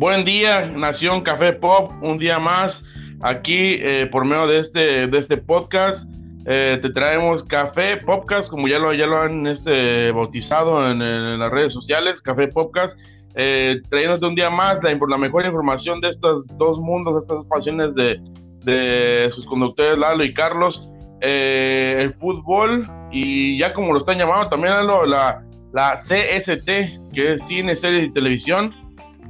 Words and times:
Buen 0.00 0.24
día, 0.24 0.62
Nación 0.62 1.20
Café 1.20 1.52
Pop, 1.52 1.92
un 2.00 2.16
día 2.16 2.38
más 2.38 2.82
aquí 3.20 3.74
eh, 3.74 4.08
por 4.10 4.24
medio 4.24 4.46
de 4.46 4.60
este, 4.60 5.06
de 5.08 5.18
este 5.18 5.36
podcast. 5.36 6.08
Eh, 6.46 6.78
te 6.80 6.88
traemos 6.88 7.44
Café 7.44 7.98
Podcast, 7.98 8.48
como 8.48 8.66
ya 8.66 8.78
lo, 8.78 8.94
ya 8.94 9.04
lo 9.04 9.20
han 9.20 9.46
este, 9.46 10.10
bautizado 10.10 10.90
en, 10.90 11.38
las 11.38 11.50
redes 11.50 11.74
sociales, 11.74 12.22
Café 12.22 12.48
Podcast, 12.48 12.98
eh, 13.34 13.82
trayéndote 13.90 14.24
un 14.24 14.34
día 14.34 14.48
más 14.48 14.78
la, 14.82 15.18
mejor 15.18 15.44
información 15.44 16.00
de 16.00 16.08
estos 16.08 16.46
dos 16.56 16.78
mundos, 16.78 17.20
estas 17.20 17.36
dos 17.36 17.46
pasiones 17.46 17.94
de, 17.94 18.18
de 18.64 19.30
sus 19.34 19.44
conductores 19.44 19.98
Lalo 19.98 20.24
y 20.24 20.32
Carlos, 20.32 20.88
eh, 21.20 21.96
el 21.98 22.14
fútbol 22.14 22.88
y 23.12 23.58
ya 23.58 23.74
como 23.74 23.92
lo 23.92 23.98
están 23.98 24.16
llamando 24.16 24.48
también 24.48 24.72
la, 24.86 25.42
la 25.74 25.98
CST, 25.98 27.12
que 27.12 27.34
es 27.34 27.46
cine, 27.46 27.76
series 27.76 28.08
y 28.08 28.12
televisión 28.14 28.72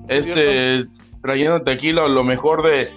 este, 0.09 0.87
trayéndote 1.23 1.71
aquí 1.73 1.93
lo, 1.93 2.25
mejor 2.25 2.63
de, 2.63 2.91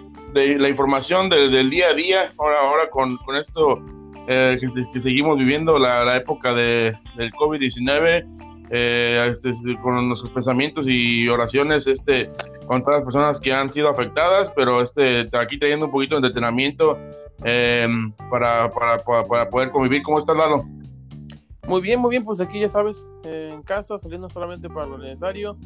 la 0.58 0.70
información 0.70 1.30
del 1.30 1.70
día 1.70 1.90
a 1.90 1.94
día, 1.94 2.34
ahora, 2.38 2.58
ahora 2.62 2.90
con, 2.90 3.18
esto 3.40 3.80
eh, 4.28 4.56
que, 4.94 5.02
seguimos 5.02 5.38
viviendo 5.38 5.78
la, 5.78 6.18
época 6.18 6.54
de, 6.54 6.98
del 7.18 7.32
COVID-19, 7.34 8.26
eh, 8.72 9.34
este, 9.36 9.54
con 9.82 10.08
nuestros 10.08 10.32
pensamientos 10.32 10.86
y 10.88 11.28
oraciones 11.28 11.86
este, 11.86 12.30
con 12.66 12.82
todas 12.84 13.00
las 13.00 13.06
personas 13.06 13.40
que 13.40 13.54
han 13.54 13.72
sido 13.72 13.90
afectadas, 13.90 14.52
pero 14.56 14.82
este, 14.82 15.30
aquí 15.40 15.60
trayendo 15.60 15.86
un 15.86 15.92
poquito 15.92 16.20
de 16.20 16.28
entrenamiento 16.28 16.98
eh, 17.44 17.88
para, 18.30 18.70
para, 18.70 18.98
para, 19.28 19.50
poder 19.50 19.70
convivir. 19.70 20.02
¿Cómo 20.04 20.20
estás, 20.20 20.36
Lalo? 20.36 20.64
Muy 21.68 21.82
bien, 21.82 22.00
muy 22.00 22.10
bien, 22.10 22.26
pues 22.26 22.42
aquí 22.42 22.60
ya 22.60 22.70
sabes, 22.70 23.08
en 23.24 23.62
casa, 23.62 23.98
saliendo 24.00 24.30
solamente 24.30 24.70
para 24.70 24.88
lo 24.88 24.98
necesario 24.98 25.58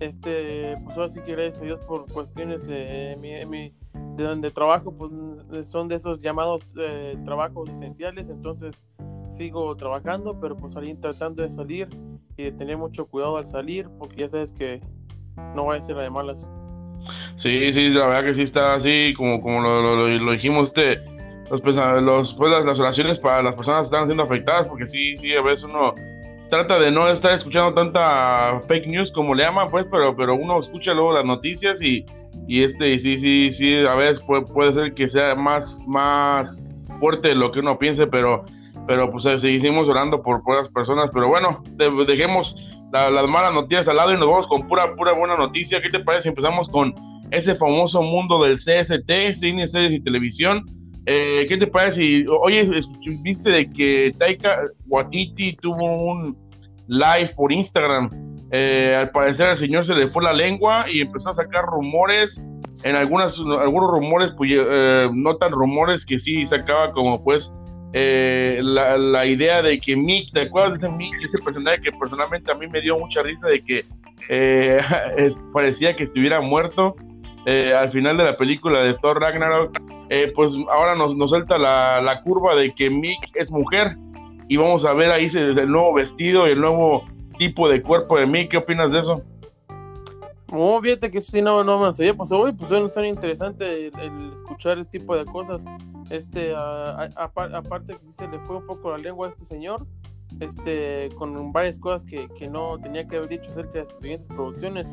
este, 0.00 0.76
pues 0.84 0.96
ahora 0.96 1.08
sí 1.08 1.20
que 1.24 1.32
gracias 1.32 1.78
por 1.86 2.10
cuestiones 2.12 2.66
de, 2.66 3.16
mi, 3.20 3.72
de 4.16 4.24
donde 4.24 4.50
trabajo, 4.50 4.92
pues 4.96 5.68
son 5.68 5.88
de 5.88 5.96
esos 5.96 6.20
llamados 6.20 6.66
eh, 6.78 7.16
trabajos 7.24 7.70
esenciales, 7.70 8.28
entonces 8.30 8.84
sigo 9.28 9.74
trabajando, 9.76 10.38
pero 10.40 10.56
pues 10.56 10.74
salí 10.74 10.94
tratando 10.94 11.42
de 11.42 11.50
salir 11.50 11.88
y 12.36 12.44
de 12.44 12.52
tener 12.52 12.76
mucho 12.76 13.06
cuidado 13.06 13.36
al 13.36 13.46
salir, 13.46 13.88
porque 13.98 14.16
ya 14.22 14.28
sabes 14.28 14.52
que 14.52 14.80
no 15.54 15.66
va 15.66 15.76
a 15.76 15.82
ser 15.82 15.96
la 15.96 16.02
de 16.02 16.10
malas. 16.10 16.50
Sí, 17.38 17.72
sí, 17.72 17.88
la 17.90 18.06
verdad 18.06 18.24
que 18.24 18.34
sí 18.34 18.42
está 18.42 18.74
así, 18.74 19.12
como, 19.14 19.40
como 19.40 19.60
lo, 19.60 20.08
lo, 20.18 20.32
dijimos, 20.32 20.68
este, 20.68 20.96
los, 21.50 21.60
pues 21.60 21.76
las, 21.76 22.64
las 22.64 22.78
oraciones 22.78 23.18
para 23.18 23.42
las 23.42 23.54
personas 23.54 23.86
están 23.86 24.06
siendo 24.06 24.22
afectadas, 24.22 24.68
porque 24.68 24.86
sí, 24.86 25.16
sí, 25.18 25.34
a 25.34 25.42
veces 25.42 25.64
uno 25.64 25.94
trata 26.54 26.78
de 26.78 26.92
no 26.92 27.10
estar 27.10 27.34
escuchando 27.34 27.74
tanta 27.74 28.60
fake 28.68 28.86
news 28.86 29.10
como 29.12 29.34
le 29.34 29.42
llaman, 29.42 29.70
pues, 29.70 29.86
pero, 29.90 30.14
pero 30.14 30.36
uno 30.36 30.60
escucha 30.60 30.94
luego 30.94 31.12
las 31.12 31.24
noticias 31.24 31.82
y, 31.82 32.04
y 32.46 32.62
este, 32.62 32.98
sí, 33.00 33.18
sí, 33.18 33.52
sí, 33.52 33.74
a 33.88 33.94
veces 33.96 34.22
puede, 34.24 34.42
puede 34.42 34.72
ser 34.72 34.94
que 34.94 35.08
sea 35.08 35.34
más, 35.34 35.76
más 35.88 36.62
fuerte 37.00 37.34
lo 37.34 37.50
que 37.50 37.58
uno 37.58 37.76
piense, 37.76 38.06
pero, 38.06 38.44
pero 38.86 39.10
pues 39.10 39.24
eh, 39.26 39.40
seguimos 39.40 39.88
orando 39.88 40.22
por, 40.22 40.44
por 40.44 40.62
las 40.62 40.68
personas, 40.70 41.10
pero 41.12 41.28
bueno, 41.28 41.62
dejemos 42.06 42.54
las 42.92 43.28
malas 43.28 43.52
noticias 43.52 43.88
al 43.88 43.96
lado 43.96 44.12
y 44.12 44.16
nos 44.16 44.28
vamos 44.28 44.46
con 44.46 44.68
pura, 44.68 44.94
pura 44.94 45.12
buena 45.12 45.36
noticia. 45.36 45.82
¿Qué 45.82 45.90
te 45.90 45.98
parece? 45.98 46.28
Empezamos 46.28 46.68
con 46.68 46.94
ese 47.32 47.56
famoso 47.56 48.00
mundo 48.02 48.44
del 48.44 48.58
CST, 48.58 49.40
cine, 49.40 49.66
series 49.66 49.92
y 49.92 50.04
televisión. 50.04 50.64
Eh, 51.06 51.44
¿Qué 51.48 51.56
te 51.56 51.66
parece? 51.66 52.24
oye, 52.28 52.70
viste 53.22 53.50
de 53.50 53.70
que 53.70 54.14
Taika 54.16 54.62
Waititi 54.86 55.56
tuvo 55.56 56.12
un, 56.12 56.36
live 56.88 57.32
por 57.36 57.52
Instagram. 57.52 58.10
Eh, 58.50 58.96
al 59.00 59.10
parecer 59.10 59.46
al 59.46 59.58
señor 59.58 59.84
se 59.86 59.94
le 59.94 60.08
fue 60.08 60.22
la 60.22 60.32
lengua 60.32 60.86
y 60.88 61.00
empezó 61.00 61.30
a 61.30 61.34
sacar 61.34 61.64
rumores, 61.64 62.40
en 62.82 62.96
algunas, 62.96 63.36
algunos 63.38 63.90
rumores, 63.90 64.30
pues, 64.36 64.50
eh, 64.54 65.08
no 65.12 65.36
tan 65.36 65.52
rumores 65.52 66.04
que 66.04 66.20
sí 66.20 66.44
sacaba 66.46 66.92
como 66.92 67.24
pues 67.24 67.50
eh, 67.94 68.60
la, 68.62 69.26
idea 69.26 69.62
de 69.62 69.80
que 69.80 69.96
Mick, 69.96 70.32
¿te 70.32 70.42
acuerdas 70.42 70.78
de 70.78 70.86
ese 70.86 70.96
Mick? 70.96 71.14
Ese 71.22 71.42
personaje 71.42 71.80
que 71.80 71.92
personalmente 71.92 72.52
a 72.52 72.54
mí 72.54 72.66
me 72.68 72.80
dio 72.80 72.98
mucha 72.98 73.22
risa 73.22 73.46
de 73.48 73.62
que 73.62 73.84
parecía 75.52 75.96
que 75.96 76.04
estuviera 76.04 76.40
muerto 76.40 76.94
al 77.46 77.90
final 77.92 78.16
de 78.16 78.24
la 78.24 78.36
película 78.36 78.80
de 78.80 78.94
Thor 78.94 79.20
Ragnarok. 79.20 79.78
pues 80.34 80.52
ahora 80.72 80.94
nos, 80.94 81.16
nos 81.16 81.30
suelta 81.30 81.58
la, 81.58 82.00
la 82.02 82.22
curva 82.22 82.54
de 82.54 82.72
que 82.74 82.90
Mick 82.90 83.30
es 83.34 83.50
mujer 83.50 83.96
y 84.48 84.56
vamos 84.56 84.84
a 84.84 84.94
ver 84.94 85.10
ahí 85.10 85.28
el 85.34 85.70
nuevo 85.70 85.94
vestido 85.94 86.46
y 86.46 86.52
el 86.52 86.60
nuevo 86.60 87.04
tipo 87.38 87.68
de 87.68 87.82
cuerpo 87.82 88.18
de 88.18 88.26
mí. 88.26 88.48
¿Qué 88.48 88.58
opinas 88.58 88.90
de 88.90 89.00
eso? 89.00 89.22
Oh, 90.52 90.80
fíjate 90.80 91.10
que 91.10 91.20
sí, 91.20 91.42
no, 91.42 91.64
no 91.64 91.80
me 91.80 91.92
sabía. 91.92 92.14
Pues 92.14 92.30
hoy, 92.30 92.52
pues 92.52 92.68
suena 92.68 93.08
interesante 93.08 93.88
el, 93.88 94.32
escuchar 94.34 94.78
el 94.78 94.86
tipo 94.86 95.16
de 95.16 95.24
cosas. 95.24 95.64
Este, 96.10 96.54
aparte 96.54 97.94
que 97.94 98.12
se 98.12 98.28
le 98.28 98.38
fue 98.40 98.58
un 98.58 98.66
poco 98.66 98.90
la 98.90 98.98
lengua 98.98 99.26
a 99.26 99.30
este 99.30 99.46
señor, 99.46 99.86
este, 100.40 101.08
con 101.16 101.52
varias 101.52 101.78
cosas 101.78 102.04
que, 102.04 102.28
que 102.38 102.46
no 102.46 102.78
tenía 102.78 103.08
que 103.08 103.16
haber 103.16 103.30
dicho 103.30 103.50
acerca 103.50 103.80
de 103.80 103.86
sus 103.86 104.00
siguientes 104.00 104.28
producciones. 104.28 104.92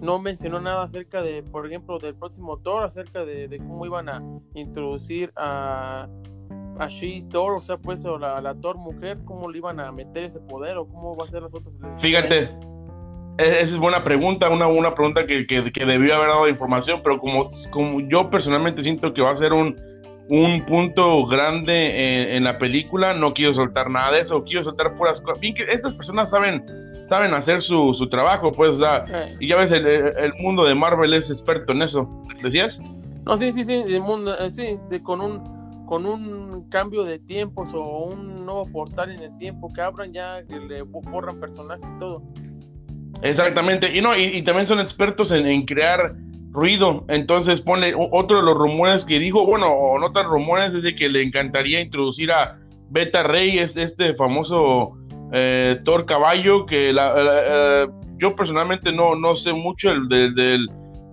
No 0.00 0.18
mencionó 0.18 0.60
nada 0.60 0.82
acerca 0.82 1.22
de, 1.22 1.42
por 1.42 1.66
ejemplo, 1.66 1.98
del 1.98 2.14
próximo 2.14 2.58
Thor, 2.58 2.82
acerca 2.82 3.24
de, 3.24 3.48
de 3.48 3.58
cómo 3.58 3.86
iban 3.86 4.08
a 4.08 4.22
introducir 4.54 5.32
a 5.36 6.08
a 6.78 6.88
She-Thor, 6.88 7.54
o 7.54 7.60
sea, 7.60 7.78
pues, 7.78 8.04
o 8.04 8.18
la, 8.18 8.40
la 8.40 8.54
Thor 8.54 8.76
mujer, 8.76 9.18
¿cómo 9.24 9.50
le 9.50 9.58
iban 9.58 9.80
a 9.80 9.90
meter 9.92 10.24
ese 10.24 10.40
poder 10.40 10.76
o 10.76 10.86
cómo 10.86 11.16
va 11.16 11.24
a 11.24 11.28
ser 11.28 11.42
las 11.42 11.54
otras? 11.54 11.74
Fíjate, 12.00 12.50
e, 13.38 13.42
esa 13.42 13.74
es 13.74 13.76
buena 13.76 14.04
pregunta, 14.04 14.50
una, 14.50 14.66
una 14.66 14.94
pregunta 14.94 15.26
que, 15.26 15.46
que, 15.46 15.84
debió 15.84 16.14
haber 16.14 16.28
dado 16.28 16.48
información, 16.48 17.00
pero 17.02 17.18
como, 17.18 17.50
como 17.70 18.00
yo 18.00 18.30
personalmente 18.30 18.82
siento 18.82 19.12
que 19.14 19.22
va 19.22 19.32
a 19.32 19.36
ser 19.36 19.52
un, 19.52 19.76
un 20.28 20.64
punto 20.66 21.26
grande 21.26 22.36
en, 22.36 22.44
la 22.44 22.58
película, 22.58 23.14
no 23.14 23.32
quiero 23.32 23.54
soltar 23.54 23.90
nada 23.90 24.12
de 24.12 24.20
eso, 24.22 24.44
quiero 24.44 24.64
soltar 24.64 24.94
puras 24.96 25.20
cosas. 25.20 25.40
Bien 25.40 25.54
que 25.54 25.62
estas 25.64 25.94
personas 25.94 26.30
saben 26.30 26.64
saben 27.08 27.34
hacer 27.34 27.62
su, 27.62 27.94
su 27.94 28.08
trabajo, 28.08 28.50
pues, 28.50 28.70
o 28.70 28.78
sea, 28.78 29.04
y 29.38 29.48
ya 29.48 29.56
ves, 29.56 29.70
el, 29.70 29.86
el, 29.86 30.34
mundo 30.40 30.64
de 30.64 30.74
Marvel 30.74 31.14
es 31.14 31.30
experto 31.30 31.70
en 31.72 31.82
eso, 31.82 32.08
¿decías? 32.42 32.80
No, 33.24 33.36
sí, 33.36 33.52
sí, 33.52 33.64
sí, 33.64 33.74
el 33.86 34.00
mundo, 34.00 34.36
eh, 34.38 34.50
sí, 34.50 34.76
de, 34.88 35.00
con 35.02 35.20
un 35.20 35.55
con 35.86 36.04
un 36.04 36.68
cambio 36.68 37.04
de 37.04 37.18
tiempos 37.18 37.72
o 37.72 38.06
un 38.06 38.44
nuevo 38.44 38.66
portal 38.70 39.10
en 39.12 39.22
el 39.22 39.36
tiempo 39.38 39.72
que 39.72 39.80
abran 39.80 40.12
ya 40.12 40.44
que 40.46 40.58
le 40.58 40.82
borran 40.82 41.40
personajes 41.40 41.86
y 41.96 41.98
todo. 41.98 42.22
Exactamente, 43.22 43.96
y 43.96 44.02
no, 44.02 44.16
y, 44.16 44.42
también 44.42 44.66
son 44.66 44.80
expertos 44.80 45.32
en, 45.32 45.64
crear 45.64 46.14
ruido, 46.50 47.04
entonces 47.08 47.60
pone 47.60 47.94
otro 47.94 48.38
de 48.38 48.42
los 48.42 48.56
rumores 48.56 49.04
que 49.04 49.18
dijo, 49.18 49.46
bueno, 49.46 49.68
o 49.68 49.98
no 49.98 50.12
tan 50.12 50.26
rumores, 50.26 50.74
es 50.74 50.82
de 50.82 50.94
que 50.94 51.08
le 51.08 51.22
encantaría 51.22 51.80
introducir 51.80 52.30
a 52.30 52.58
Beta 52.90 53.22
Rey, 53.22 53.58
este, 53.58 54.14
famoso 54.14 54.92
eh, 55.32 55.80
Thor 55.84 56.04
Caballo, 56.04 56.66
que 56.66 56.92
la, 56.92 57.14
eh, 57.16 57.88
yo 58.18 58.36
personalmente 58.36 58.92
no, 58.92 59.14
no 59.14 59.36
sé 59.36 59.52
mucho 59.52 59.90
el, 59.90 60.08
del, 60.08 60.68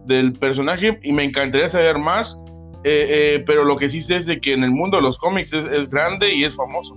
del 0.05 0.33
personaje 0.33 0.99
y 1.03 1.11
me 1.11 1.23
encantaría 1.23 1.69
saber 1.69 1.97
más 1.97 2.37
eh, 2.83 3.35
eh, 3.35 3.43
pero 3.45 3.63
lo 3.63 3.77
que 3.77 3.89
sí 3.89 4.01
sé 4.01 4.17
es 4.17 4.25
de 4.25 4.41
que 4.41 4.53
en 4.53 4.63
el 4.63 4.71
mundo 4.71 4.97
de 4.97 5.03
los 5.03 5.17
cómics 5.17 5.51
es, 5.53 5.89
grande 5.89 6.33
y 6.33 6.43
es 6.43 6.55
famoso. 6.55 6.95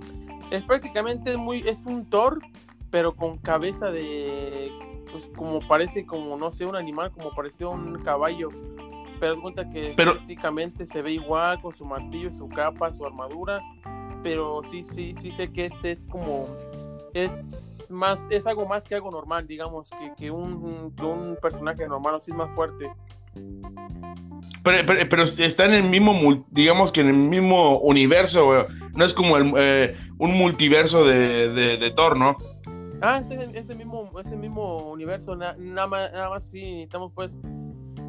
Es 0.51 0.63
prácticamente 0.63 1.37
muy, 1.37 1.59
es 1.65 1.85
un 1.85 2.09
Thor, 2.09 2.39
pero 2.91 3.15
con 3.15 3.37
cabeza 3.37 3.91
de, 3.91 4.71
pues 5.11 5.25
como 5.35 5.59
parece 5.67 6.05
como, 6.05 6.37
no 6.37 6.51
sé, 6.51 6.65
un 6.65 6.75
animal, 6.75 7.11
como 7.11 7.33
parece 7.33 7.65
un 7.65 8.01
caballo. 8.03 8.49
Pero 9.19 9.41
cuenta 9.41 9.67
que 9.69 9.95
físicamente 10.19 10.85
se 10.85 11.01
ve 11.01 11.13
igual 11.13 11.59
con 11.61 11.75
su 11.75 11.85
martillo, 11.85 12.31
su 12.33 12.47
capa, 12.49 12.93
su 12.93 13.05
armadura. 13.05 13.61
Pero 14.23 14.61
sí, 14.69 14.83
sí, 14.83 15.13
sí 15.13 15.31
sé 15.31 15.51
que 15.51 15.65
es, 15.65 15.83
es 15.83 16.05
como, 16.09 16.47
es 17.13 17.87
más, 17.89 18.27
es 18.29 18.45
algo 18.45 18.65
más 18.65 18.83
que 18.83 18.95
algo 18.95 19.09
normal, 19.11 19.47
digamos, 19.47 19.89
que, 19.89 20.13
que, 20.17 20.31
un, 20.31 20.93
que 20.95 21.03
un 21.03 21.37
personaje 21.41 21.87
normal, 21.87 22.15
o 22.15 22.19
sí 22.19 22.31
es 22.31 22.37
más 22.37 22.53
fuerte. 22.53 22.91
Pero, 24.63 25.23
está 25.23 25.65
en 25.65 25.73
el 25.73 25.83
mismo, 25.83 26.45
digamos 26.51 26.91
que 26.91 27.01
en 27.01 27.07
el 27.07 27.17
mismo 27.17 27.79
universo, 27.79 28.65
No 28.95 29.05
es 29.05 29.13
como 29.13 29.37
eh, 29.57 29.95
un 30.17 30.33
multiverso 30.37 31.05
de, 31.05 31.77
de, 31.77 31.91
Thor, 31.91 32.17
¿no? 32.17 32.35
Ah, 33.01 33.19
este 33.21 33.35
ese 33.57 33.75
mismo, 33.75 34.11
ese 34.19 34.35
mismo 34.35 34.91
universo, 34.91 35.35
nada 35.35 35.55
más, 35.87 36.11
nada 36.11 36.29
más 36.29 36.43
sí 36.49 36.61
necesitamos 36.61 37.11
pues, 37.13 37.37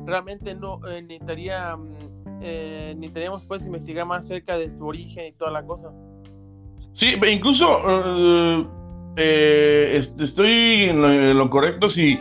realmente 0.07 0.55
no, 0.55 0.81
eh, 0.89 1.03
necesitaría, 1.03 1.77
mm, 1.77 1.97
eh, 2.41 2.95
necesitaríamos 2.97 3.45
pues 3.45 3.65
investigar 3.65 4.07
más 4.07 4.25
acerca 4.25 4.59
de 4.59 4.71
su 4.71 4.85
origen 4.85 5.27
y 5.27 5.33
toda 5.33 5.51
la 5.53 5.63
cosa. 5.63 5.93
Sí, 6.95 7.15
incluso 7.31 7.67
estoy 9.17 10.85
en 10.89 11.39
lo 11.39 11.51
correcto 11.51 11.91
si 11.91 12.19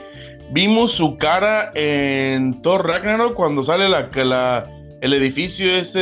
Vimos 0.51 0.93
su 0.93 1.17
cara 1.17 1.71
en 1.75 2.61
Thor 2.61 2.87
Ragnarok 2.87 3.33
cuando 3.33 3.65
sale 3.65 3.89
la, 3.89 4.09
la 4.23 4.63
el 5.01 5.13
edificio 5.13 5.77
ese 5.77 5.99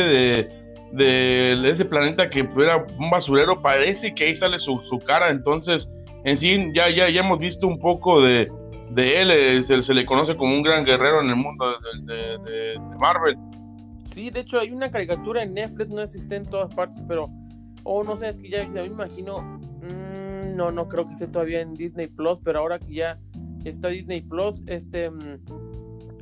de, 0.92 1.70
ese 1.70 1.84
planeta 1.84 2.30
que 2.30 2.40
era 2.40 2.86
un 2.98 3.10
basurero. 3.10 3.60
Parece 3.60 4.14
que 4.14 4.24
ahí 4.24 4.36
sale 4.36 4.58
su, 4.58 4.80
su 4.88 4.98
cara. 4.98 5.30
Entonces, 5.30 5.88
en 6.24 6.36
sí, 6.36 6.72
ya, 6.74 6.88
ya, 6.90 7.08
ya 7.10 7.20
hemos 7.20 7.38
visto 7.38 7.66
un 7.66 7.78
poco 7.78 8.22
de, 8.22 8.48
él, 8.96 9.64
se, 9.64 9.94
le 9.94 10.06
conoce 10.06 10.36
como 10.36 10.54
un 10.54 10.62
gran 10.62 10.84
guerrero 10.84 11.20
en 11.20 11.28
el 11.28 11.36
mundo 11.36 11.66
de, 12.04 12.80
Marvel. 12.98 13.36
Sí, 14.12 14.30
de 14.30 14.40
hecho 14.40 14.58
hay 14.58 14.70
una 14.70 14.90
caricatura 14.90 15.42
en 15.42 15.54
Netflix, 15.54 15.90
no 15.90 16.00
existe 16.00 16.36
en 16.36 16.46
todas 16.46 16.74
partes, 16.74 17.02
pero, 17.06 17.28
oh, 17.84 18.02
no 18.02 18.16
sé, 18.16 18.30
es 18.30 18.38
que 18.38 18.48
ya, 18.48 18.66
me 18.66 18.86
imagino, 18.86 19.42
mm, 19.42 20.56
no, 20.56 20.72
no 20.72 20.88
creo 20.88 21.06
que 21.06 21.12
esté 21.12 21.26
todavía 21.28 21.60
en 21.60 21.74
Disney 21.74 22.06
Plus, 22.06 22.38
pero 22.42 22.60
ahora 22.60 22.78
que 22.78 22.94
ya 22.94 23.18
está 23.68 23.88
Disney 23.88 24.20
Plus, 24.20 24.62
este, 24.66 25.10
mm, 25.10 25.40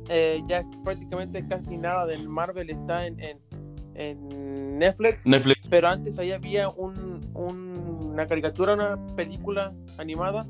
eh, 0.09 0.41
ya 0.47 0.63
prácticamente 0.83 1.45
casi 1.47 1.77
nada 1.77 2.05
del 2.05 2.27
Marvel 2.29 2.69
está 2.69 3.05
en, 3.07 3.19
en, 3.19 4.77
Netflix, 4.77 5.25
Netflix, 5.25 5.61
pero 5.69 5.87
antes 5.87 6.19
ahí 6.19 6.33
había 6.33 6.67
un, 6.67 7.21
una 7.33 8.27
caricatura, 8.27 8.73
una 8.73 8.97
película 9.15 9.73
animada 9.97 10.45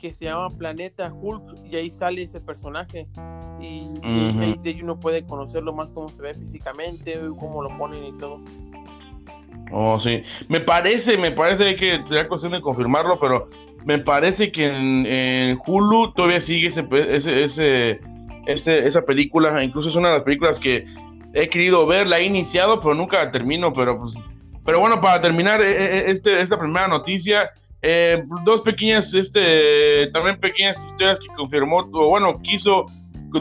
que 0.00 0.12
se 0.12 0.24
llama 0.24 0.48
Planeta 0.50 1.12
Hulk 1.12 1.64
y 1.64 1.76
ahí 1.76 1.92
sale 1.92 2.22
ese 2.22 2.40
personaje 2.40 3.06
y, 3.60 3.88
ahí 4.04 4.80
uno 4.82 4.98
puede 4.98 5.24
conocerlo 5.24 5.72
más 5.72 5.90
cómo 5.92 6.08
se 6.08 6.22
ve 6.22 6.34
físicamente, 6.34 7.18
cómo 7.38 7.62
lo 7.62 7.76
ponen 7.76 8.04
y 8.04 8.18
todo. 8.18 8.40
Oh, 9.72 10.00
sí. 10.00 10.22
Me 10.48 10.60
parece, 10.60 11.18
me 11.18 11.32
parece 11.32 11.76
que 11.76 12.02
sería 12.08 12.28
cuestión 12.28 12.52
de 12.52 12.60
confirmarlo, 12.60 13.18
pero 13.20 13.50
me 13.88 13.98
parece 14.00 14.52
que 14.52 14.66
en, 14.66 15.58
Hulu 15.66 16.12
todavía 16.12 16.42
sigue 16.42 16.68
ese, 16.68 16.84
ese, 17.44 18.00
ese, 18.44 18.86
esa 18.86 19.00
película. 19.00 19.64
Incluso 19.64 19.88
es 19.88 19.96
una 19.96 20.08
de 20.08 20.14
las 20.16 20.24
películas 20.24 20.60
que 20.60 20.84
he 21.32 21.48
querido 21.48 21.86
ver, 21.86 22.06
la 22.06 22.18
he 22.18 22.24
iniciado, 22.26 22.82
pero 22.82 22.94
nunca 22.94 23.24
la 23.24 23.30
termino. 23.30 23.72
Pero, 23.72 23.98
pues, 23.98 24.12
pero 24.66 24.80
bueno, 24.80 25.00
para 25.00 25.22
terminar 25.22 25.62
e, 25.62 25.70
e, 25.70 25.98
e, 26.00 26.10
este, 26.10 26.42
esta 26.42 26.58
primera 26.58 26.86
noticia, 26.86 27.48
eh, 27.80 28.22
dos 28.44 28.60
pequeñas, 28.60 29.14
este, 29.14 30.08
también 30.12 30.38
pequeñas 30.38 30.76
historias 30.84 31.18
que 31.20 31.34
confirmó, 31.34 31.86
bueno, 31.86 32.42
quiso 32.42 32.84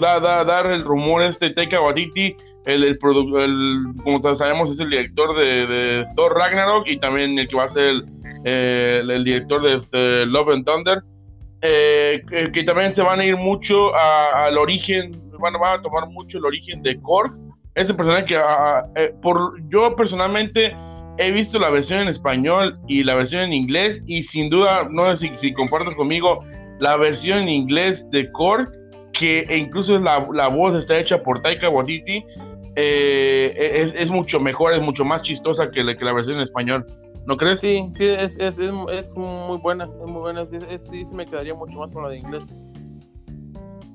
dar 0.01 0.67
el 0.67 0.85
rumor 0.85 1.23
este 1.23 1.49
Taika 1.49 1.81
Waititi, 1.81 2.37
el, 2.67 2.83
el, 2.83 2.99
el, 2.99 4.03
como 4.03 4.35
sabemos 4.35 4.71
es 4.71 4.79
el 4.79 4.89
director 4.89 5.35
de, 5.37 6.05
Thor 6.15 6.35
Ragnarok 6.35 6.85
y 6.87 6.99
también 6.99 7.39
el 7.39 7.47
que 7.47 7.55
va 7.55 7.63
a 7.63 7.69
ser 7.69 7.83
el, 7.83 8.05
eh, 8.43 9.21
director 9.23 9.61
de, 9.61 10.25
Love 10.25 10.49
and 10.49 10.65
Thunder, 10.65 11.01
eh, 11.61 12.21
que, 12.53 12.63
también 12.63 12.93
se 12.93 13.01
van 13.01 13.21
a 13.21 13.25
ir 13.25 13.37
mucho 13.37 13.95
al 13.95 14.57
origen, 14.57 15.19
van, 15.39 15.55
a 15.55 15.81
tomar 15.81 16.09
mucho 16.09 16.39
el 16.39 16.45
origen 16.45 16.83
de 16.83 16.99
Korg, 17.01 17.33
ese 17.75 17.93
personaje 17.93 18.25
que 18.25 18.39
por 19.21 19.61
yo 19.69 19.95
personalmente 19.95 20.75
he 21.19 21.31
visto 21.31 21.59
la 21.59 21.69
versión 21.69 22.01
en 22.01 22.09
español 22.09 22.77
y 22.87 23.03
la 23.03 23.15
versión 23.15 23.43
en 23.43 23.53
inglés 23.53 24.01
y 24.07 24.23
sin 24.23 24.49
duda, 24.49 24.87
no 24.91 25.15
sé 25.15 25.29
si, 25.39 25.49
si 25.49 25.53
conmigo, 25.53 26.43
la 26.79 26.97
versión 26.97 27.39
en 27.39 27.49
inglés 27.49 28.05
de 28.11 28.29
Korg, 28.33 28.69
que 29.13 29.47
incluso 29.55 29.97
la, 29.99 30.27
la, 30.33 30.47
voz 30.47 30.75
está 30.75 30.99
hecha 30.99 31.23
por 31.23 31.41
Taika 31.41 31.69
Waititi, 31.69 32.23
eh, 32.79 33.91
es, 33.95 34.09
mucho 34.09 34.39
mejor, 34.39 34.73
es 34.75 34.81
mucho 34.83 35.03
más 35.03 35.23
chistosa 35.23 35.71
que, 35.71 35.83
que, 35.97 36.05
la 36.05 36.13
versión 36.13 36.37
en 36.37 36.43
español. 36.43 36.85
¿No 37.25 37.35
crees? 37.35 37.59
Sí, 37.59 37.83
sí, 37.91 38.05
es, 38.05 38.37
es, 38.37 38.59
es 38.59 39.17
muy 39.17 39.57
buena, 39.57 39.85
es 39.85 40.07
muy 40.07 40.21
buena, 40.21 40.45
sí, 40.45 40.59
sí 41.05 41.15
me 41.15 41.25
quedaría 41.25 41.55
mucho 41.55 41.77
más 41.79 41.91
con 41.91 42.03
la 42.03 42.09
de 42.09 42.19
inglés. 42.19 42.53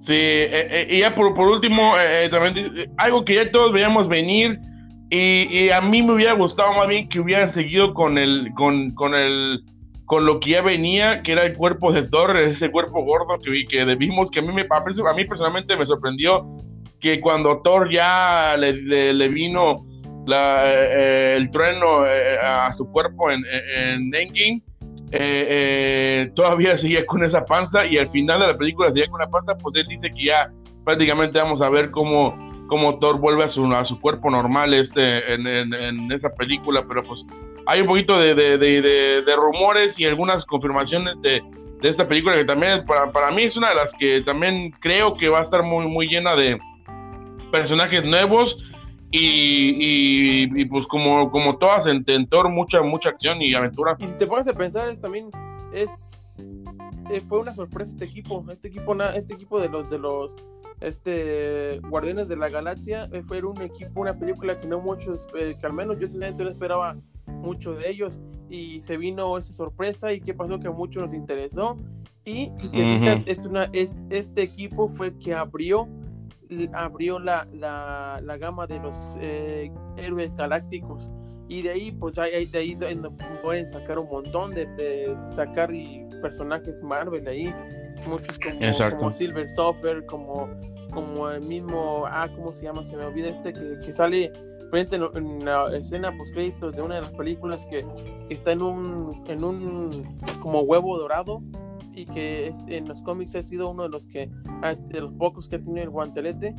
Sí, 0.01 0.15
eh, 0.15 0.51
eh, 0.53 0.89
y 0.91 0.99
ya 0.99 1.15
por, 1.15 1.33
por 1.35 1.49
último, 1.49 1.95
también 2.31 2.93
algo 2.97 3.25
que 3.25 3.37
ya 3.37 3.51
todos 3.53 3.73
veíamos 3.73 4.09
venir, 4.09 4.59
y, 5.11 5.71
a 5.71 5.81
mí 5.81 6.03
me 6.03 6.15
hubiera 6.15 6.33
gustado 6.33 6.73
más 6.73 6.89
bien 6.89 7.09
que 7.09 7.21
hubieran 7.21 7.53
seguido 7.53 7.95
con 7.95 8.19
el, 8.19 8.51
con, 8.57 8.91
con 8.93 9.15
el, 9.15 9.63
con 10.07 10.27
lo 10.27 10.41
que 10.41 10.51
ya 10.51 10.63
venía, 10.63 11.23
que 11.23 11.33
era 11.33 11.45
el 11.45 11.57
cuerpo 11.57 11.93
de 11.93 12.03
Thor, 12.03 12.37
ese 12.37 12.71
cuerpo 12.71 13.05
gordo 13.05 13.39
que, 13.39 13.65
que 13.71 13.85
vimos, 13.95 14.31
que 14.31 14.41
a 14.41 14.43
mí, 14.43 14.53
me, 14.53 14.63
a 14.63 15.15
mí 15.15 15.25
personalmente 15.25 15.77
me 15.77 15.87
sorprendió 15.87 16.57
que 17.03 17.21
cuando 17.21 17.61
Thor 17.63 17.91
ya 17.91 18.57
le, 18.57 18.73
le, 19.13 19.29
vino 19.29 19.85
la, 20.25 20.63
eh, 20.65 21.37
el 21.37 21.51
trueno 21.51 22.07
eh, 22.07 22.39
a 22.41 22.73
su 22.75 22.91
cuerpo 22.91 23.31
en, 23.31 23.43
en 23.77 24.15
Endgame, 24.15 24.63
eh, 25.11 26.31
todavía 26.35 26.79
seguía 26.79 27.05
con 27.05 27.25
esa 27.25 27.45
panza 27.45 27.85
y 27.85 27.99
al 27.99 28.09
final 28.11 28.41
de 28.41 28.47
la 28.47 28.55
película 28.55 28.91
seguía 28.91 29.11
con 29.11 29.21
la 29.21 29.29
panza, 29.29 29.57
pues 29.59 29.75
él 29.75 29.87
dice 29.89 30.09
que 30.11 30.27
ya 30.27 30.51
prácticamente 30.85 31.39
vamos 31.39 31.61
a 31.61 31.69
ver 31.69 31.91
cómo 31.91 32.51
cómo 32.69 32.99
Thor 32.99 33.19
vuelve 33.19 33.45
a 33.45 33.49
su, 33.49 33.67
a 33.75 33.85
su 33.85 34.01
cuerpo 34.01 34.31
normal 34.31 34.73
este, 34.73 35.35
en, 35.35 35.47
en, 35.47 36.11
esta 36.11 36.31
película, 36.31 36.83
pero 36.89 37.03
pues 37.05 37.21
hay 37.67 37.83
un 37.83 37.87
poquito 37.87 38.19
de, 38.19 38.35
de, 38.35 38.57
de, 38.57 39.37
rumores 39.37 40.01
y 40.01 40.07
algunas 40.07 40.47
confirmaciones 40.47 41.21
de, 41.21 41.43
esta 41.83 42.09
película 42.09 42.35
que 42.37 42.47
también 42.47 42.87
para, 42.87 43.13
para, 43.13 43.31
mí 43.31 43.43
es 43.43 43.59
una 43.59 43.69
de 43.69 43.75
las 43.75 43.93
que 43.99 44.23
también 44.23 44.71
creo 44.81 45.19
que 45.19 45.29
va 45.29 45.41
a 45.41 45.43
estar 45.43 45.63
muy, 45.63 45.87
muy 45.87 46.09
llena 46.09 46.35
de 46.35 46.59
personajes 47.53 48.05
nuevos 48.05 48.57
y, 49.13 50.49
y, 50.61 50.65
pues 50.65 50.87
como, 50.87 51.31
como 51.31 51.59
todas 51.59 51.87
en, 51.87 52.27
Thor 52.27 52.49
mucha, 52.49 52.83
mucha 52.83 53.11
acción 53.11 53.41
y 53.43 53.55
aventura. 53.55 53.95
Y 54.01 54.09
si 54.09 54.17
te 54.17 54.27
pones 54.27 54.49
a 54.49 54.55
pensar, 54.55 54.89
es, 54.89 55.01
también 55.01 55.29
es 55.73 56.43
eh, 57.11 57.21
fue 57.29 57.41
una 57.41 57.53
sorpresa 57.53 57.93
este 57.93 58.07
equipo, 58.07 58.45
este 58.51 58.69
equipo, 58.69 58.95
este 59.03 59.35
equipo 59.35 59.61
de 59.61 59.69
los 59.69 59.91
de 59.91 59.99
los 59.99 60.35
este 60.81 61.79
Guardianes 61.89 62.29
de 62.29 62.37
la 62.37 62.49
Galaxia 62.49 63.09
eh, 63.13 63.23
fue 63.23 63.43
un 63.45 63.61
equipo, 63.63 64.01
una 64.01 64.19
película 64.19 64.59
que 64.59 64.67
no 64.67 64.81
muchos, 64.81 65.27
eh, 65.39 65.57
que 65.61 65.67
al 65.67 65.75
menos 65.75 65.99
yo 65.99 66.09
sinceramente 66.09 66.45
no 66.45 66.51
esperaba 66.51 66.97
mucho 67.27 67.75
de 67.75 67.91
ellos. 67.91 68.21
Y 68.49 68.83
se 68.83 68.97
vino 68.97 69.39
esa 69.39 69.53
sorpresa 69.53 70.13
y 70.13 70.21
qué 70.21 70.35
pasó 70.35 70.59
que 70.59 70.69
a 70.69 70.73
muchos 70.73 71.03
nos 71.03 71.15
interesó. 71.15 71.77
Y 72.25 72.51
es 73.27 73.39
una, 73.41 73.69
es, 73.73 73.99
este 74.11 74.43
equipo 74.43 74.89
fue 74.89 75.09
el 75.09 75.19
que 75.19 75.35
abrió 75.35 75.89
abrió 76.73 77.19
la, 77.19 77.47
la, 77.53 78.21
la 78.23 78.37
gama 78.39 78.67
de 78.67 78.79
los 78.79 78.95
eh, 79.21 79.71
héroes 79.97 80.35
galácticos. 80.37 81.11
Y 81.49 81.63
de 81.63 81.71
ahí 81.71 81.93
pues 81.93 82.17
ahí, 82.19 82.47
de 82.47 82.59
ahí 82.59 82.79
pueden 83.43 83.69
sacar 83.69 83.99
un 83.99 84.09
montón 84.09 84.55
de, 84.55 84.67
de 84.67 85.15
sacar 85.35 85.75
y 85.75 86.09
personajes 86.23 86.83
Marvel 86.83 87.27
ahí. 87.29 87.53
Muchos 88.09 88.39
como, 88.39 88.97
como 88.99 89.13
Silver 89.13 89.49
Surfer, 89.49 90.07
como, 90.07 90.49
como 90.93 91.29
el 91.29 91.43
mismo, 91.43 92.05
ah, 92.07 92.29
¿cómo 92.35 92.53
se 92.53 92.65
llama? 92.65 92.85
Se 92.85 92.97
me 92.97 93.05
olvida 93.05 93.29
este 93.29 93.53
que, 93.53 93.81
que 93.85 93.93
sale 93.93 94.33
frente 94.71 94.97
en, 94.97 95.45
la 95.45 95.77
escena 95.77 96.17
post 96.17 96.33
créditos 96.33 96.75
de 96.75 96.81
una 96.81 96.95
de 96.95 97.01
las 97.03 97.11
películas 97.11 97.67
que, 97.67 97.85
que, 98.27 98.35
está 98.35 98.53
en 98.53 98.63
un, 98.63 99.23
en 99.29 99.45
un 99.45 99.91
como 100.41 100.63
huevo 100.63 100.97
dorado 100.99 101.43
y 101.95 102.07
que 102.07 102.49
es, 102.49 102.65
en 102.69 102.89
los 102.89 103.03
cómics 103.03 103.35
ha 103.37 103.43
sido 103.43 103.71
uno 103.71 103.85
de 103.85 103.89
los 103.89 104.07
que, 104.07 104.31
ah, 104.63 104.75
de 104.75 105.01
los 105.01 105.13
pocos 105.15 105.49
que 105.49 105.59
tenido 105.59 105.85
el 105.85 105.91
guantelete. 105.91 106.55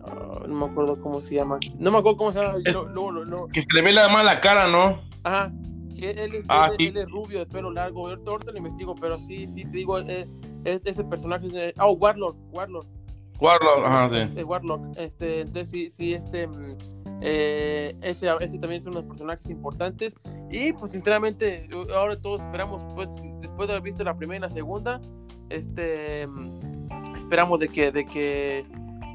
Ah, 0.00 0.42
no 0.46 0.54
me 0.54 0.66
acuerdo 0.66 1.00
cómo 1.00 1.20
se 1.20 1.36
llama. 1.36 1.58
No 1.78 1.90
me 1.90 1.98
acuerdo 1.98 2.18
cómo 2.18 2.32
se 2.32 2.40
llama. 2.40 2.58
Que 3.52 3.62
se 3.62 3.72
le 3.74 3.82
ve 3.82 3.92
la 3.92 4.08
mala 4.08 4.40
cara, 4.40 4.68
¿no? 4.68 5.00
Ajá. 5.24 5.52
Que 5.96 6.10
él, 6.10 6.34
es, 6.34 6.44
ah, 6.48 6.70
él, 6.78 6.96
es 6.96 7.10
rubio, 7.10 7.38
de 7.38 7.46
pelo 7.46 7.70
largo. 7.70 8.08
Ahorita 8.08 8.50
lo 8.50 8.56
investigo, 8.56 8.94
pero 8.94 9.18
sí, 9.18 9.46
sí, 9.46 9.64
te 9.64 9.78
digo, 9.78 9.98
eh, 10.00 10.26
ese 10.64 11.04
personaje 11.04 11.46
es 11.68 11.74
oh 11.80 11.92
Warlord 11.92 12.36
Warlord 12.52 12.86
Warlock 13.40 13.84
ajá 13.84 14.26
sí 14.26 14.42
Warlock 14.42 14.96
este 14.96 15.40
entonces 15.40 15.70
sí 15.70 15.90
sí 15.90 16.14
este 16.14 16.46
mm, 16.46 17.01
eh, 17.22 17.96
ese, 18.02 18.28
ese 18.40 18.58
también 18.58 18.80
es 18.80 18.86
uno 18.86 18.96
de 18.96 19.02
los 19.02 19.08
personajes 19.08 19.48
importantes. 19.50 20.16
Y 20.50 20.72
pues 20.72 20.92
sinceramente 20.92 21.68
ahora 21.94 22.20
todos 22.20 22.42
esperamos 22.42 22.82
pues 22.94 23.10
después 23.40 23.68
de 23.68 23.74
haber 23.74 23.82
visto 23.82 24.04
la 24.04 24.14
primera 24.14 24.38
y 24.38 24.40
la 24.40 24.50
segunda 24.50 25.00
este 25.48 26.28
esperamos 27.16 27.60
de 27.60 27.68
que 27.68 27.92
de 27.92 28.04
que 28.04 28.66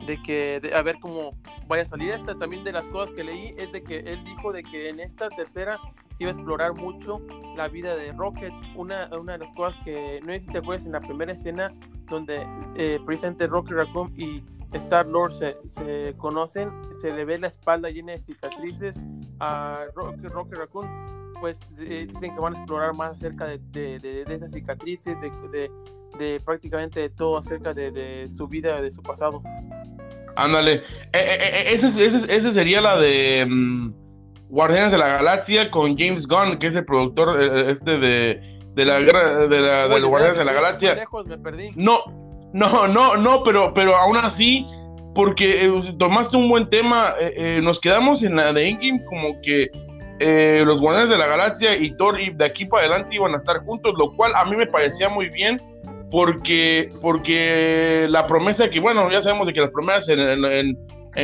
de 0.07 0.21
que 0.23 0.71
a 0.73 0.81
ver 0.81 0.99
cómo 0.99 1.31
vaya 1.67 1.83
a 1.83 1.85
salir. 1.85 2.11
Esta 2.11 2.37
también 2.37 2.63
de 2.63 2.71
las 2.71 2.87
cosas 2.87 3.13
que 3.13 3.23
leí 3.23 3.53
es 3.57 3.71
de 3.71 3.83
que 3.83 3.99
él 3.99 4.23
dijo 4.23 4.53
de 4.53 4.63
que 4.63 4.89
en 4.89 4.99
esta 4.99 5.29
tercera 5.29 5.79
se 6.11 6.23
iba 6.23 6.31
a 6.31 6.33
explorar 6.33 6.73
mucho 6.73 7.21
la 7.55 7.67
vida 7.67 7.95
de 7.95 8.11
Rocket. 8.13 8.53
Una, 8.75 9.09
una 9.17 9.33
de 9.33 9.39
las 9.39 9.51
cosas 9.51 9.79
que 9.83 10.21
no 10.23 10.31
sé 10.33 10.41
si 10.41 10.51
te 10.51 10.59
acuerdas 10.59 10.85
en 10.85 10.93
la 10.93 11.01
primera 11.01 11.33
escena 11.33 11.73
donde 12.09 12.47
eh, 12.75 12.99
precisamente 13.05 13.47
Rocket 13.47 13.73
Raccoon 13.73 14.13
y 14.17 14.41
Star 14.73 15.07
Lord 15.07 15.33
se, 15.33 15.57
se, 15.65 16.13
conocen 16.17 16.71
se 16.91 17.11
le 17.13 17.25
ve 17.25 17.37
la 17.37 17.47
espalda 17.47 17.89
llena 17.89 18.13
de 18.13 18.19
cicatrices 18.19 18.99
a 19.39 19.85
Rocket, 19.95 20.31
Rocket 20.31 20.57
Raccoon 20.57 20.87
pues 21.39 21.59
dicen 21.75 22.33
que 22.33 22.39
van 22.39 22.55
a 22.55 22.57
explorar 22.57 22.93
más 22.93 23.11
acerca 23.11 23.45
de, 23.45 23.59
de, 23.71 23.99
de, 23.99 24.33
esas 24.33 24.51
cicatrices 24.51 25.15
de, 25.21 25.69
de, 26.17 26.39
prácticamente 26.39 26.99
de 26.99 27.09
todo 27.09 27.37
acerca 27.37 27.73
de, 27.73 28.27
su 28.29 28.47
vida 28.47 28.81
de 28.81 28.91
su 28.91 29.01
pasado 29.01 29.41
Ándale. 30.35 30.75
Eh, 30.75 30.83
eh, 31.13 31.73
eh, 31.73 32.25
esa 32.29 32.53
sería 32.53 32.79
la 32.79 32.97
de 32.97 33.43
mm, 33.43 33.93
Guardianes 34.49 34.91
de 34.91 34.97
la 34.99 35.07
Galaxia 35.07 35.71
con 35.71 35.97
James 35.97 36.27
Gunn, 36.27 36.59
que 36.59 36.67
es 36.67 36.75
el 36.75 36.85
productor 36.85 37.41
este 37.41 37.97
de, 37.97 38.59
de 38.75 38.85
la 38.85 38.99
guerra 38.99 39.47
de, 39.47 39.59
la, 39.59 39.87
de 39.87 39.99
los 39.99 40.09
Guardianes 40.09 40.37
de 40.37 40.45
la 40.45 40.53
Galaxia. 40.53 40.95
No, 41.75 42.26
no, 42.57 42.87
no, 42.87 43.17
no, 43.17 43.43
pero, 43.43 43.73
pero 43.73 43.95
aún 43.95 44.17
así, 44.17 44.65
porque 45.15 45.71
tomaste 45.97 46.37
un 46.37 46.49
buen 46.49 46.69
tema, 46.69 47.15
nos 47.61 47.79
quedamos 47.79 48.23
en 48.23 48.35
la 48.35 48.53
de 48.53 48.69
Endgame 48.69 49.03
como 49.05 49.41
que 49.41 49.69
los 50.63 50.79
Guardianes 50.79 51.09
de 51.09 51.17
la 51.17 51.27
Galaxia 51.27 51.75
y 51.75 51.95
Thor 51.97 52.19
y 52.19 52.31
de 52.31 52.45
aquí 52.45 52.65
para 52.65 52.87
adelante 52.87 53.15
iban 53.15 53.33
a 53.33 53.37
estar 53.37 53.57
juntos, 53.59 53.95
lo 53.97 54.15
cual 54.15 54.33
a 54.35 54.45
mí 54.45 54.55
me 54.55 54.67
parecía 54.67 55.09
muy 55.09 55.29
bien 55.29 55.59
porque, 56.09 56.89
porque 57.01 58.07
la 58.09 58.27
promesa 58.27 58.69
que, 58.69 58.79
bueno, 58.79 59.11
ya 59.11 59.21
sabemos 59.21 59.47
de 59.47 59.53
que 59.53 59.61
las 59.61 59.71
promesas 59.71 60.07
en, 60.09 60.77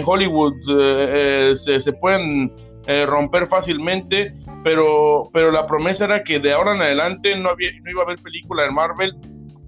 Hollywood 0.06 0.54
eh, 0.70 1.54
eh, 1.68 1.80
se, 1.80 1.94
pueden 1.94 2.52
eh, 2.88 3.06
romper 3.06 3.48
fácilmente, 3.48 4.34
pero, 4.64 5.30
pero 5.32 5.52
la 5.52 5.68
promesa 5.68 6.06
era 6.06 6.24
que 6.24 6.40
de 6.40 6.52
ahora 6.52 6.74
en 6.74 6.82
adelante 6.82 7.38
no, 7.38 7.50
había, 7.50 7.70
no 7.84 7.92
iba 7.92 8.02
a 8.02 8.06
haber 8.06 8.20
película 8.20 8.64
de 8.64 8.72
Marvel 8.72 9.14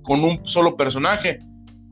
con 0.01 0.23
un 0.23 0.45
solo 0.47 0.75
personaje. 0.75 1.39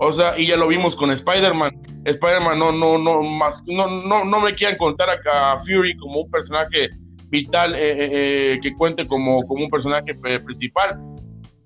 O 0.05 0.13
sea, 0.13 0.37
y 0.37 0.47
ya 0.47 0.57
lo 0.57 0.67
vimos 0.67 0.95
con 0.95 1.11
Spider-Man. 1.11 2.03
Spider-Man 2.05 2.59
no, 2.59 2.71
no, 2.71 2.97
no, 2.97 3.21
más, 3.21 3.63
no, 3.67 3.87
no, 3.87 4.25
no 4.25 4.39
me 4.39 4.55
quieran 4.55 4.77
contar 4.77 5.09
a, 5.09 5.59
Fury 5.59 5.95
como 5.97 6.21
un 6.21 6.31
personaje 6.31 6.89
vital 7.29 7.73
que 7.73 8.73
cuente 8.77 9.07
como, 9.07 9.41
como 9.47 9.63
un 9.63 9.69
personaje 9.69 10.13
principal 10.13 10.99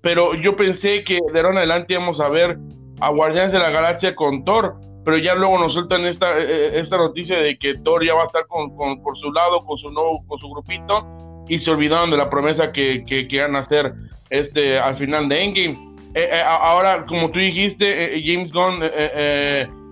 pero 0.00 0.34
yo 0.34 0.56
pensé 0.56 1.04
que 1.04 1.18
de 1.32 1.38
ahora 1.38 1.50
en 1.50 1.58
adelante 1.58 1.94
íbamos 1.94 2.20
a 2.20 2.28
ver 2.28 2.58
a 3.00 3.10
Guardianes 3.10 3.52
de 3.52 3.58
la 3.58 3.70
Galaxia 3.70 4.14
con 4.14 4.44
Thor, 4.44 4.76
pero 5.04 5.18
ya 5.18 5.34
luego 5.34 5.58
nos 5.58 5.72
sueltan 5.72 6.04
esta, 6.06 6.38
eh, 6.38 6.44
eh, 6.48 6.80
esta 6.80 6.96
noticia 6.96 7.38
de 7.38 7.58
que 7.58 7.74
Thor 7.78 8.04
ya 8.04 8.14
va 8.14 8.22
a 8.22 8.26
estar 8.26 8.46
con, 8.46 8.74
por 8.76 9.16
su 9.18 9.32
lado, 9.32 9.60
con 9.64 9.78
su 9.78 9.90
nuevo, 9.90 10.24
con 10.26 10.38
su 10.38 10.48
grupito, 10.48 11.06
y 11.48 11.58
se 11.58 11.70
olvidaron 11.70 12.10
de 12.10 12.16
la 12.16 12.30
promesa 12.30 12.72
que, 12.72 13.04
que, 13.04 13.26
iban 13.30 13.56
a 13.56 13.60
hacer 13.60 13.92
este, 14.30 14.78
al 14.78 14.96
final 14.96 15.28
de 15.28 15.42
Endgame. 15.42 15.87
Eh, 16.20 16.42
ahora, 16.44 17.06
como 17.06 17.30
tú 17.30 17.38
dijiste, 17.38 18.20
James 18.24 18.52
Gunn 18.52 18.80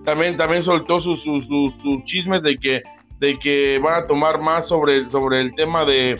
también, 0.07 0.37
también 0.37 0.63
soltó 0.63 0.99
sus, 0.99 1.21
sus, 1.21 1.45
sus, 1.47 2.03
chismes 2.05 2.41
de 2.41 2.57
que, 2.57 2.81
de 3.19 3.33
que 3.39 3.77
van 3.83 4.03
a 4.03 4.07
tomar 4.07 4.39
más 4.39 4.67
sobre, 4.67 5.09
sobre 5.09 5.41
el 5.41 5.53
tema 5.55 5.83
de, 5.83 6.17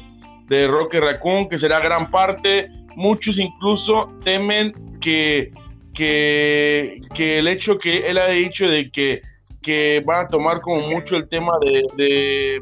de 0.49 0.67
Rocky 0.67 0.99
Raccoon, 0.99 1.47
que 1.47 1.57
será 1.57 1.79
gran 1.79 2.11
parte. 2.11 2.69
Muchos 2.95 3.37
incluso 3.37 4.11
temen 4.25 4.73
que, 4.99 5.51
que, 5.93 6.99
el 7.17 7.47
hecho 7.47 7.77
que 7.77 8.09
él 8.09 8.17
ha 8.17 8.27
dicho 8.27 8.67
de 8.67 8.91
que, 8.91 9.21
que 9.61 10.01
van 10.05 10.25
a 10.25 10.27
tomar 10.27 10.59
como 10.59 10.87
mucho 10.89 11.15
el 11.15 11.29
tema 11.29 11.53
de, 11.61 11.85
de, 11.95 12.61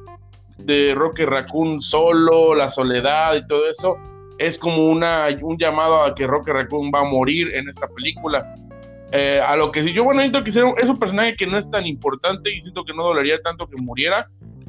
de 0.60 0.94
Rocky 0.94 1.26
Raccoon 1.26 1.82
solo, 1.82 2.54
la 2.54 2.70
soledad 2.70 3.36
y 3.36 3.48
todo 3.48 3.70
eso, 3.70 3.98
es 4.38 4.58
como 4.58 4.90
una, 4.90 5.28
un 5.42 5.58
llamado 5.58 6.04
a 6.04 6.16
que 6.16 6.28
Rocky 6.28 6.52
Raccoon 6.52 6.92
va 6.94 7.00
a 7.00 7.04
morir 7.04 7.54
en 7.54 7.70
esta 7.70 7.88
película. 7.88 8.56
Eh, 9.12 9.40
a 9.40 9.56
lo 9.56 9.72
que 9.72 9.84
si 9.84 9.94
yo, 9.94 10.04
bueno, 10.04 10.22
siento 10.22 10.44
que 10.44 10.50
es 10.50 10.90
un 10.90 11.00
personaje 11.00 11.36
que 11.36 11.48
no 11.48 11.58
es 11.58 11.70
tan 11.70 11.86
importante 11.86 12.54
y 12.54 12.62
siento 12.62 12.84
que 12.84 12.94
no 12.94 13.04
dolería 13.04 13.40
tanto 13.42 13.68
que 13.68 13.78
muriera. 13.78 14.28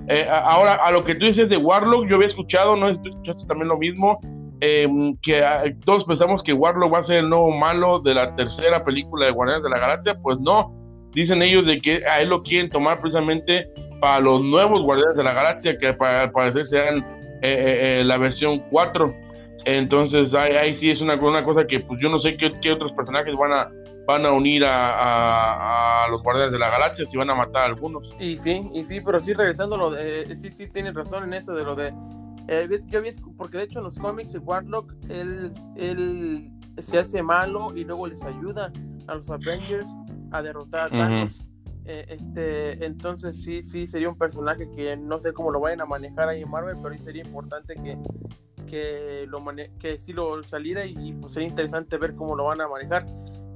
Eh, 0.09 0.27
ahora, 0.31 0.75
a 0.75 0.93
lo 0.93 1.05
que 1.05 1.15
tú 1.17 1.27
dices 1.27 1.49
de 1.49 1.57
Warlock, 1.57 2.07
yo 2.07 2.17
había 2.17 2.29
escuchado, 2.29 2.77
no 2.77 2.89
sé 2.89 2.97
si 2.97 3.03
tú 3.03 3.09
escuchaste 3.09 3.47
también 3.47 3.69
lo 3.69 3.79
mismo, 3.79 4.21
Em, 4.61 5.15
que 5.19 5.45
ah, 5.45 5.65
todos 5.85 6.05
pensamos 6.05 6.43
que 6.43 6.55
Warlock 6.55 6.93
va 6.93 7.01
a 7.01 7.05
ser 7.05 7.19
el 7.19 7.29
nuevo 7.29 7.51
malo 7.51 8.01
de 8.01 8.15
la 8.15 8.35
tercera 8.37 8.83
película 8.85 9.27
de 9.27 9.33
Guardianes 9.33 9.65
de 9.65 9.71
la 9.71 9.79
Galaxia, 9.79 10.15
pues 10.23 10.39
no. 10.41 10.73
Dicen 11.13 11.43
ellos 11.43 11.67
de 11.67 11.81
que 11.81 12.03
a 12.07 12.19
él 12.19 12.31
lo 12.31 12.43
quieren 12.43 12.71
tomar 12.71 13.01
precisamente 13.01 13.69
para 14.01 14.21
los 14.21 14.43
nuevos 14.43 14.81
Guardianes 14.81 15.17
de 15.17 15.25
la 15.25 15.33
Galaxia, 15.35 15.79
que 15.79 15.93
para, 15.93 16.31
parecer 16.33 16.67
sean 16.69 16.99
eh, 16.99 17.05
eh, 17.43 18.01
eh, 18.01 18.05
la 18.05 18.17
versión 18.17 18.61
4. 18.71 19.15
Entonces 19.67 20.33
ahí, 20.33 20.75
sí 20.77 20.91
es 20.91 21.01
una, 21.01 21.17
una, 21.17 21.45
cosa 21.45 21.67
que 21.67 21.81
pues 21.81 21.99
yo 22.01 22.09
no 22.09 22.21
sé 22.21 22.37
qué, 22.37 22.53
qué, 22.63 22.73
otros 22.73 22.93
personajes 22.93 23.35
van 23.37 23.53
a 23.53 23.69
van 24.07 24.25
a 24.25 24.31
unir 24.31 24.65
a, 24.65 26.05
a, 26.05 26.09
los 26.09 26.23
Guardianes 26.23 26.53
de 26.53 26.61
la 26.61 26.71
Galaxia, 26.71 27.05
si 27.07 27.17
van 27.17 27.29
a 27.31 27.35
matar 27.35 27.63
a 27.63 27.67
algunos. 27.67 28.09
Y 28.21 28.37
sí, 28.37 28.61
y 28.73 28.85
sí, 28.85 29.01
pero 29.01 29.21
sí 29.21 29.35
regresando 29.35 29.77
lo 29.77 29.91
de, 29.91 30.37
sí, 30.37 30.53
sí 30.53 30.69
tienes 30.69 30.95
razón 30.95 31.25
en 31.25 31.33
eso 31.33 31.53
de 31.53 31.65
lo 31.65 31.75
de 31.75 31.93
eh, 32.49 32.81
yo 32.87 33.03
vi, 33.03 33.11
porque 33.37 33.59
de 33.59 33.65
hecho 33.65 33.81
en 33.81 33.87
los 33.87 33.99
cómics 33.99 34.33
de 34.33 34.39
Warlock, 34.39 34.95
él, 35.09 35.53
él 35.75 36.49
se 36.79 36.99
hace 36.99 37.23
malo 37.23 37.75
y 37.75 37.85
luego 37.85 38.07
les 38.07 38.23
ayuda 38.23 38.73
a 39.09 39.15
los 39.17 39.29
Avengers 39.31 39.91
a 40.31 40.43
derrotar 40.43 40.87
a 40.87 40.91
Thanos. 40.91 41.45
Eh, 41.87 42.05
este, 42.09 42.85
entonces 42.85 43.43
sí, 43.43 43.63
sí, 43.63 43.87
sería 43.87 44.09
un 44.09 44.19
personaje 44.19 44.69
que 44.77 44.97
no 44.97 45.19
sé 45.19 45.33
cómo 45.33 45.51
lo 45.51 45.61
vayan 45.61 45.81
a 45.81 45.87
manejar 45.87 46.29
ahí 46.29 46.43
en 46.43 46.51
Marvel, 46.51 46.77
pero 46.83 46.97
sí 46.97 47.03
sería 47.03 47.25
importante 47.25 47.75
que, 47.75 47.97
que 48.67 49.27
lo 49.29 49.43
que 49.79 49.99
sí 49.99 50.13
lo 50.13 50.43
saliera 50.43 50.85
y, 50.85 51.13
pues 51.15 51.33
sería 51.33 51.49
interesante 51.49 51.97
ver 51.97 52.15
cómo 52.15 52.37
lo 52.37 52.45
van 52.45 52.61
a 52.61 52.69
manejar. 52.69 53.07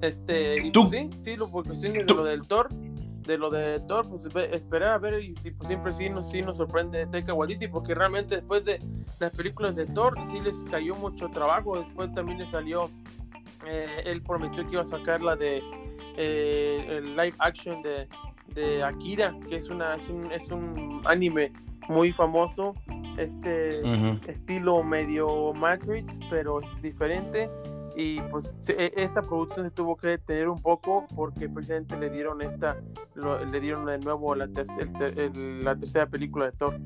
Este, 0.00 0.66
y 0.66 0.70
pues, 0.70 0.90
sí, 0.90 1.10
sí, 1.20 1.36
lo, 1.36 1.50
pues, 1.50 1.80
de 1.80 2.04
lo 2.04 2.24
del 2.24 2.46
Thor, 2.46 2.68
de 2.72 3.36
lo 3.36 3.50
de 3.50 3.80
Thor, 3.80 4.08
pues 4.08 4.26
esperar 4.52 4.94
a 4.94 4.98
ver 4.98 5.22
y 5.22 5.32
pues, 5.32 5.68
siempre 5.68 5.92
sí 5.92 6.08
nos, 6.08 6.30
sí 6.30 6.40
nos 6.40 6.56
sorprende 6.56 7.06
Taika 7.06 7.34
Waititi 7.34 7.68
porque 7.68 7.94
realmente 7.94 8.36
después 8.36 8.64
de 8.64 8.78
las 9.18 9.30
películas 9.34 9.76
de 9.76 9.86
Thor 9.86 10.14
sí 10.30 10.40
les 10.40 10.56
cayó 10.70 10.94
mucho 10.96 11.28
trabajo, 11.28 11.78
después 11.78 12.12
también 12.14 12.38
le 12.38 12.46
salió, 12.46 12.90
eh, 13.66 14.02
él 14.06 14.22
prometió 14.22 14.64
que 14.64 14.72
iba 14.72 14.82
a 14.82 14.86
sacar 14.86 15.20
la 15.22 15.36
de 15.36 15.62
eh, 16.16 16.86
el 16.88 17.16
live 17.16 17.34
action 17.38 17.82
de, 17.82 18.08
de, 18.54 18.82
Akira, 18.82 19.36
que 19.48 19.56
es, 19.56 19.68
una, 19.68 19.96
es, 19.96 20.08
un, 20.08 20.32
es 20.32 20.50
un 20.50 21.02
anime 21.04 21.52
muy 21.90 22.12
famoso, 22.12 22.74
este 23.18 23.82
estilo 24.26 24.82
medio 24.82 25.52
Matrix, 25.52 26.18
pero 26.30 26.60
es 26.60 26.82
diferente. 26.82 27.50
Y 27.96 28.20
pues 28.30 28.54
e, 28.68 28.92
esta 28.96 29.20
producción 29.20 29.66
se 29.66 29.72
tuvo 29.72 29.96
que 29.96 30.06
detener 30.06 30.48
un 30.48 30.62
poco 30.62 31.06
porque 31.14 31.48
precisamente 31.48 31.98
le 31.98 32.08
dieron 32.08 32.40
esta 32.40 32.76
le 33.50 33.60
dieron 33.60 33.84
de 33.84 33.98
nuevo 33.98 34.34
la, 34.36 34.46
la 34.46 35.76
tercera 35.76 36.06
película 36.06 36.46
de 36.46 36.52
Thor. 36.52 36.78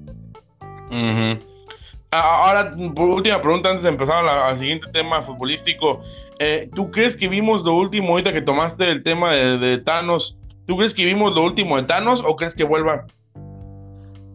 Ahora 2.11 2.75
última 2.77 3.43
pregunta 3.43 3.69
antes 3.69 3.83
de 3.83 3.91
empezar 3.91 4.27
al 4.27 4.59
siguiente 4.59 4.87
tema 4.93 5.23
futbolístico. 5.23 6.01
Eh, 6.39 6.71
¿tú 6.75 6.91
crees 6.91 7.17
que 7.17 7.29
vimos 7.29 7.63
lo 7.63 7.75
último 7.75 8.13
ahorita 8.13 8.33
que 8.33 8.43
tomaste 8.43 8.91
el 8.91 9.03
tema 9.03 9.33
de, 9.35 9.79
Thanos 9.79 10.37
¿tú 10.67 10.77
crees 10.77 10.95
que 10.95 11.05
vimos 11.05 11.35
lo 11.35 11.43
último 11.43 11.77
de 11.77 11.85
Thanos 11.85 12.23
o 12.27 12.35
crees 12.35 12.55
que 12.55 12.65
vuelva? 12.65 13.07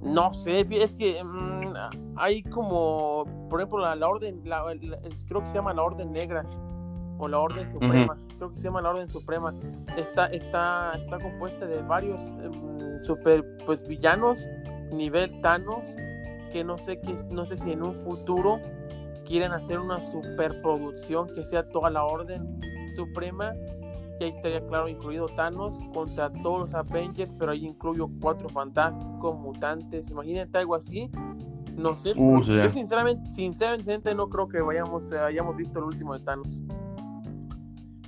No 0.01 0.33
sé, 0.33 0.65
es 0.69 0.95
que 0.95 1.23
mm, 1.23 1.73
hay 2.15 2.43
como, 2.43 3.25
por 3.49 3.59
ejemplo, 3.59 3.79
la, 3.79 4.07
orden, 4.07 4.41
creo 5.27 5.41
que 5.41 5.47
se 5.47 5.55
llama 5.55 5.73
la 5.73 5.83
Orden 5.83 6.11
Negra 6.11 6.45
o 7.17 7.27
la 7.27 7.39
Orden 7.39 7.69
Suprema, 7.71 8.17
creo 8.37 8.49
que 8.49 8.57
se 8.57 8.63
llama 8.63 8.81
la 8.81 8.91
Orden 8.91 9.09
Suprema. 9.09 9.53
Está, 9.97 10.27
está, 10.27 10.93
está 10.95 11.19
compuesta 11.19 11.65
de 11.65 11.81
varios 11.81 12.21
em, 12.21 12.99
super 13.01 13.43
pues 13.65 13.85
villanos, 13.85 14.47
nivel 14.93 15.41
Thanos, 15.41 15.83
que 16.53 16.63
no 16.63 16.77
sé 16.77 17.01
que, 17.01 17.15
no 17.31 17.45
sé 17.45 17.57
si 17.57 17.73
en 17.73 17.83
un 17.83 17.93
futuro 17.93 18.59
quieren 19.25 19.51
hacer 19.51 19.79
una 19.79 19.99
superproducción 20.11 21.27
que 21.27 21.45
sea 21.45 21.67
toda 21.69 21.89
la 21.89 22.05
Orden 22.05 22.61
Suprema 22.95 23.53
y 24.19 24.23
ahí 24.25 24.29
estaría 24.29 24.65
claro 24.65 24.87
incluido 24.87 25.27
Thanos 25.27 25.77
contra 25.93 26.31
todos 26.31 26.59
los 26.59 26.73
Avengers, 26.73 27.33
pero 27.37 27.51
ahí 27.51 27.65
incluyo 27.65 28.09
cuatro 28.21 28.49
fantásticos, 28.49 29.37
mutantes, 29.39 30.09
imagínate 30.09 30.57
algo 30.57 30.75
así. 30.75 31.09
No 31.77 31.95
sé, 31.95 32.13
uh, 32.17 32.43
yo 32.43 32.69
sinceramente, 32.69 33.29
sinceramente 33.29 34.13
no 34.13 34.27
creo 34.27 34.49
que 34.49 34.59
vayamos, 34.59 35.09
hayamos 35.11 35.55
visto 35.55 35.79
el 35.79 35.85
último 35.85 36.13
de 36.17 36.25
Thanos. 36.25 36.59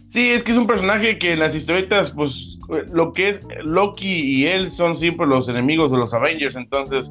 Sí, 0.09 0.29
es 0.29 0.43
que 0.43 0.51
es 0.51 0.57
un 0.57 0.67
personaje 0.67 1.17
que 1.17 1.31
en 1.31 1.39
las 1.39 1.55
historietas, 1.55 2.11
pues, 2.11 2.59
lo 2.91 3.13
que 3.13 3.29
es 3.29 3.47
Loki 3.63 4.41
y 4.41 4.45
él 4.45 4.71
son 4.71 4.97
siempre 4.97 5.25
los 5.25 5.47
enemigos 5.47 5.89
de 5.89 5.97
los 5.97 6.13
Avengers, 6.13 6.55
entonces, 6.55 7.09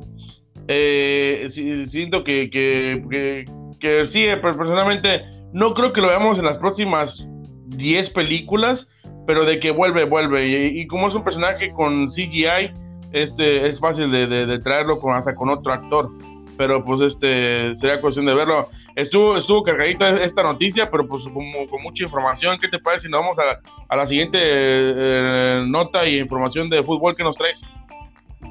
eh, 0.68 1.48
siento 1.88 2.24
que, 2.24 2.50
que, 2.50 3.44
que, 3.80 4.06
sí, 4.08 4.24
eh, 4.24 4.36
personalmente, 4.36 5.22
no 5.54 5.72
creo 5.72 5.94
que 5.94 6.02
lo 6.02 6.08
veamos 6.08 6.38
en 6.38 6.44
las 6.44 6.58
próximas 6.58 7.26
10 7.70 8.10
películas, 8.10 8.88
pero 9.26 9.44
de 9.44 9.60
que 9.60 9.70
vuelve, 9.70 10.04
vuelve, 10.04 10.68
y, 10.68 10.86
como 10.86 11.08
es 11.08 11.14
un 11.14 11.24
personaje 11.24 11.72
con 11.72 12.08
CGI, 12.10 12.72
este, 13.12 13.68
es 13.68 13.78
fácil 13.80 14.10
de, 14.10 14.26
de, 14.26 14.58
traerlo 14.60 15.00
con, 15.00 15.14
hasta 15.14 15.34
con 15.34 15.48
otro 15.50 15.72
actor, 15.72 16.10
pero 16.56 16.84
pues 16.84 17.12
este, 17.12 17.76
sería 17.76 18.00
cuestión 18.00 18.26
de 18.26 18.34
verlo 18.34 18.68
estuvo, 18.96 19.36
estuvo 19.36 19.62
cargadita 19.62 20.10
esta 20.22 20.42
noticia, 20.42 20.90
pero 20.90 21.06
pues 21.06 21.22
con, 21.24 21.82
mucha 21.82 22.04
información. 22.04 22.58
¿Qué 22.60 22.68
te 22.68 22.78
parece 22.78 23.06
si 23.06 23.10
nos 23.10 23.20
vamos 23.20 23.38
a, 23.38 23.96
la 23.96 24.06
siguiente 24.06 24.38
eh, 24.42 25.64
nota 25.66 26.06
y 26.06 26.18
información 26.18 26.68
de 26.70 26.82
fútbol 26.82 27.16
que 27.16 27.24
nos 27.24 27.36
traes? 27.36 27.60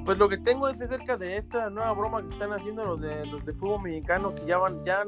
Pues 0.05 0.17
lo 0.17 0.27
que 0.29 0.37
tengo 0.37 0.67
es 0.67 0.81
acerca 0.81 1.17
de 1.17 1.37
esta 1.37 1.69
nueva 1.69 1.91
broma 1.93 2.21
que 2.21 2.33
están 2.33 2.51
haciendo 2.53 2.85
los 2.85 3.01
de 3.01 3.25
los 3.27 3.45
de 3.45 3.53
fútbol 3.53 3.83
mexicano, 3.83 4.33
que 4.33 4.45
ya 4.45 4.57
van, 4.57 4.83
ya 4.85 5.03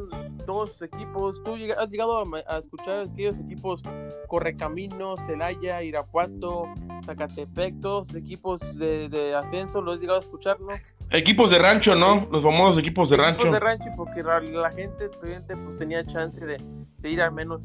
todos 0.46 0.82
equipos, 0.82 1.42
tú 1.44 1.56
has 1.78 1.90
llegado 1.90 2.24
a, 2.48 2.58
escuchar 2.58 3.08
aquellos 3.12 3.40
equipos 3.40 3.82
Correcaminos, 4.28 5.20
Celaya, 5.26 5.82
Irapuato, 5.84 6.66
Zacatepec, 7.06 7.82
todos 7.82 8.16
equipos 8.16 8.62
de, 8.78 9.36
ascenso, 9.36 9.82
¿lo 9.82 9.94
has 9.94 10.00
llegado 10.00 10.20
a 10.20 10.22
escuchar, 10.22 10.60
no? 10.60 10.68
Equipos 11.12 11.50
de 11.50 11.60
rancho, 11.60 11.96
¿no? 11.96 12.28
Los 12.32 12.44
famosos 12.44 12.80
equipos 12.80 13.10
de 13.10 13.18
rancho. 13.18 13.42
Equipos 13.42 13.54
de 13.54 13.60
rancho, 13.60 13.90
porque 13.96 14.24
la, 14.24 14.72
gente 14.72 15.10
pues, 15.20 15.78
tenía 15.78 16.06
chance 16.06 16.46
de, 16.46 17.10
ir 17.10 17.22
al 17.22 17.32
menos, 17.32 17.62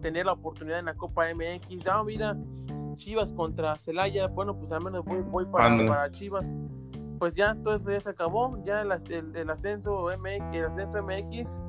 tener 0.00 0.26
la 0.26 0.32
oportunidad 0.32 0.78
en 0.78 0.86
la 0.86 0.94
Copa 0.94 1.26
MX. 1.34 1.86
Ah, 1.86 2.02
mira, 2.04 2.36
Chivas 2.96 3.32
contra 3.32 3.78
Celaya, 3.78 4.28
bueno, 4.28 4.56
pues 4.58 4.72
al 4.72 4.82
menos 4.82 5.04
voy, 5.04 5.46
para, 5.46 6.10
Chivas. 6.10 6.56
Pues 7.18 7.34
ya, 7.34 7.54
todo 7.62 7.76
eso 7.76 7.90
ya 7.90 8.00
se 8.00 8.10
acabó, 8.10 8.62
ya 8.64 8.82
el, 8.82 8.92
ascenso 8.92 10.08
MX, 10.18 10.56
el 10.56 10.64
ascenso 10.66 11.02
MX 11.02 11.60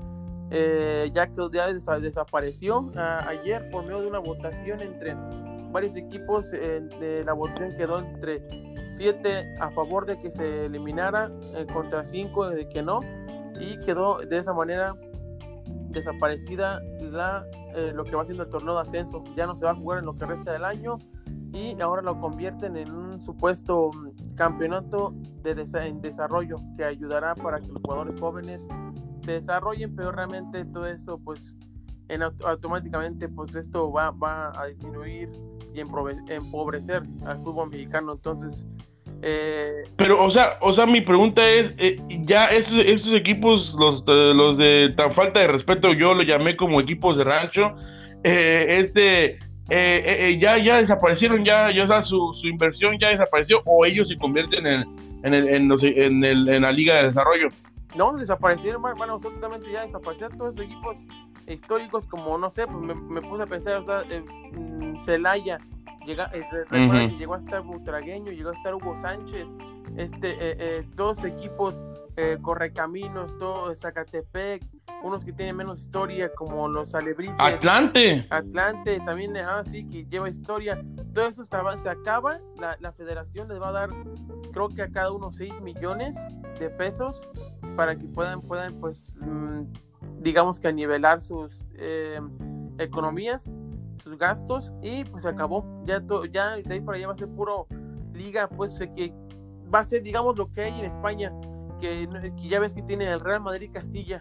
eh, 0.50 1.12
ya 1.14 1.28
que 1.28 1.42
ya 1.52 1.68
desapareció 2.00 2.90
ayer 2.96 3.70
por 3.70 3.84
medio 3.84 4.02
de 4.02 4.08
una 4.08 4.20
votación 4.20 4.82
entre 4.82 5.16
varios 5.72 5.96
equipos. 5.96 6.54
Eh, 6.54 6.82
de 7.00 7.24
la 7.26 7.34
votación 7.34 7.76
quedó 7.76 8.00
entre 8.00 8.48
7 8.96 9.58
a 9.60 9.72
favor 9.72 10.06
de 10.06 10.16
que 10.18 10.32
se 10.32 10.66
eliminara, 10.66 11.30
eh, 11.56 11.66
contra 11.72 12.06
5 12.06 12.50
de 12.50 12.70
que 12.70 12.82
no, 12.82 13.02
y 13.60 13.80
quedó 13.82 14.20
de 14.20 14.38
esa 14.38 14.54
manera 14.54 14.96
desaparecida 15.90 16.82
la, 17.02 17.46
lo 17.94 18.04
que 18.04 18.16
va 18.16 18.24
siendo 18.24 18.44
el 18.44 18.50
torneo 18.50 18.76
de 18.76 18.82
ascenso. 18.82 19.24
Ya 19.36 19.46
no 19.48 19.56
se 19.56 19.66
va 19.66 19.72
a 19.72 19.76
jugar 19.76 20.00
en 20.00 20.06
lo 20.06 20.16
que 20.16 20.26
resta 20.26 20.54
del 20.54 20.64
año 20.64 20.98
y 21.58 21.82
ahora 21.82 22.02
lo 22.02 22.20
convierten 22.20 22.78
en 22.78 22.92
un 22.92 23.20
supuesto 23.20 23.92
campeonato 24.36 25.14
de 25.42 25.66
en 25.86 26.02
desarrollo 26.02 26.58
que 26.76 26.84
ayudará 26.84 27.36
para 27.36 27.60
que 27.60 27.68
los 27.68 27.82
jugadores 27.82 28.20
jóvenes 28.20 28.68
se 29.22 29.34
desarrollen, 29.34 29.96
pero 29.96 30.12
realmente 30.12 30.66
todo 30.66 30.88
eso 30.88 31.20
pues 31.24 31.56
en, 32.10 32.22
automáticamente 32.22 33.28
pues 33.28 33.56
esto 33.56 33.92
va, 33.92 34.12
va 34.12 34.60
a 34.60 34.68
disminuir 34.68 35.30
y 35.74 35.80
empobrecer 35.80 37.04
al 37.26 37.38
fútbol 37.40 37.70
mexicano. 37.70 38.14
Entonces, 38.14 38.66
eh, 39.22 39.84
pero, 39.96 40.24
o 40.24 40.30
sea, 40.32 40.58
o 40.62 40.72
sea, 40.74 40.86
mi 40.86 41.02
pregunta 41.02 41.46
es, 41.46 41.72
eh, 41.78 41.98
ya 42.26 42.46
estos, 42.46 42.78
estos, 42.86 43.14
equipos, 43.14 43.74
los, 43.78 44.04
los 44.06 44.58
de 44.58 44.94
tan 44.96 45.14
falta 45.16 45.40
de 45.40 45.48
respeto, 45.48 45.94
yo 45.94 46.14
lo 46.14 46.22
llamé 46.24 46.56
como 46.56 46.80
equipos 46.80 47.18
de 47.18 47.24
rancho, 47.24 47.76
eh, 48.24 48.76
este, 48.78 49.40
ya, 49.70 50.58
ya 50.58 50.78
desaparecieron, 50.78 51.44
ya, 51.44 51.72
ya 51.72 52.02
su, 52.04 52.34
su, 52.40 52.48
inversión 52.48 52.98
ya 53.00 53.10
desapareció, 53.10 53.62
o 53.66 53.86
ellos 53.86 54.08
se 54.08 54.18
convierten 54.18 54.66
en, 54.66 54.86
en, 55.24 55.34
el, 55.34 55.48
en, 55.50 55.72
en, 55.72 56.24
el, 56.24 56.50
en 56.50 56.62
la 56.62 56.72
liga 56.72 56.98
de 56.98 57.08
desarrollo. 57.08 57.50
No, 57.96 58.14
desaparecieron, 58.14 58.82
bueno, 58.82 59.14
absolutamente 59.14 59.72
ya 59.72 59.84
desaparecieron 59.84 60.38
todos 60.38 60.56
los 60.56 60.66
equipos 60.66 60.98
históricos, 61.48 62.06
como 62.08 62.38
no 62.38 62.50
sé, 62.50 62.68
pues 62.68 62.96
me, 62.96 63.22
puse 63.22 63.44
a 63.44 63.48
pensar, 63.48 63.82
o 63.82 63.84
sea, 63.86 64.04
mm, 64.52 64.96
Celaya, 64.98 65.60
llega, 66.06 66.30
eh, 66.34 66.46
recuerda 66.70 67.08
que 67.10 67.18
llegó 67.18 67.36
a 67.36 67.38
estar 67.38 67.62
Butragueño, 67.64 68.32
llegó 68.32 68.50
a 68.50 68.54
estar 68.54 68.76
Hugo 68.76 68.96
Sánchez, 68.98 69.56
este, 69.96 70.32
eh, 70.32 70.58
eh, 70.60 70.88
todos 70.96 71.24
equipos, 71.24 71.82
Correcaminos, 72.42 73.38
todo 73.38 73.76
Zacatepec, 73.76 74.64
unos 75.04 75.24
que 75.24 75.34
tienen 75.34 75.56
menos 75.56 75.82
historia, 75.82 76.32
como 76.34 76.68
los 76.68 76.94
Alebrijes. 76.96 77.36
Atlante. 77.40 78.26
Atlante, 78.30 79.00
también, 79.02 79.36
ah, 79.38 79.64
sí, 79.66 79.88
que 79.88 80.06
lleva 80.06 80.30
historia. 80.30 80.84
Todo 81.14 81.28
eso 81.28 81.46
se 81.46 81.90
acaba, 81.90 82.40
la, 82.58 82.78
la 82.80 82.92
federación 82.92 83.48
les 83.48 83.62
va 83.62 83.70
a 83.70 83.72
dar, 83.72 83.90
creo 84.52 84.70
que 84.70 84.82
a 84.82 84.90
cada 84.90 85.12
uno 85.12 85.32
6 85.32 85.62
millones 85.62 86.18
de 86.60 86.70
pesos 86.70 87.28
para 87.76 87.96
que 87.96 88.08
puedan, 88.08 88.42
puedan 88.42 88.74
pues, 88.80 89.16
mm, 89.20 89.64
digamos 90.20 90.60
que 90.60 90.74
nivelar 90.74 91.22
sus 91.22 91.58
eh, 91.76 92.20
economías, 92.80 93.52
sus 94.04 94.18
gastos 94.18 94.74
y 94.82 95.04
pues 95.06 95.24
se 95.24 95.30
acabó. 95.30 95.66
Ya, 95.86 96.02
ya 96.32 96.58
de 96.58 96.74
ahí 96.74 96.82
para 96.82 96.98
allá 96.98 97.08
va 97.08 97.14
a 97.14 97.18
ser 97.18 97.30
puro 97.30 97.68
liga, 98.14 98.50
pues 98.50 98.78
que 98.96 99.14
va 99.74 99.80
a 99.80 99.84
ser, 99.84 100.04
digamos, 100.04 100.38
lo 100.38 100.52
que 100.52 100.62
hay 100.62 100.80
en 100.80 100.86
España, 100.86 101.32
que, 101.80 102.08
ya 102.38 102.60
ves 102.60 102.74
que 102.74 102.82
tiene 102.82 103.12
el 103.12 103.20
Real 103.20 103.42
Madrid 103.42 103.70
Castilla. 103.72 104.20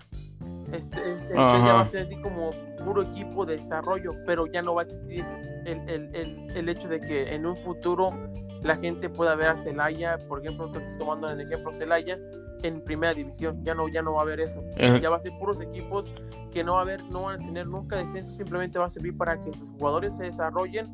Este, 0.73 1.13
este 1.17 1.35
ya 1.35 1.75
va 1.75 1.81
a 1.81 1.87
ser 1.87 2.03
así 2.03 2.17
como 2.17 2.51
puro 2.85 3.03
equipo 3.03 3.47
de 3.47 3.57
desarrollo, 3.57 4.11
pero 4.27 4.47
ya 4.47 4.63
no 4.63 4.75
va 4.75 4.83
a 4.83 4.85
existir 4.85 5.25
el, 5.65 5.89
el, 5.89 6.11
el, 6.15 6.51
el 6.57 6.69
hecho 6.69 6.89
de 6.89 7.01
que 7.01 7.35
en 7.35 7.47
un 7.47 7.57
futuro 7.57 8.11
la 8.63 8.77
gente 8.77 9.09
pueda 9.09 9.35
ver 9.35 9.51
a 9.51 9.59
Celaya, 9.59 10.19
por 10.29 10.41
ejemplo, 10.41 10.67
estoy 10.67 10.99
tomando 10.99 11.31
el 11.31 11.41
ejemplo 11.41 11.73
Celaya, 11.73 12.19
en 12.63 12.83
primera 12.83 13.15
división. 13.15 13.63
Ya 13.65 13.75
no, 13.75 13.89
ya 13.89 14.03
no 14.03 14.15
va 14.15 14.21
a 14.21 14.23
haber 14.23 14.41
eso. 14.41 14.63
Ya 14.79 15.11
va 15.11 15.17
a 15.17 15.21
ser 15.21 15.33
puros 15.39 15.61
equipos 15.61 16.11
que 16.53 16.65
no 16.65 16.75
va 16.75 16.81
a 16.81 16.83
haber, 16.83 17.03
no 17.05 17.23
van 17.25 17.41
a 17.41 17.45
tener 17.45 17.67
nunca 17.67 17.97
descenso, 17.97 18.33
simplemente 18.33 18.79
va 18.79 18.87
a 18.87 18.91
servir 18.91 19.17
para 19.17 19.43
que 19.43 19.53
sus 19.53 19.69
jugadores 19.79 20.17
se 20.17 20.25
desarrollen 20.25 20.87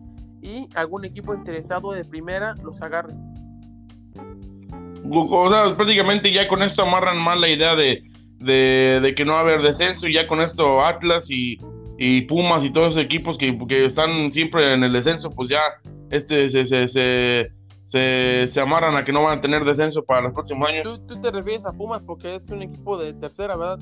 y 0.43 0.69
algún 0.75 1.05
equipo 1.05 1.35
interesado 1.35 1.93
de 1.93 2.05
primera 2.05 2.55
los 2.65 2.83
agarre. 2.83 3.15
O 5.09 5.51
sea, 5.51 5.77
prácticamente 5.77 6.33
ya 6.33 6.49
con 6.49 6.63
esto 6.63 6.83
amarran 6.83 7.19
más 7.19 7.39
la 7.39 7.49
idea 7.49 7.77
de, 7.77 8.03
de, 8.43 9.15
que 9.17 9.25
no 9.25 9.33
va 9.33 9.39
a 9.39 9.43
haber 9.43 9.63
descenso 9.63 10.07
y 10.07 10.15
ya 10.15 10.27
con 10.27 10.41
esto 10.41 10.83
Atlas 10.83 11.27
y, 11.29 11.59
y 11.99 12.23
Pumas 12.23 12.65
y 12.65 12.73
todos 12.73 12.93
esos 12.93 13.05
equipos 13.05 13.39
que, 13.39 13.57
que, 13.69 13.87
están 13.87 14.33
siempre 14.33 14.75
en 14.75 14.85
el 14.85 14.93
descenso, 14.93 15.31
pues 15.31 15.49
ya 15.49 15.61
este 16.11 16.51
se, 16.51 16.65
se, 16.65 16.89
se 16.89 17.51
se, 17.93 18.61
amarran 18.61 18.97
a 18.97 19.05
que 19.05 19.13
no 19.13 19.23
van 19.23 19.39
a 19.39 19.41
tener 19.41 19.65
descenso 19.65 20.03
para 20.03 20.23
los 20.23 20.33
próximos 20.33 20.69
años. 20.69 21.01
¿Tú, 21.07 21.21
te 21.21 21.31
refieres 21.31 21.67
a 21.67 21.73
Pumas 21.73 22.03
porque 22.03 22.37
es 22.37 22.49
un 22.51 22.63
equipo 22.63 22.97
de 22.97 23.13
tercera, 23.13 23.57
¿verdad? 23.57 23.79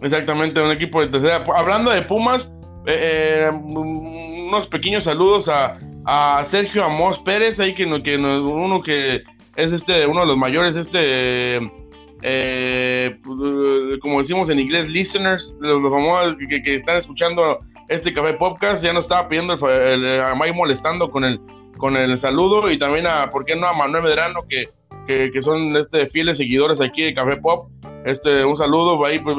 Exactamente, 0.00 0.60
un 0.60 0.70
equipo 0.70 1.00
de 1.00 1.08
tercera. 1.08 1.44
Hablando 1.56 1.90
de 1.90 2.02
Pumas, 2.02 2.48
eh, 2.86 3.48
eh, 3.48 3.50
unos 3.52 4.68
pequeños 4.68 5.04
saludos 5.04 5.48
a, 5.48 5.78
a 6.04 6.44
Sergio 6.44 6.84
Amos 6.84 7.18
Pérez, 7.20 7.58
ahí 7.58 7.74
que, 7.74 7.84
que 8.02 8.16
uno 8.16 8.82
que 8.82 9.22
es 9.56 9.72
este 9.72 10.06
uno 10.06 10.20
de 10.20 10.26
los 10.26 10.36
mayores, 10.36 10.76
este 10.76 11.58
eh, 12.22 13.18
como 14.00 14.20
decimos 14.20 14.48
en 14.50 14.60
inglés, 14.60 14.88
listeners, 14.88 15.54
los, 15.60 15.82
famosos 15.82 16.36
que, 16.36 16.76
están 16.76 16.98
escuchando 16.98 17.60
este 17.88 18.12
café 18.12 18.34
podcast, 18.34 18.82
ya 18.82 18.92
nos 18.92 19.04
estaba 19.04 19.28
pidiendo 19.28 19.54
el, 19.68 20.04
el, 20.04 20.54
molestando 20.54 21.10
con 21.10 21.24
el 21.24 21.40
con 21.82 21.96
el 21.96 22.16
saludo 22.16 22.70
y 22.70 22.78
también 22.78 23.08
a, 23.08 23.30
¿por 23.32 23.44
qué 23.44 23.56
no? 23.56 23.66
A 23.66 23.72
Manuel 23.72 24.04
Medrano, 24.04 24.44
que, 24.48 24.68
que, 25.06 25.42
son 25.42 25.76
este, 25.76 26.06
fieles 26.10 26.36
seguidores 26.36 26.80
aquí 26.80 27.02
de 27.02 27.12
Café 27.12 27.38
Pop. 27.38 27.68
Este, 28.04 28.44
un 28.44 28.56
saludo 28.56 29.04
ahí, 29.04 29.18
pues, 29.18 29.36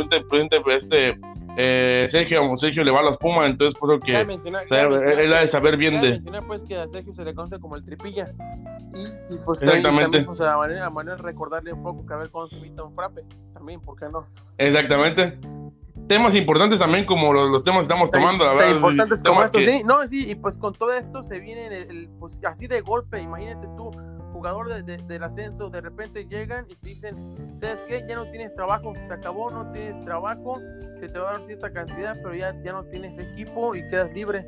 este, 0.72 1.17
eh, 1.58 2.08
Sergio, 2.10 2.58
Sergio 2.58 2.84
le 2.84 2.92
va 2.92 3.00
a 3.00 3.04
las 3.04 3.18
Pumas, 3.18 3.50
entonces 3.50 3.80
por 3.80 3.94
eso 3.94 4.00
que 4.00 4.20
él 4.20 5.34
ha 5.34 5.42
de 5.42 5.48
saber 5.48 5.78
bien 5.78 6.02
de... 6.02 6.12
mencionar 6.12 6.44
pues 6.46 6.63
que 6.63 6.78
a 6.78 6.88
Sergio 6.88 7.13
se 7.13 7.24
le 7.24 7.34
conoce 7.36 7.60
como 7.60 7.76
el 7.76 7.84
tripilla 7.84 8.32
y, 8.96 9.34
y 9.34 9.38
pues 9.46 9.62
Exactamente. 9.62 10.04
también, 10.04 10.26
pues, 10.26 10.42
a, 10.42 10.58
Manuel, 10.58 10.82
a 10.82 10.89
Manuel 10.89 11.20
recordarle 11.20 11.74
un 11.74 11.84
poco 11.84 12.06
que 12.06 12.50
se 12.50 12.56
invita 12.58 12.84
un 12.84 12.94
frappe, 12.94 13.24
también, 13.54 13.82
¿por 13.82 14.00
qué 14.00 14.06
no? 14.12 14.26
Exactamente 14.58 15.38
temas 16.08 16.36
importantes 16.36 16.80
también 16.80 17.06
como 17.06 17.34
los, 17.34 17.63
temas 17.63 17.80
que 17.80 17.84
estamos 17.84 18.12
tomando, 18.12 18.46
la 18.46 18.54
verdad. 18.54 18.76
Importantes 18.76 19.24
como 19.24 19.44
estos, 19.44 19.63
sí, 19.63 19.84
no, 19.86 20.08
sí, 20.08 20.32
y 20.32 20.36
pues 20.36 20.58
con 20.58 20.74
todo 20.74 20.92
esto 20.94 21.24
se 21.24 21.39
viene 21.39 21.68
el, 21.68 22.10
pues 22.20 22.39
así 22.46 22.68
de 22.68 22.82
golpe, 22.82 23.22
imagínate 23.22 23.68
tú, 23.78 23.92
jugador 24.43 24.84
de, 24.84 24.97
del 24.97 25.23
ascenso, 25.23 25.69
de 25.69 25.79
repente 25.79 26.25
llegan 26.25 26.65
y 26.69 26.75
te 26.75 26.89
dicen, 26.89 27.15
¿sabes 27.58 27.79
qué? 27.88 28.03
Ya 28.10 28.15
no 28.15 28.29
tienes 28.29 28.53
trabajo, 28.53 28.93
se 29.08 29.13
acabó, 29.13 29.49
no 29.49 29.71
tienes 29.71 30.03
trabajo, 30.03 30.60
se 30.99 31.08
te 31.08 31.17
va 31.17 31.29
a 31.29 31.34
dar 31.34 31.43
cierta 31.43 31.71
cantidad, 31.71 32.17
pero 32.21 32.36
ya, 32.36 32.53
ya 32.62 32.73
no 32.73 32.84
tienes 32.84 33.17
equipo 33.17 33.73
y 33.73 33.88
quedas 33.88 34.13
libre. 34.13 34.45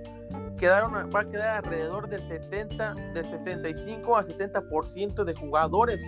Quedaron, 0.59 0.93
va 1.15 1.21
a 1.21 1.29
quedar 1.29 1.63
alrededor 1.63 2.09
del 2.09 2.21
70, 2.23 2.93
del 3.13 3.23
65 3.23 4.17
a 4.17 4.23
70% 4.25 5.23
de 5.23 5.33
jugadores 5.33 6.03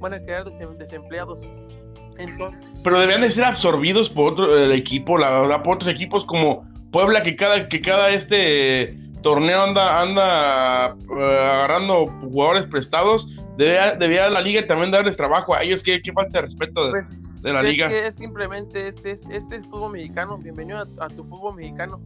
van 0.00 0.14
a 0.14 0.20
quedar 0.20 0.44
desempleados 0.78 1.42
pero 2.82 2.98
debían 2.98 3.20
de 3.20 3.30
ser 3.30 3.44
absorbidos 3.44 4.08
por 4.08 4.32
otro 4.32 4.58
el 4.58 4.72
equipo, 4.72 5.18
la 5.18 5.40
verdad, 5.40 5.62
por 5.62 5.76
otros 5.76 5.90
equipos 5.90 6.24
como 6.24 6.66
Puebla, 6.90 7.22
que 7.22 7.36
cada, 7.36 7.68
que 7.68 7.82
cada 7.82 8.08
este 8.08 8.96
torneo 9.22 9.62
anda, 9.62 10.00
anda 10.00 10.88
eh, 10.88 11.40
agarrando 11.40 12.06
jugadores 12.20 12.66
prestados. 12.66 13.26
Debía, 13.56 14.28
la 14.28 14.40
liga 14.40 14.66
también 14.66 14.90
darles 14.90 15.16
trabajo 15.16 15.54
a 15.54 15.62
ellos. 15.62 15.82
Qué, 15.82 16.02
qué 16.02 16.12
falta 16.12 16.40
de 16.40 16.46
respeto 16.46 16.86
de, 16.86 16.90
pues, 16.90 17.42
la 17.42 17.62
liga. 17.62 17.88
Que 17.88 18.06
es 18.06 18.16
simplemente 18.16 18.88
es, 18.88 19.04
es, 19.04 19.24
este 19.30 19.56
es 19.56 19.66
fútbol 19.66 19.92
mexicano. 19.92 20.36
Bienvenido 20.38 20.86
a, 20.98 21.08
tu 21.08 21.24
fútbol 21.24 21.56
mexicano 21.56 22.00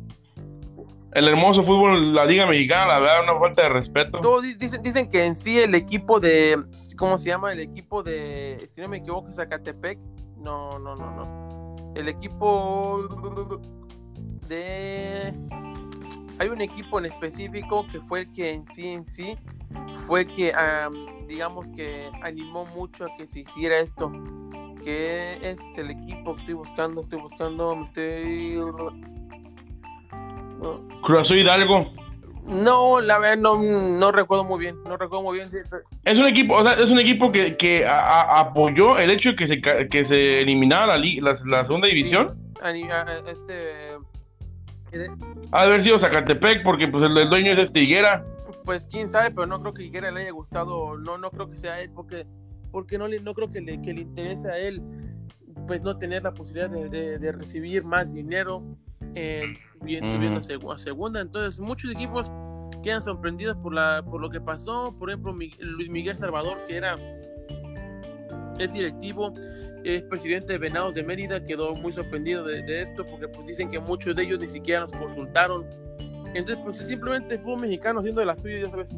el 1.13 1.27
hermoso 1.27 1.65
fútbol, 1.65 2.15
la 2.15 2.25
Liga 2.25 2.47
Mexicana, 2.47 2.87
la 2.87 3.01
verdad, 3.01 3.25
una 3.25 3.41
falta 3.41 3.63
de 3.63 3.69
respeto. 3.71 4.21
Todos 4.21 4.45
dicen, 4.57 4.81
dicen 4.81 5.11
que 5.11 5.27
en 5.27 5.35
sí 5.35 5.59
el 5.59 5.75
equipo 5.75 6.21
de, 6.21 6.57
¿Cómo 7.01 7.19
se 7.19 7.31
llama 7.31 7.51
el 7.51 7.61
equipo 7.61 8.03
de, 8.03 8.69
si 8.71 8.83
no 8.83 8.87
me 8.87 8.99
equivoco, 8.99 9.33
Zacatepec? 9.33 9.99
No, 10.37 10.79
no, 10.79 10.95
no, 10.95 11.11
no. 11.17 11.95
El 11.95 12.09
equipo 12.09 13.09
de... 14.47 15.33
Hay 16.41 16.49
un 16.49 16.63
equipo 16.63 16.99
en 16.99 17.05
específico 17.05 17.87
que 17.93 18.01
fue 18.01 18.21
el 18.21 18.33
que 18.33 18.55
en 18.55 18.67
sí, 18.67 18.89
en 18.89 19.07
sí, 19.07 19.37
fue 20.07 20.27
que, 20.27 20.55
digamos 21.29 21.67
que 21.77 22.09
animó 22.23 22.65
mucho 22.75 23.05
a 23.05 23.09
que 23.19 23.27
se 23.27 23.41
hiciera 23.41 23.79
esto. 23.79 24.11
Que 24.83 25.37
es 25.43 25.61
el 25.77 25.91
equipo 25.91 26.35
que 26.35 26.41
estoy 26.41 26.55
buscando, 26.55 27.03
estoy 27.03 27.21
buscando, 27.21 27.77
me 27.77 27.85
estoy... 27.85 28.59
Cruz 31.03 31.31
Hidalgo. 31.31 31.93
No, 32.47 33.03
la 33.03 33.19
verdad 33.19 33.37
no, 33.37 33.63
no 33.63 34.11
recuerdo 34.11 34.45
muy 34.45 34.61
bien, 34.61 34.83
no 34.85 34.97
recuerdo 34.97 35.23
muy 35.23 35.37
bien. 35.37 35.51
Es 36.05 36.19
un 36.19 36.27
equipo, 36.27 36.55
o 36.55 36.67
sea, 36.67 36.83
es 36.83 36.89
un 36.89 37.01
equipo 37.01 37.31
que, 37.31 37.59
que 37.59 37.87
apoyó 37.87 38.97
el 38.97 39.11
hecho 39.11 39.33
de 39.33 39.37
que 39.37 39.47
se, 39.47 39.61
que 39.61 40.05
se 40.07 40.41
eliminara 40.41 40.97
la, 40.97 41.39
la, 41.45 41.67
segunda 41.67 41.87
división. 41.87 42.35
Sí, 42.73 42.89
este... 43.27 44.10
Ha 45.53 45.63
de 45.63 45.69
haber 45.69 45.83
sido 45.83 45.99
Zacatepec 45.99 46.63
porque 46.63 46.89
pues 46.89 47.05
el, 47.05 47.29
dueño 47.29 47.53
es 47.53 47.59
este 47.59 47.81
Higuera. 47.81 48.25
Pues 48.65 48.87
quién 48.87 49.11
sabe, 49.11 49.31
pero 49.31 49.47
no 49.47 49.61
creo 49.61 49.75
que 49.75 49.85
Higuera 49.85 50.11
le 50.11 50.23
haya 50.23 50.33
gustado, 50.33 50.97
no, 50.97 51.19
no 51.19 51.31
creo 51.31 51.51
que 51.51 51.57
sea 51.57 51.81
él 51.81 51.91
porque, 51.95 52.27
porque 52.71 52.99
no, 52.99 53.09
le, 53.09 53.21
no 53.21 53.35
creo 53.35 53.51
que 53.51 53.61
le, 53.61 53.81
que 53.81 53.93
le 53.93 54.03
interese 54.03 54.49
a 54.49 54.59
él 54.59 54.83
pues 55.67 55.83
no 55.83 55.97
tener 55.97 56.23
la 56.23 56.33
posibilidad 56.33 56.69
de, 56.69 57.33
recibir 57.33 57.85
más 57.85 58.13
dinero 58.13 58.63
subiendo 59.15 60.41
a 60.73 60.79
segunda. 60.79 61.21
Entonces, 61.21 61.61
muchos 61.61 61.91
equipos 61.93 62.31
quedan 62.83 63.03
sorprendidos 63.03 63.57
por, 63.57 63.75
la, 63.75 64.03
por 64.03 64.21
lo 64.21 64.31
que 64.31 64.41
pasó. 64.41 64.95
Por 64.99 65.11
ejemplo, 65.11 65.33
Luis 65.33 65.91
Miguel 65.91 66.17
Salvador, 66.17 66.59
que 66.67 66.77
era 66.77 66.97
el 68.59 68.73
directivo, 68.73 69.35
es 69.85 70.03
presidente 70.03 70.53
de 70.53 70.59
Venados 70.59 70.95
de 70.95 71.03
Mérida, 71.03 71.45
quedó 71.45 71.75
muy 71.75 71.93
sorprendido 71.93 72.45
de, 72.45 72.83
esto 72.83 73.05
porque 73.07 73.29
pues 73.29 73.47
dicen 73.47 73.71
que 73.71 73.79
muchos 73.79 74.15
de 74.15 74.23
ellos 74.25 74.39
ni 74.39 74.47
siquiera 74.47 74.81
nos 74.81 74.93
consultaron. 74.93 75.67
Entonces, 76.35 76.59
pues 76.63 76.77
simplemente 76.77 77.39
fue 77.39 77.55
un 77.55 77.63
mexicano 77.63 78.01
haciendo 78.01 78.21
de 78.21 78.27
las 78.27 78.41
suyas, 78.41 78.63
ya 78.63 78.71
sabes. 78.71 78.97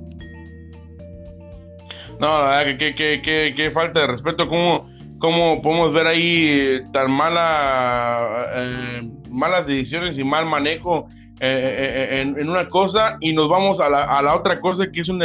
No, 2.20 2.28
la 2.28 2.62
verdad 2.62 2.78
que, 2.78 3.54
que, 3.56 3.70
falta 3.72 4.00
de 4.00 4.06
respeto. 4.08 4.48
¿Cómo, 4.48 4.90
¿Cómo 5.18 5.62
podemos 5.62 5.92
ver 5.94 6.06
ahí 6.06 6.80
tan 6.92 7.10
mala, 7.10 8.46
eh, 8.54 9.10
malas 9.30 9.66
decisiones 9.66 10.18
y 10.18 10.24
mal 10.24 10.46
manejo 10.46 11.08
eh, 11.40 12.10
eh, 12.10 12.20
en, 12.20 12.48
una 12.48 12.68
cosa 12.68 13.16
y 13.20 13.32
nos 13.32 13.48
vamos 13.48 13.80
a 13.80 13.88
la, 13.88 14.04
a 14.04 14.22
la 14.22 14.36
otra 14.36 14.60
cosa 14.60 14.84
que 14.92 15.00
es 15.00 15.08
un, 15.08 15.20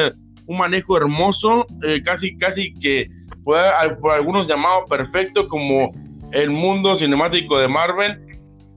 un 0.47 0.57
manejo 0.57 0.97
hermoso, 0.97 1.65
casi, 2.03 2.37
casi 2.37 2.73
que 2.73 3.09
por 3.43 4.11
algunos 4.11 4.47
llamado 4.47 4.85
perfecto 4.85 5.47
como 5.47 5.91
el 6.31 6.49
mundo 6.49 6.95
cinemático 6.97 7.57
de 7.57 7.67
Marvel. 7.67 8.19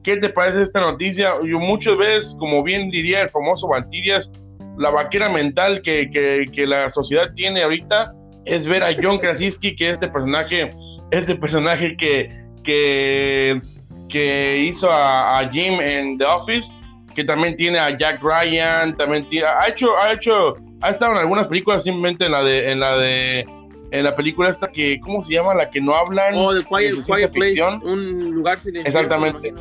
¿Qué 0.05 0.17
te 0.17 0.29
parece 0.29 0.63
esta 0.63 0.81
noticia? 0.81 1.35
Yo 1.45 1.59
muchas 1.59 1.97
veces, 1.97 2.35
como 2.39 2.63
bien 2.63 2.91
diría 2.91 3.23
el 3.23 3.29
famoso 3.31 3.69
Valtirias, 3.69 4.31
la 4.79 4.91
vaquera 4.91 5.29
mental 5.29 5.83
que, 5.83 6.11
que, 6.11 6.67
la 6.67 6.89
sociedad 6.91 7.33
tiene 7.35 7.63
ahorita 7.63 8.15
es 8.47 8.67
ver 8.67 8.83
a 8.83 8.95
John 9.01 9.19
Krasinski, 9.19 9.77
que 9.77 9.89
es 9.89 9.95
este 9.95 10.09
personaje, 10.09 10.71
este 11.11 11.35
personaje 11.35 11.97
que, 11.97 12.31
que, 12.65 13.61
que 14.09 14.59
hizo 14.59 14.89
a, 14.91 15.47
Jim 15.53 15.81
en 15.81 16.17
The 16.17 16.25
Office, 16.25 16.73
que 17.15 17.25
también 17.25 17.57
tiene 17.57 17.79
a 17.79 17.97
Jack 17.99 18.23
Ryan, 18.23 18.97
también 18.97 19.27
ha 19.47 19.69
hecho, 19.69 19.99
ha 19.99 20.15
hecho, 20.15 20.57
ha 20.81 20.91
estado 20.91 21.13
en 21.13 21.19
algunas 21.19 21.47
películas, 21.47 21.83
simplemente 21.83 22.27
en 22.27 22.33
la 22.33 22.43
de, 22.43 22.73
en 22.73 22.81
la 22.81 22.97
de, 22.97 23.47
en 23.91 24.05
la 24.05 24.17
película 24.17 24.51
esta 24.51 24.71
que, 24.71 25.01
¿cómo 25.01 25.23
se 25.23 25.35
llama? 25.35 25.55
La 25.55 25.71
que 25.71 25.81
no 25.81 25.95
hablan. 25.95 26.35
Oh, 26.37 26.55
The 26.55 26.65
Quiet, 26.65 27.33
Place, 27.33 27.63
un 27.83 28.31
lugar 28.31 28.61
silencioso. 28.61 28.99
Exactamente. 28.99 29.55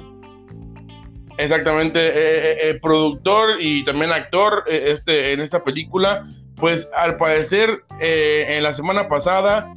Exactamente, 1.39 1.99
eh, 1.99 2.11
eh, 2.15 2.57
eh, 2.63 2.79
productor 2.81 3.61
y 3.61 3.85
también 3.85 4.11
actor 4.11 4.65
este, 4.67 5.31
en 5.31 5.39
esta 5.39 5.63
película. 5.63 6.27
Pues 6.57 6.85
al 6.93 7.15
parecer, 7.15 7.81
en 8.01 8.61
la 8.61 8.73
semana 8.73 9.07
pasada, 9.07 9.73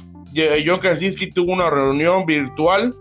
John 0.65 0.81
Krasinski 0.81 1.31
tuvo 1.31 1.53
una 1.53 1.69
reunión 1.69 2.25
virtual 2.25 2.93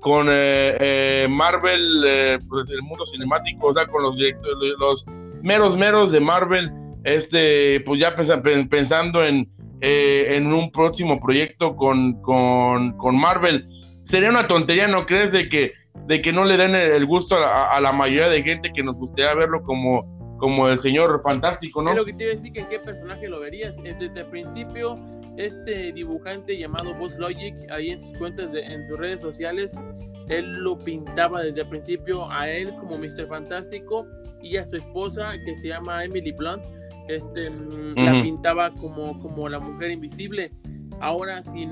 con 0.00 0.26
Marvel, 0.26 2.38
pues 2.46 2.68
el 2.68 2.82
mundo 2.82 3.06
cinemático, 3.06 3.68
o 3.68 3.74
sea, 3.74 3.86
con 3.86 4.02
los 4.02 4.14
directores, 4.16 4.74
los 4.78 5.06
meros 5.42 5.78
meros 5.78 6.12
de 6.12 6.20
Marvel, 6.20 6.70
este, 7.04 7.80
pues 7.80 8.00
ya 8.00 8.14
pensando 8.14 9.24
en, 9.24 9.48
en 9.80 10.52
un 10.52 10.70
próximo 10.70 11.20
proyecto 11.20 11.76
con, 11.76 12.20
con, 12.22 12.96
con 12.98 13.16
Marvel. 13.16 13.66
Sería 14.04 14.30
una 14.30 14.48
tontería, 14.48 14.88
¿no 14.88 15.06
crees? 15.06 15.32
De 15.32 15.48
que 15.48 15.72
de 16.06 16.22
que 16.22 16.32
no 16.32 16.44
le 16.44 16.56
den 16.56 16.74
el 16.74 17.06
gusto 17.06 17.36
a, 17.36 17.80
la 17.80 17.92
mayoría 17.92 18.28
de 18.28 18.42
gente 18.42 18.72
que 18.74 18.82
nos 18.82 18.96
gustaría 18.96 19.34
verlo 19.34 19.62
como, 19.62 20.36
como 20.38 20.68
el 20.68 20.78
señor 20.78 21.20
fantástico, 21.22 21.82
¿no? 21.82 21.94
lo 21.94 22.04
que 22.04 22.12
te 22.12 22.24
iba 22.24 22.32
a 22.32 22.36
decir 22.36 22.52
que 22.52 22.60
en 22.60 22.68
qué 22.68 22.78
personaje 22.80 23.28
lo 23.28 23.40
verías. 23.40 23.76
Eh, 23.78 23.94
desde 23.98 24.20
el 24.20 24.26
principio, 24.26 24.98
este 25.36 25.92
dibujante 25.92 26.56
llamado 26.58 26.94
Boss 26.94 27.16
Logic, 27.18 27.54
ahí 27.70 27.90
en 27.90 28.00
sus 28.00 28.16
cuentas, 28.18 28.50
de, 28.52 28.60
en 28.60 28.84
sus 28.84 28.98
redes 28.98 29.20
sociales, 29.20 29.76
él 30.28 30.52
lo 30.64 30.78
pintaba 30.78 31.42
desde 31.42 31.62
el 31.62 31.68
principio 31.68 32.30
a 32.30 32.48
él 32.48 32.72
como 32.80 32.98
Mr. 32.98 33.26
Fantástico 33.28 34.06
y 34.42 34.56
a 34.56 34.64
su 34.64 34.76
esposa 34.76 35.32
que 35.44 35.54
se 35.56 35.68
llama 35.68 36.04
Emily 36.04 36.32
Blunt, 36.32 36.64
este, 37.16 37.50
mm, 37.50 37.94
la 37.96 38.22
pintaba 38.22 38.70
como, 38.72 39.18
como 39.18 39.48
la 39.48 39.58
mujer 39.58 39.90
invisible. 39.90 40.52
Ahora, 41.00 41.42
sin, 41.42 41.70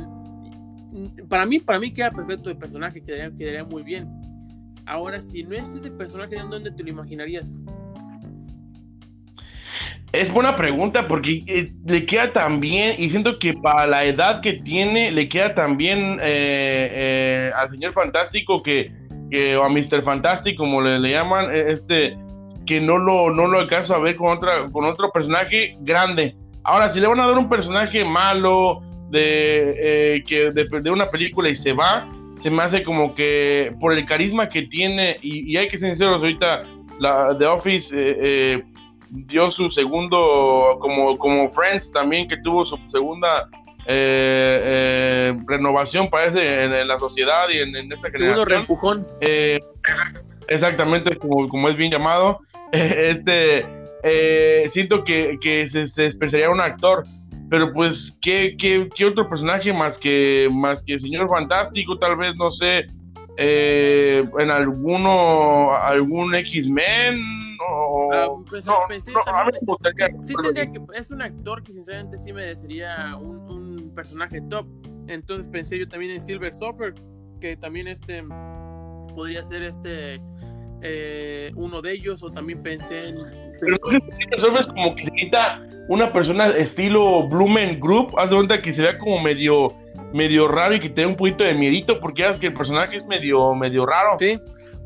para 1.29 1.47
mí, 1.47 1.59
para 1.61 1.79
mí 1.79 1.93
queda 1.93 2.11
perfecto 2.11 2.51
el 2.51 2.57
personaje, 2.57 3.03
quedaría, 3.03 3.37
quedaría 3.37 3.65
muy 3.65 3.83
bien. 3.83 4.09
Ahora, 4.87 5.21
si 5.21 5.43
no 5.43 5.55
es 5.55 5.75
ese 5.75 5.91
personaje, 5.91 6.37
¿dónde 6.37 6.71
te 6.71 6.83
lo 6.83 6.91
imaginarías? 6.91 7.55
Es 10.13 10.33
buena 10.33 10.57
pregunta 10.57 11.07
porque 11.07 11.45
eh, 11.47 11.71
le 11.85 12.07
queda 12.07 12.33
tan 12.33 12.61
bien 12.61 12.95
y 12.99 13.11
siento 13.11 13.39
que 13.39 13.53
para 13.53 13.87
la 13.87 14.05
edad 14.05 14.41
que 14.41 14.55
tiene 14.55 15.13
le 15.13 15.29
queda 15.29 15.55
tan 15.55 15.77
bien 15.77 16.19
eh, 16.23 16.89
eh, 16.91 17.51
al 17.55 17.71
señor 17.71 17.93
fantástico 17.93 18.63
que, 18.63 18.91
o 19.55 19.63
a 19.63 19.69
Mr. 19.69 20.03
Fantástico 20.03 20.65
como 20.65 20.81
le, 20.81 20.99
le, 20.99 21.11
llaman 21.11 21.55
este 21.55 22.17
que 22.69 22.81
no 22.81 22.99
lo 22.99 23.31
no 23.31 23.49
lo 23.49 23.59
alcanzo 23.59 23.95
a 23.95 23.99
ver 23.99 24.15
con 24.17 24.37
otra 24.37 24.67
con 24.71 24.85
otro 24.85 25.11
personaje 25.11 25.75
grande. 25.81 26.37
Ahora 26.63 26.91
si 26.91 27.01
le 27.01 27.09
van 27.09 27.19
a 27.21 27.27
dar 27.27 27.39
un 27.39 27.49
personaje 27.49 28.05
malo 28.05 28.83
de 29.11 30.23
que 30.29 30.53
de 30.53 30.91
una 30.91 31.07
película 31.07 31.49
y 31.49 31.57
se 31.57 31.73
va 31.73 32.07
se 32.41 32.51
me 32.51 32.63
hace 32.63 32.83
como 32.83 33.15
que 33.15 33.75
por 33.81 33.93
el 33.93 34.07
carisma 34.07 34.49
que 34.49 34.63
tiene, 34.63 35.19
y, 35.23 35.57
hay 35.57 35.69
que 35.69 35.79
ser 35.79 35.91
sinceros, 35.91 36.19
ahorita 36.19 36.63
la 37.01 37.37
The 37.37 37.47
Office 37.47 37.95
eh, 37.95 38.17
eh, 38.21 38.65
dio 39.11 39.51
su 39.51 39.71
segundo, 39.71 40.79
como, 40.81 41.19
como 41.19 41.51
Friends 41.51 41.91
también, 41.93 42.29
que 42.29 42.37
tuvo 42.39 42.65
su 42.67 42.77
segunda 42.91 43.49
eh, 43.89 45.37
renovación, 45.47 46.11
parece, 46.11 46.65
en, 46.65 46.87
la 46.87 46.99
sociedad 46.99 47.49
y 47.49 47.59
en, 47.59 47.75
esta 47.93 48.11
generación. 48.11 48.19
Segundo 48.19 48.45
reempujón. 48.45 49.07
exactamente, 50.47 51.17
como, 51.17 51.49
como 51.49 51.69
es 51.69 51.77
bien 51.77 51.91
llamado. 51.91 52.41
este 52.73 53.67
Siento 54.71 55.03
que, 55.03 55.39
que 55.41 55.69
se, 55.69 55.89
se 55.89 56.07
esperaría 56.07 56.51
un 56.51 56.61
actor 56.61 57.05
pero 57.51 57.73
pues 57.73 58.15
¿qué, 58.21 58.57
qué, 58.59 58.89
qué 58.95 59.07
otro 59.07 59.29
personaje 59.29 59.73
más 59.73 59.99
que 59.99 60.49
más 60.53 60.83
que 60.83 60.99
señor 60.99 61.29
fantástico 61.29 61.99
tal 61.99 62.17
vez 62.17 62.37
no 62.37 62.51
sé 62.51 62.87
eh, 63.41 64.29
en 64.39 64.51
alguno 64.51 65.73
algún 65.73 66.35
X-Men 66.35 67.48
o 67.71 68.13
ah, 68.13 68.29
pues, 68.49 68.67
no, 68.67 68.75
pensé, 68.89 69.13
no, 69.13 69.21
sí, 70.23 70.35
tendría 70.43 70.71
que 70.71 70.81
es 70.95 71.11
un 71.11 71.23
actor 71.23 71.63
que 71.63 71.73
sinceramente 71.73 72.19
sí 72.19 72.33
me 72.33 72.55
sería 72.57 73.17
un, 73.17 73.39
un, 73.51 73.95
personaje 73.95 74.41
top. 74.43 74.67
Entonces 75.09 75.49
pensé 75.49 75.79
yo 75.79 75.89
también 75.89 76.13
en 76.13 76.23
Silver 76.23 76.55
Surfer 76.55 76.95
que 77.41 77.57
también 77.57 77.89
este 77.89 78.23
podría 79.15 79.45
ser 79.45 79.63
este 79.63 80.21
eh, 80.83 81.51
uno 81.57 81.83
de 81.83 81.93
ellos 81.93 82.23
o 82.23 82.31
también 82.31 82.63
pensé 82.63 83.09
en 83.09 83.17
pero 83.61 83.77
Silver 84.39 84.61
es 84.61 84.67
como 84.67 84.95
que 84.95 85.05
se 85.05 85.11
quita 85.13 85.61
una 85.89 86.13
persona 86.13 86.49
estilo 86.49 87.27
Blumen 87.29 87.81
Group, 87.81 88.15
haz 88.19 88.31
de 88.31 88.37
cuenta 88.37 88.63
que 88.63 88.73
se 88.73 88.83
vea 88.83 88.99
como 88.99 89.21
medio, 89.21 89.73
medio 90.13 90.47
raro 90.47 90.75
y 90.75 90.81
que 90.81 90.91
te 90.91 91.01
dé 91.01 91.07
un 91.07 91.17
poquito 91.17 91.45
de 91.45 91.55
miedito, 91.55 91.99
porque 91.99 92.23
ya 92.23 92.31
es 92.31 92.39
que 92.39 92.49
el 92.49 92.55
personaje 92.55 92.99
es 92.99 93.07
medio, 93.07 93.55
medio 93.55 93.87
raro. 93.87 94.17
Sí, 94.19 94.39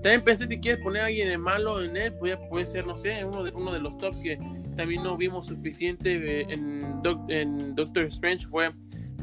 también 0.03 0.23
pensé 0.23 0.47
si 0.47 0.59
quieres 0.59 0.83
poner 0.83 1.03
a 1.03 1.07
alguien 1.07 1.29
de 1.29 1.39
malo 1.39 1.83
en 1.83 1.97
él, 1.97 2.13
puede, 2.15 2.37
puede 2.49 2.67
ser, 2.67 2.87
no 2.87 2.97
sé, 2.97 3.25
uno 3.25 3.45
de, 3.45 3.51
uno 3.53 3.73
de 3.73 3.81
los 3.81 3.97
top 3.99 4.15
que 4.23 4.39
también 4.77 5.03
no 5.03 5.17
vimos 5.17 5.47
suficiente 5.47 6.41
eh, 6.41 6.47
en, 6.49 7.01
en 7.29 7.75
Doctor 7.75 8.05
Strange 8.05 8.47
fue, 8.47 8.71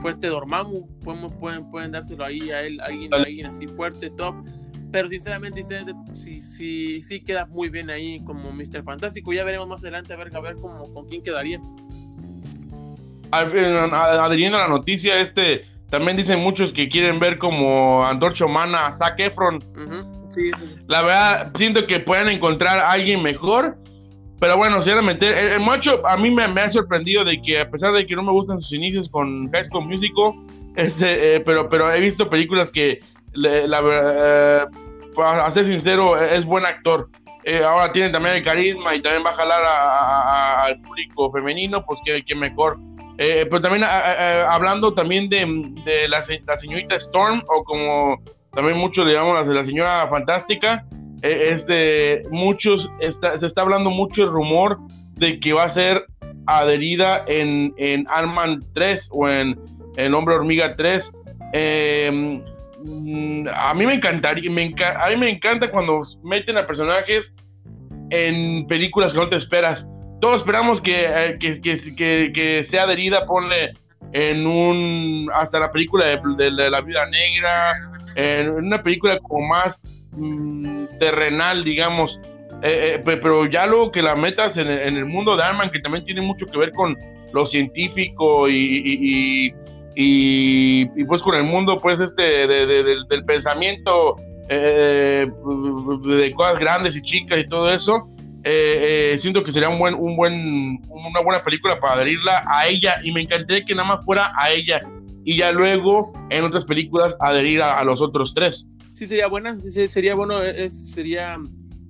fue 0.01 0.11
este 0.11 0.27
Dormammu, 0.27 0.87
pueden, 0.99 1.29
pueden, 1.37 1.69
pueden 1.69 1.91
dárselo 1.91 2.23
ahí 2.23 2.51
a 2.51 2.61
él, 2.61 2.79
alguien, 2.81 3.13
alguien 3.13 3.45
así 3.47 3.67
fuerte, 3.67 4.09
top 4.09 4.35
pero 4.91 5.07
sinceramente, 5.07 5.63
sí, 6.13 6.41
sí, 6.41 7.01
sí 7.01 7.23
queda 7.23 7.45
muy 7.45 7.69
bien 7.69 7.89
ahí 7.89 8.23
como 8.23 8.51
Mr. 8.51 8.83
Fantástico. 8.83 9.31
Ya 9.33 9.43
veremos 9.43 9.67
más 9.67 9.83
adelante 9.83 10.13
a 10.13 10.17
ver, 10.17 10.35
a 10.35 10.39
ver 10.39 10.55
cómo, 10.55 10.91
con 10.93 11.07
quién 11.07 11.21
quedaría. 11.21 11.59
Adhiriendo 13.31 14.57
a 14.57 14.61
la 14.61 14.67
noticia, 14.67 15.21
este 15.21 15.65
también 15.91 16.17
dicen 16.17 16.39
muchos 16.39 16.71
que 16.73 16.89
quieren 16.89 17.19
ver 17.19 17.37
como 17.37 18.05
Antorcha 18.05 18.45
Humana 18.45 18.87
a 18.87 18.93
Zac 18.93 19.19
Efron. 19.19 19.59
La 20.87 21.01
verdad, 21.01 21.51
siento 21.57 21.85
que 21.87 21.99
pueden 21.99 22.29
encontrar 22.29 22.79
a 22.79 22.91
alguien 22.91 23.21
mejor. 23.21 23.77
Pero 24.39 24.55
bueno, 24.55 24.79
meter 25.03 25.33
El, 25.33 25.59
macho 25.59 26.01
a 26.07 26.15
mí 26.17 26.31
me, 26.31 26.43
ha 26.43 26.69
sorprendido 26.69 27.25
de 27.25 27.41
que, 27.41 27.59
a 27.59 27.69
pesar 27.69 27.91
de 27.91 28.05
que 28.05 28.15
no 28.15 28.23
me 28.23 28.31
gustan 28.31 28.61
sus 28.61 28.71
inicios 28.71 29.09
con 29.09 29.51
High 29.51 29.65
School 29.65 29.85
Musical, 29.85 30.33
este, 30.75 31.35
eh, 31.35 31.39
pero, 31.41 31.69
pero 31.69 31.91
he 31.91 31.99
visto 31.99 32.29
películas 32.29 32.71
que 32.71 33.01
la, 33.33 33.81
eh, 33.83 34.65
para 35.13 35.51
ser 35.51 35.65
sincero, 35.67 36.17
es 36.17 36.45
buen 36.45 36.65
actor. 36.65 37.09
Eh, 37.43 37.63
ahora 37.63 37.91
tiene 37.91 38.11
también 38.11 38.35
el 38.35 38.43
carisma 38.43 38.95
y 38.95 39.01
también 39.01 39.23
va 39.25 39.31
a 39.31 39.35
jalar 39.35 39.63
al 40.67 40.81
público 40.81 41.31
femenino, 41.31 41.85
pues 41.85 41.99
que, 42.05 42.35
mejor. 42.35 42.77
Pero 43.17 43.59
también 43.59 43.83
hablando 43.83 44.93
también 44.93 45.29
de, 45.29 46.07
la, 46.07 46.23
señorita 46.23 46.95
Storm, 46.95 47.43
o 47.49 47.63
como 47.65 48.23
también 48.53 48.77
muchos 48.77 49.05
le 49.05 49.13
llamamos 49.13 49.47
la, 49.47 49.53
la 49.53 49.65
señora 49.65 50.07
fantástica, 50.07 50.85
este, 51.21 52.23
muchos, 52.31 52.89
se 52.99 53.45
está 53.45 53.61
hablando 53.61 53.89
mucho 53.89 54.23
el 54.23 54.29
rumor 54.29 54.77
de 55.15 55.39
que 55.39 55.53
va 55.53 55.63
a 55.65 55.69
ser 55.69 56.05
adherida 56.45 57.23
en, 57.27 57.73
en 57.77 58.05
Ant-Man 58.07 58.63
3 58.73 59.09
o 59.11 59.27
en 59.27 59.59
El 59.97 60.13
Hombre 60.13 60.35
Hormiga 60.35 60.75
3. 60.75 61.11
Eh, 61.53 62.41
mm, 62.83 63.47
a 63.53 63.73
mí 63.73 63.85
me 63.85 63.95
encantaría, 63.95 64.49
me 64.49 64.73
a 64.79 65.09
mí 65.09 65.17
me 65.17 65.29
encanta 65.29 65.69
cuando 65.69 66.01
meten 66.23 66.57
a 66.57 66.65
personajes 66.65 67.33
en 68.09 68.65
películas 68.67 69.13
que 69.13 69.19
no 69.19 69.29
te 69.29 69.35
esperas. 69.35 69.85
Todos 70.21 70.37
esperamos 70.37 70.81
que, 70.81 71.05
eh, 71.05 71.37
que, 71.39 71.61
que, 71.61 72.31
que 72.33 72.63
sea 72.63 72.83
adherida, 72.83 73.25
ponle 73.25 73.73
en 74.13 74.47
un 74.47 75.29
hasta 75.33 75.59
la 75.59 75.71
película 75.71 76.05
de, 76.05 76.51
la 76.51 76.81
vida 76.81 77.05
negra, 77.07 77.88
en 78.15 78.49
una 78.49 78.81
película 78.81 79.19
como 79.19 79.47
más 79.47 79.79
mm, 80.11 80.85
terrenal, 80.99 81.63
digamos. 81.63 82.19
Eh, 82.61 82.95
eh, 82.95 83.01
pero 83.03 83.45
ya 83.45 83.67
luego 83.67 83.91
que 83.91 84.01
la 84.01 84.15
metas 84.15 84.57
en, 84.57 84.67
el 84.67 85.05
mundo 85.05 85.37
de 85.37 85.43
Arman, 85.43 85.71
que 85.71 85.79
también 85.79 86.03
tiene 86.03 86.21
mucho 86.21 86.45
que 86.45 86.57
ver 86.57 86.71
con 86.73 86.97
lo 87.31 87.45
científico 87.45 88.49
y, 88.49 89.53
y, 89.95 90.85
pues 91.05 91.21
con 91.21 91.35
el 91.35 91.43
mundo 91.43 91.79
pues 91.79 91.99
este 91.99 92.47
del 92.47 93.25
pensamiento 93.25 94.15
eh, 94.49 95.27
de 96.05 96.31
cosas 96.33 96.59
grandes 96.59 96.95
y 96.95 97.01
chicas 97.01 97.39
y 97.39 97.47
todo 97.47 97.71
eso, 97.71 98.09
siento 99.17 99.43
que 99.43 99.51
sería 99.51 99.69
un 99.69 99.79
buen, 99.79 99.93
un 99.93 100.15
buen, 100.15 100.81
una 100.89 101.21
buena 101.21 101.43
película 101.43 101.79
para 101.79 101.95
adherirla 101.95 102.43
a 102.47 102.67
ella 102.67 102.99
y 103.03 103.11
me 103.11 103.21
encantaría 103.21 103.63
que 103.63 103.75
nada 103.75 103.95
más 103.95 104.05
fuera 104.05 104.33
a 104.37 104.51
ella 104.51 104.81
y 105.23 105.37
ya 105.37 105.51
luego 105.51 106.13
en 106.29 106.43
otras 106.43 106.65
películas 106.65 107.15
adherir 107.19 107.61
a, 107.61 107.83
los 107.83 108.01
otros 108.01 108.33
tres. 108.33 108.65
Sí, 108.95 109.07
sería 109.07 109.27
buena, 109.27 109.55
sí, 109.55 109.87
sería 109.87 110.15
bueno, 110.15 110.41
es, 110.41 110.91
sería 110.91 111.37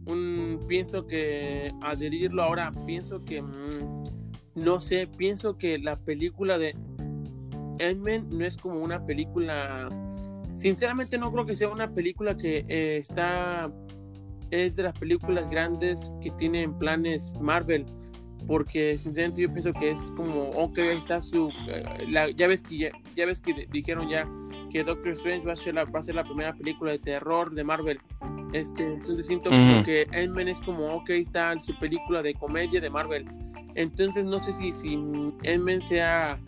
un, 0.06 0.60
pienso 0.68 1.08
que 1.08 1.72
adherirlo 1.82 2.44
ahora, 2.44 2.72
pienso 2.86 3.24
que, 3.24 3.42
mm, 3.42 4.04
no 4.56 4.82
sé, 4.82 5.08
pienso 5.08 5.58
que 5.58 5.80
la 5.80 5.98
película 5.98 6.58
de 6.58 6.76
Edmund 7.80 8.34
no 8.34 8.46
es 8.46 8.58
como 8.58 8.80
una 8.80 9.06
película, 9.06 9.90
sinceramente 10.56 11.18
no 11.18 11.32
creo 11.32 11.46
que 11.46 11.56
sea 11.56 11.70
una 11.70 11.94
película 11.94 12.36
que 12.36 12.66
eh, 12.68 12.98
está 12.98 13.72
es 14.52 14.76
de 14.76 14.84
las 14.84 14.98
películas 14.98 15.50
grandes 15.50 16.12
que 16.22 16.32
tienen 16.32 16.78
planes 16.78 17.34
Marvel. 17.40 17.86
Porque 18.50 18.98
sinceramente 18.98 19.44
yo 19.44 19.54
pienso 19.54 19.72
que 19.74 19.92
es 19.92 20.12
como, 20.18 20.50
ok, 20.50 20.80
ahí 20.80 20.98
está 20.98 21.22
su... 21.22 21.52
Eh, 21.68 22.34
ya, 22.36 22.48
ves 22.48 22.64
que, 22.64 22.92
ya, 23.14 23.26
ves 23.28 23.40
que 23.40 23.68
dijeron 23.72 24.10
ya 24.10 24.28
que 24.72 24.84
Doctor 24.84 25.12
Strange 25.12 25.46
va 25.46 25.54
a, 25.54 25.56
ser 25.56 25.76
la, 25.76 25.84
va 25.84 26.00
a 26.00 26.02
ser 26.02 26.16
la 26.16 26.24
primera 26.24 26.56
película 26.56 26.92
de 26.92 26.98
terror 26.98 27.52
de 27.54 27.64
Marvel. 27.64 28.00
Este, 28.52 28.94
entonces 28.94 29.28
siento 29.28 29.52
que 29.86 30.08
Ant-Man 30.12 30.48
es 30.48 30.60
como, 30.62 30.96
ok, 30.96 31.12
está 31.12 31.60
su 31.60 31.78
película 31.78 32.24
de 32.24 32.34
comedia 32.34 32.82
de 32.82 32.90
Marvel. 32.90 33.28
Entonces 33.76 34.26
no 34.26 34.40
sé 34.40 34.52
si, 34.52 34.72
si 34.72 34.96
Ant-Man 34.96 35.82
sea 35.82 36.40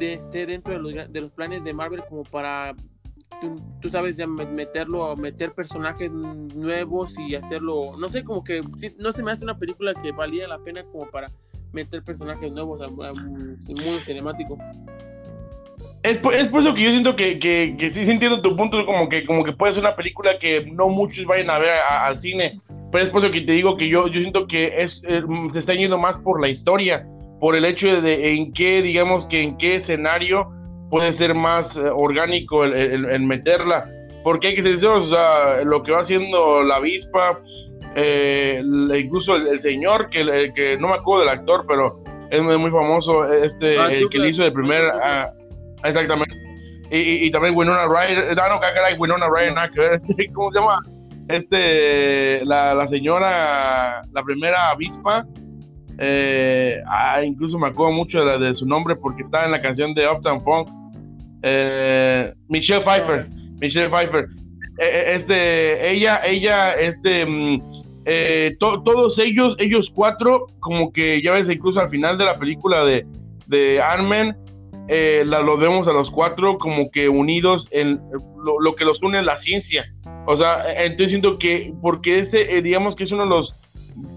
de, 0.00 0.14
esté 0.14 0.44
dentro 0.44 0.72
de 0.72 0.80
los, 0.80 1.12
de 1.12 1.20
los 1.20 1.30
planes 1.30 1.62
de 1.62 1.72
Marvel 1.72 2.02
como 2.08 2.24
para 2.24 2.74
tú, 3.80 3.90
sabes, 3.90 4.16
ya 4.16 4.26
meterlo, 4.26 5.14
meter 5.16 5.52
personajes 5.52 6.10
nuevos 6.10 7.18
y 7.18 7.34
hacerlo, 7.34 7.96
no 7.98 8.08
sé, 8.08 8.24
como 8.24 8.42
que 8.42 8.60
no 8.98 9.12
se 9.12 9.22
me 9.22 9.30
hace 9.30 9.44
una 9.44 9.58
película 9.58 9.94
que 9.94 10.12
valía 10.12 10.48
la 10.48 10.58
pena 10.58 10.84
como 10.84 11.08
para 11.10 11.30
meter 11.72 12.02
personajes 12.02 12.50
nuevos 12.50 12.80
al, 12.80 12.92
mundo 12.92 14.02
cinemático. 14.02 14.58
Es 16.02 16.16
por, 16.18 16.34
es 16.34 16.48
por, 16.48 16.62
eso 16.62 16.74
que 16.74 16.82
yo 16.82 16.90
siento 16.90 17.16
que, 17.16 17.38
que, 17.38 17.76
que, 17.78 17.90
sí, 17.90 18.00
entiendo 18.00 18.40
tu 18.40 18.56
punto, 18.56 18.84
como 18.86 19.08
que, 19.08 19.26
como 19.26 19.44
que 19.44 19.52
puede 19.52 19.74
ser 19.74 19.82
una 19.82 19.96
película 19.96 20.38
que 20.38 20.64
no 20.72 20.88
muchos 20.88 21.24
vayan 21.26 21.50
a 21.50 21.58
ver 21.58 21.70
al 21.70 22.18
cine, 22.20 22.60
pero 22.92 23.06
es 23.06 23.10
por 23.10 23.24
eso 23.24 23.32
que 23.32 23.40
te 23.40 23.52
digo 23.52 23.76
que 23.76 23.88
yo, 23.88 24.06
yo 24.06 24.20
siento 24.20 24.46
que 24.46 24.82
es, 24.82 25.00
se 25.00 25.58
está 25.58 25.74
yendo 25.74 25.98
más 25.98 26.16
por 26.18 26.40
la 26.40 26.48
historia, 26.48 27.06
por 27.40 27.56
el 27.56 27.64
hecho 27.64 27.88
de, 27.88 28.00
de 28.00 28.32
en 28.32 28.52
qué, 28.52 28.80
digamos 28.80 29.26
que 29.26 29.42
en 29.42 29.58
qué 29.58 29.76
escenario 29.76 30.57
puede 30.90 31.12
ser 31.12 31.34
más 31.34 31.76
eh, 31.76 31.90
orgánico 31.92 32.64
el, 32.64 33.20
meterla. 33.20 33.90
Porque 34.24 34.48
hay 34.48 34.54
que 34.56 34.62
ser 34.62 34.86
o 34.86 35.08
sea, 35.08 35.64
lo 35.64 35.82
que 35.82 35.92
va 35.92 36.00
haciendo 36.00 36.62
la 36.62 36.76
avispa, 36.76 37.40
eh, 37.94 38.60
incluso 38.98 39.36
el, 39.36 39.60
señor, 39.60 40.10
que, 40.10 40.52
que 40.54 40.76
no 40.76 40.88
me 40.88 40.94
acuerdo 40.94 41.24
del 41.24 41.38
actor, 41.38 41.64
pero 41.66 42.02
es 42.30 42.42
muy, 42.42 42.70
famoso, 42.70 43.32
este, 43.32 43.78
ah, 43.78 43.86
el 43.90 44.08
que 44.10 44.18
le 44.18 44.28
hizo 44.30 44.42
de 44.42 44.52
primer. 44.52 44.82
Ah, 45.02 45.30
exactamente. 45.84 46.34
Y, 46.90 47.26
y, 47.26 47.30
también 47.30 47.56
Winona 47.56 47.86
Ryder, 47.86 48.34
no, 48.36 48.48
no, 48.48 48.60
caray, 48.60 48.94
Winona 48.98 49.26
Ryder, 49.28 50.00
¿cómo 50.34 50.50
se 50.50 50.58
llama? 50.58 50.78
Este, 51.28 52.44
la, 52.44 52.74
la 52.74 52.88
señora, 52.88 54.02
la 54.12 54.22
primera 54.22 54.70
avispa, 54.70 55.26
eh, 55.98 56.80
ah, 56.86 57.22
incluso 57.22 57.58
me 57.58 57.66
acuerdo 57.66 57.92
mucho 57.92 58.24
de, 58.24 58.38
de, 58.38 58.54
su 58.54 58.64
nombre 58.66 58.94
porque 58.94 59.22
está 59.22 59.44
en 59.44 59.50
la 59.50 59.60
canción 59.60 59.94
de 59.94 60.08
Uptown 60.08 60.40
Funk. 60.42 60.68
Eh, 61.42 62.32
Michelle 62.48 62.82
Pfeiffer. 62.82 63.26
Michelle 63.60 63.90
Pfeiffer. 63.90 64.26
Eh, 64.78 64.84
eh, 64.84 65.12
este, 65.16 65.90
ella, 65.90 66.20
ella, 66.24 66.70
este, 66.70 67.26
mm, 67.26 67.60
todos 68.58 69.18
ellos, 69.18 69.56
ellos 69.58 69.90
cuatro, 69.94 70.46
como 70.60 70.92
que 70.92 71.20
ya 71.22 71.32
ves, 71.32 71.48
incluso 71.50 71.80
al 71.80 71.90
final 71.90 72.16
de 72.16 72.24
la 72.24 72.38
película 72.38 72.84
de, 72.84 73.04
de 73.46 73.82
Armen, 73.82 74.36
la, 74.88 75.40
lo 75.40 75.58
vemos 75.58 75.86
a 75.86 75.92
los 75.92 76.10
cuatro 76.10 76.56
como 76.56 76.90
que 76.90 77.10
unidos 77.10 77.68
en 77.72 78.00
lo, 78.42 78.74
que 78.74 78.86
los 78.86 79.02
une 79.02 79.18
es 79.18 79.26
la 79.26 79.38
ciencia. 79.38 79.84
O 80.26 80.36
sea, 80.36 80.64
entonces 80.82 81.10
siento 81.10 81.38
que, 81.38 81.74
porque 81.82 82.20
ese, 82.20 82.62
digamos 82.62 82.94
que 82.94 83.04
es 83.04 83.12
uno 83.12 83.24
de 83.24 83.30
los 83.30 83.54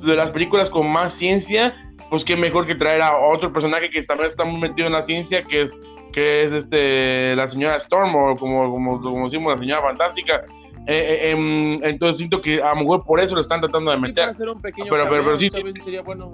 de 0.06 0.16
las 0.16 0.32
películas 0.32 0.70
con 0.70 0.88
más 0.90 1.14
ciencia, 1.14 1.76
pues 2.10 2.24
qué 2.24 2.36
mejor 2.36 2.68
que 2.68 2.76
traer 2.76 3.02
a 3.02 3.18
otro 3.18 3.52
personaje 3.52 3.90
que 3.90 4.04
también 4.04 4.30
está 4.30 4.44
muy 4.44 4.60
metido 4.62 4.88
en 4.88 4.94
la 4.94 5.04
ciencia, 5.04 5.44
que 5.44 5.64
es 5.64 5.72
que 6.12 6.44
es 6.44 6.52
este 6.52 7.36
la 7.36 7.50
señora 7.50 7.78
Storm 7.78 8.16
o 8.16 8.38
como, 8.38 8.72
como, 8.72 9.02
como 9.02 9.26
decimos 9.26 9.54
la 9.54 9.60
señora 9.60 9.82
fantástica. 9.82 10.46
Eh, 10.88 10.98
eh, 10.98 11.32
em, 11.32 11.84
entonces 11.84 12.18
siento 12.18 12.42
que 12.42 12.62
a 12.62 12.70
lo 12.70 12.82
mejor 12.82 13.06
por 13.06 13.20
eso 13.20 13.36
lo 13.36 13.42
están 13.42 13.62
tratando 13.62 13.92
de 13.92 13.98
meter. 13.98 14.30
hacer 14.30 14.50
un 14.50 14.62
pequeño 14.62 14.90
pero, 14.90 15.08
pero, 15.10 15.38
sí, 15.38 15.50
sería 15.84 16.02
bueno 16.02 16.32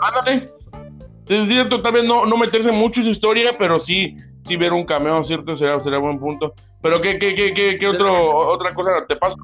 ándale. 0.00 0.50
Es 1.28 1.48
cierto 1.48 1.82
tal 1.82 1.92
vez 1.92 2.04
no, 2.04 2.24
no 2.24 2.36
meterse 2.36 2.72
mucho 2.72 3.00
en 3.00 3.06
su 3.06 3.12
historia 3.12 3.56
pero 3.58 3.78
sí 3.80 4.16
sí 4.44 4.56
ver 4.56 4.72
un 4.72 4.84
cameo 4.84 5.22
cierto 5.24 5.56
sería, 5.56 5.80
sería 5.80 5.98
buen 5.98 6.18
punto. 6.18 6.54
Pero 6.80 7.00
qué 7.00 7.18
qué 7.18 7.34
qué 7.34 7.54
qué, 7.54 7.78
qué 7.78 7.88
otro 7.88 8.48
otra 8.48 8.74
cosa 8.74 9.06
te 9.06 9.16
paso 9.16 9.36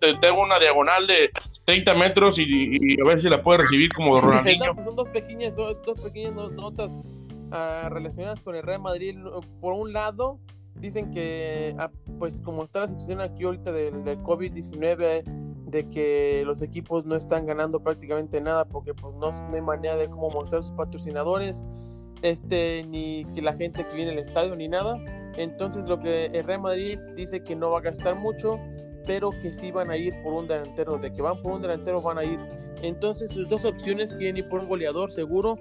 te 0.00 0.14
tengo 0.16 0.42
una 0.42 0.58
diagonal 0.58 1.06
de 1.06 1.30
30 1.64 1.94
metros 1.94 2.38
y, 2.38 3.00
a 3.00 3.04
ver 3.04 3.22
si 3.22 3.28
la 3.28 3.42
puedes 3.42 3.62
recibir 3.62 3.90
como 3.92 4.20
Ronaldinho. 4.20 4.74
Pues 4.74 4.86
son 4.86 4.96
dos 4.96 5.08
pequeñas 5.08 5.56
dos, 5.56 5.76
dos 5.86 6.00
pequeñas 6.00 6.34
notas 6.52 6.98
Ah, 7.54 7.90
relacionadas 7.90 8.40
con 8.40 8.56
el 8.56 8.62
Real 8.62 8.80
Madrid. 8.80 9.14
Por 9.60 9.74
un 9.74 9.92
lado, 9.92 10.40
dicen 10.74 11.10
que, 11.10 11.74
ah, 11.78 11.90
pues 12.18 12.40
como 12.40 12.64
está 12.64 12.80
la 12.80 12.88
situación 12.88 13.20
aquí 13.20 13.44
ahorita 13.44 13.70
del, 13.72 14.22
COVID-19, 14.22 15.22
de 15.66 15.88
que 15.90 16.44
los 16.46 16.62
equipos 16.62 17.04
no 17.04 17.14
están 17.14 17.44
ganando 17.44 17.80
prácticamente 17.80 18.40
nada 18.40 18.64
porque 18.64 18.94
pues 18.94 19.14
no, 19.16 19.32
hay 19.54 19.60
manera 19.60 19.96
de 19.96 20.08
cómo 20.08 20.30
mostrar 20.30 20.62
sus 20.62 20.72
patrocinadores, 20.72 21.62
este, 22.22 22.86
ni 22.88 23.26
que 23.34 23.42
la 23.42 23.52
gente 23.52 23.86
que 23.86 23.94
viene 23.94 24.12
al 24.12 24.18
estadio, 24.18 24.56
ni 24.56 24.68
nada. 24.68 24.96
Entonces 25.36 25.86
lo 25.86 26.00
que 26.00 26.26
el 26.26 26.44
Real 26.44 26.62
Madrid 26.62 26.98
dice 27.14 27.44
que 27.44 27.54
no 27.54 27.70
va 27.70 27.80
a 27.80 27.82
gastar 27.82 28.14
mucho, 28.14 28.58
pero 29.06 29.30
que 29.42 29.52
sí 29.52 29.70
van 29.70 29.90
a 29.90 29.98
ir 29.98 30.14
por 30.22 30.32
un 30.32 30.48
delantero, 30.48 30.96
de 30.96 31.12
que 31.12 31.20
van 31.20 31.42
por 31.42 31.52
un 31.52 31.60
delantero 31.60 32.00
van 32.00 32.16
a 32.16 32.24
ir. 32.24 32.40
Entonces 32.80 33.30
sus 33.30 33.46
dos 33.50 33.66
opciones 33.66 34.10
quieren 34.14 34.38
ir 34.38 34.48
por 34.48 34.60
un 34.60 34.68
goleador 34.68 35.12
seguro 35.12 35.58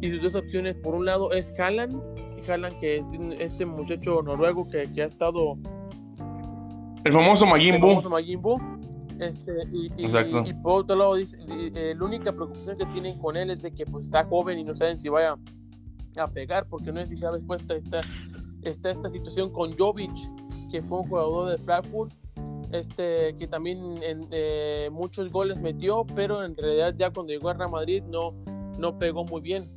y 0.00 0.10
sus 0.10 0.22
dos 0.22 0.34
opciones, 0.34 0.76
por 0.76 0.94
un 0.94 1.04
lado, 1.04 1.32
es 1.32 1.52
Haaland, 1.58 2.00
Haaland 2.48 2.78
que 2.78 2.98
es 2.98 3.08
este 3.38 3.66
muchacho 3.66 4.22
noruego 4.22 4.68
que, 4.68 4.90
que 4.92 5.02
ha 5.02 5.06
estado... 5.06 5.58
El 7.04 7.12
famoso 7.12 7.46
Magimbu. 8.10 8.60
Este, 9.20 9.52
y, 9.72 9.90
y, 9.96 10.54
por 10.62 10.82
otro 10.82 10.94
lado, 10.94 11.14
dice, 11.16 11.36
eh, 11.48 11.94
la 11.96 12.04
única 12.04 12.32
preocupación 12.32 12.78
que 12.78 12.86
tienen 12.86 13.18
con 13.18 13.36
él 13.36 13.50
es 13.50 13.62
de 13.62 13.72
que 13.72 13.84
pues, 13.84 14.04
está 14.04 14.24
joven 14.24 14.60
y 14.60 14.64
no 14.64 14.76
saben 14.76 14.96
si 14.96 15.08
vaya 15.08 15.36
a 16.16 16.26
pegar, 16.28 16.66
porque 16.68 16.92
no 16.92 17.00
es 17.00 17.08
si 17.08 17.16
sabes, 17.16 17.42
pues 17.46 17.62
está, 17.68 18.02
está 18.62 18.90
esta 18.90 19.08
situación 19.08 19.50
con 19.52 19.76
Jovic, 19.76 20.12
que 20.70 20.82
fue 20.82 20.98
un 20.98 21.08
jugador 21.08 21.50
de 21.50 21.58
Frankfurt, 21.58 22.12
este, 22.72 23.34
que 23.36 23.48
también 23.48 23.78
en, 24.02 24.28
eh, 24.30 24.88
muchos 24.92 25.32
goles 25.32 25.60
metió, 25.60 26.04
pero 26.14 26.44
en 26.44 26.56
realidad 26.56 26.94
ya 26.96 27.10
cuando 27.10 27.32
llegó 27.32 27.48
a 27.48 27.54
Real 27.54 27.70
Madrid 27.70 28.02
no, 28.04 28.34
no 28.78 28.98
pegó 28.98 29.24
muy 29.24 29.40
bien. 29.40 29.68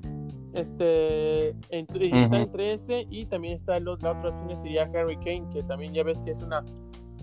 Este, 0.54 1.50
está 1.70 2.38
entre 2.38 2.74
ese 2.74 3.08
y 3.10 3.26
también 3.26 3.56
está 3.56 3.78
el, 3.78 3.86
la 3.86 3.94
otra 3.94 4.12
opción 4.12 4.58
sería 4.58 4.84
Harry 4.94 5.16
Kane, 5.18 5.46
que 5.54 5.64
también 5.64 5.94
ya 5.94 6.04
ves 6.04 6.20
que 6.22 6.32
es 6.32 6.40
una, 6.40 6.64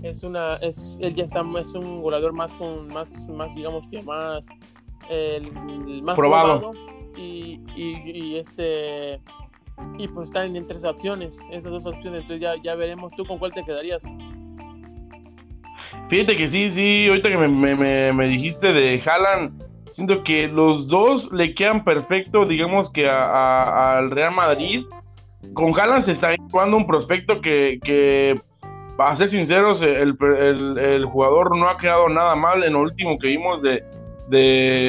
es 0.03 0.23
una, 0.23 0.55
es, 0.57 0.99
él 1.01 1.15
ya 1.15 1.25
está, 1.25 1.45
es 1.61 1.75
un 1.75 2.01
goleador 2.01 2.33
más 2.33 2.53
con, 2.55 2.89
más, 2.89 3.29
más 3.29 3.55
digamos 3.55 3.87
que 3.89 4.03
más, 4.03 4.49
el, 5.11 5.53
más 6.03 6.17
probado. 6.17 6.73
y, 7.17 7.61
y, 7.77 8.37
este, 8.37 9.21
y 9.99 10.09
pues 10.09 10.29
están 10.29 10.57
en 10.57 10.67
tres 10.67 10.85
opciones, 10.85 11.39
esas 11.51 11.71
dos 11.71 11.85
opciones, 11.85 12.23
entonces 12.23 12.41
ya, 12.41 12.55
ya 12.63 12.75
veremos 12.77 13.13
tú 13.15 13.27
con 13.27 13.39
cuál 13.39 13.53
te 13.53 13.63
quedarías. 13.63 14.05
Fíjate 16.09 16.35
que 16.35 16.49
sí, 16.49 16.71
sí, 16.71 17.07
ahorita 17.09 17.29
que 17.29 17.37
me, 17.37 17.77
me, 17.77 18.13
me 18.15 18.29
dijiste 18.29 18.73
de 18.73 19.03
Haaland, 19.05 19.68
siento 19.99 20.23
que 20.23 20.47
los 20.47 20.87
dos 20.87 21.33
le 21.33 21.57
quedan 21.57 21.83
perfecto, 21.83 22.47
digamos 22.47 22.93
que 22.93 23.11
al 23.11 24.13
Real 24.13 24.33
Madrid. 24.33 24.85
Con 25.55 25.77
Haaland 25.77 26.05
se 26.05 26.13
está 26.13 26.37
jugando 26.53 26.77
un 26.77 26.87
prospecto 26.87 27.41
que, 27.41 28.41
para 28.97 29.17
ser 29.17 29.31
sinceros, 29.31 29.83
el, 29.83 31.05
jugador 31.05 31.59
no 31.59 31.69
ha 31.69 31.79
quedado 31.79 32.09
nada 32.09 32.37
mal 32.37 32.63
en 32.63 32.75
lo 32.75 32.83
último 32.83 33.19
que 33.19 33.27
vimos 33.27 33.61
de, 33.61 33.83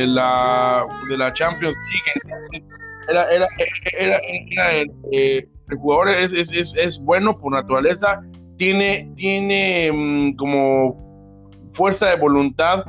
la, 0.06 0.86
de 1.10 1.18
la 1.18 1.34
Champions 1.34 1.76
League. 2.52 2.64
Eh, 5.12 5.48
el 5.72 5.78
jugador 5.80 6.10
es, 6.10 6.52
es, 6.52 6.74
es, 6.76 7.00
bueno 7.00 7.36
por 7.36 7.52
naturaleza, 7.52 8.22
tiene, 8.58 9.12
tiene 9.16 9.92
mm, 9.92 10.36
como 10.36 11.72
fuerza 11.74 12.12
de 12.12 12.16
voluntad. 12.18 12.84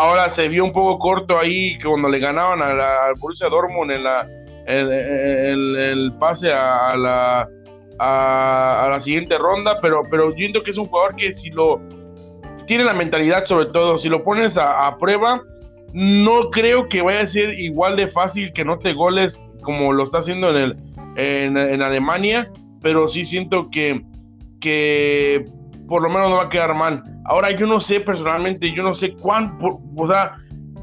Ahora 0.00 0.30
se 0.30 0.46
vio 0.46 0.64
un 0.64 0.72
poco 0.72 0.96
corto 1.00 1.36
ahí 1.36 1.76
cuando 1.80 2.08
le 2.08 2.20
ganaban 2.20 2.62
al 2.62 3.14
Borussia 3.18 3.48
Dortmund 3.48 3.90
en 3.90 4.04
la, 4.04 4.28
el, 4.64 5.76
el, 5.76 6.12
pase 6.20 6.52
a, 6.52 6.96
la 6.96 7.48
a, 7.98 8.90
la 8.92 9.00
siguiente 9.00 9.36
ronda, 9.36 9.80
pero, 9.82 10.02
pero 10.08 10.30
yo 10.30 10.36
siento 10.36 10.62
que 10.62 10.70
es 10.70 10.78
un 10.78 10.84
jugador 10.84 11.16
que 11.16 11.34
si 11.34 11.50
lo 11.50 11.80
tiene 12.68 12.84
la 12.84 12.94
mentalidad 12.94 13.44
sobre 13.46 13.66
todo, 13.66 13.98
si 13.98 14.08
lo 14.08 14.22
pones 14.22 14.56
a, 14.56 14.96
prueba, 14.98 15.42
no 15.92 16.50
creo 16.50 16.88
que 16.88 17.02
vaya 17.02 17.22
a 17.22 17.26
ser 17.26 17.58
igual 17.58 17.96
de 17.96 18.06
fácil 18.06 18.52
que 18.52 18.64
no 18.64 18.78
te 18.78 18.92
goles 18.92 19.36
como 19.62 19.92
lo 19.92 20.04
está 20.04 20.18
haciendo 20.18 20.50
en, 20.50 20.56
el, 20.56 20.76
en, 21.16 21.82
Alemania, 21.82 22.52
pero 22.82 23.08
sí 23.08 23.26
siento 23.26 23.68
que, 23.68 24.04
que 24.60 25.44
por 25.88 26.02
lo 26.02 26.08
menos 26.10 26.30
no 26.30 26.36
va 26.36 26.44
a 26.44 26.50
quedar 26.50 26.74
mal. 26.74 27.02
Ahora 27.24 27.50
yo 27.50 27.66
no 27.66 27.80
sé 27.80 28.00
personalmente, 28.00 28.72
yo 28.72 28.82
no 28.82 28.94
sé 28.94 29.14
cuánto, 29.14 29.80
o 29.96 30.12
sea, 30.12 30.36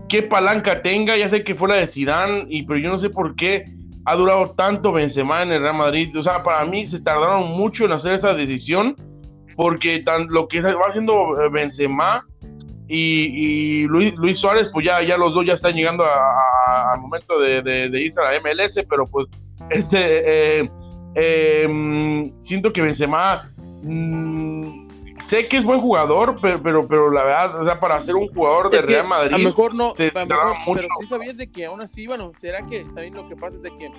qué 0.09 0.23
palanca 0.23 0.81
tenga, 0.81 1.15
ya 1.15 1.29
sé 1.29 1.43
que 1.43 1.55
fue 1.55 1.69
la 1.69 1.75
de 1.75 1.87
Zidane, 1.87 2.45
y, 2.49 2.63
pero 2.63 2.79
yo 2.79 2.89
no 2.89 2.99
sé 2.99 3.09
por 3.09 3.35
qué 3.35 3.65
ha 4.05 4.15
durado 4.15 4.51
tanto 4.51 4.91
Benzema 4.91 5.43
en 5.43 5.51
el 5.51 5.61
Real 5.61 5.75
Madrid. 5.75 6.15
O 6.17 6.23
sea, 6.23 6.43
para 6.43 6.63
mí 6.65 6.87
se 6.87 6.99
tardaron 6.99 7.49
mucho 7.51 7.85
en 7.85 7.91
hacer 7.91 8.13
esa 8.13 8.33
decisión 8.33 8.95
porque 9.55 9.99
tan, 9.99 10.27
lo 10.27 10.47
que 10.47 10.61
va 10.61 10.81
haciendo 10.89 11.41
eh, 11.41 11.49
Benzema 11.49 12.25
y, 12.87 13.83
Luis, 13.87 14.37
Suárez, 14.37 14.69
pues 14.71 14.85
ya, 14.85 15.01
ya 15.03 15.17
los 15.17 15.33
dos 15.33 15.43
ya 15.43 15.53
están 15.53 15.73
llegando 15.73 16.05
al 16.05 16.99
momento 16.99 17.39
de, 17.39 17.89
irse 17.99 18.19
a 18.21 18.31
la 18.31 18.39
MLS, 18.39 18.75
pero 18.87 19.07
pues 19.07 19.27
este 19.71 20.59
eh, 20.59 20.69
eh, 21.15 22.31
siento 22.39 22.71
que 22.71 22.81
Benzema 22.81 23.49
mm, 23.81 24.84
sé 25.27 25.47
que 25.47 25.57
es 25.57 25.63
buen 25.63 25.81
jugador, 25.81 26.37
pero, 26.41 26.61
pero, 26.61 26.87
pero 26.87 27.11
la 27.11 27.23
verdad, 27.23 27.61
o 27.61 27.65
sea, 27.65 27.79
para 27.79 27.99
ser 28.01 28.15
un 28.15 28.27
jugador 28.29 28.69
de 28.69 28.81
Real 28.81 29.07
Madrid. 29.07 29.33
A 29.33 29.37
lo 29.37 29.43
mejor 29.43 29.73
no, 29.73 29.93
pero 29.95 30.87
sí 30.99 31.05
sabías 31.05 31.37
de 31.37 31.51
que 31.51 31.65
aún 31.65 31.81
así, 31.81 32.07
bueno, 32.07 32.31
será 32.35 32.65
que 32.65 32.83
también 32.85 33.15
lo 33.15 33.27
que 33.27 33.35
pasa 33.35 33.57
es 33.57 33.63
de 33.63 33.75
que, 33.75 33.91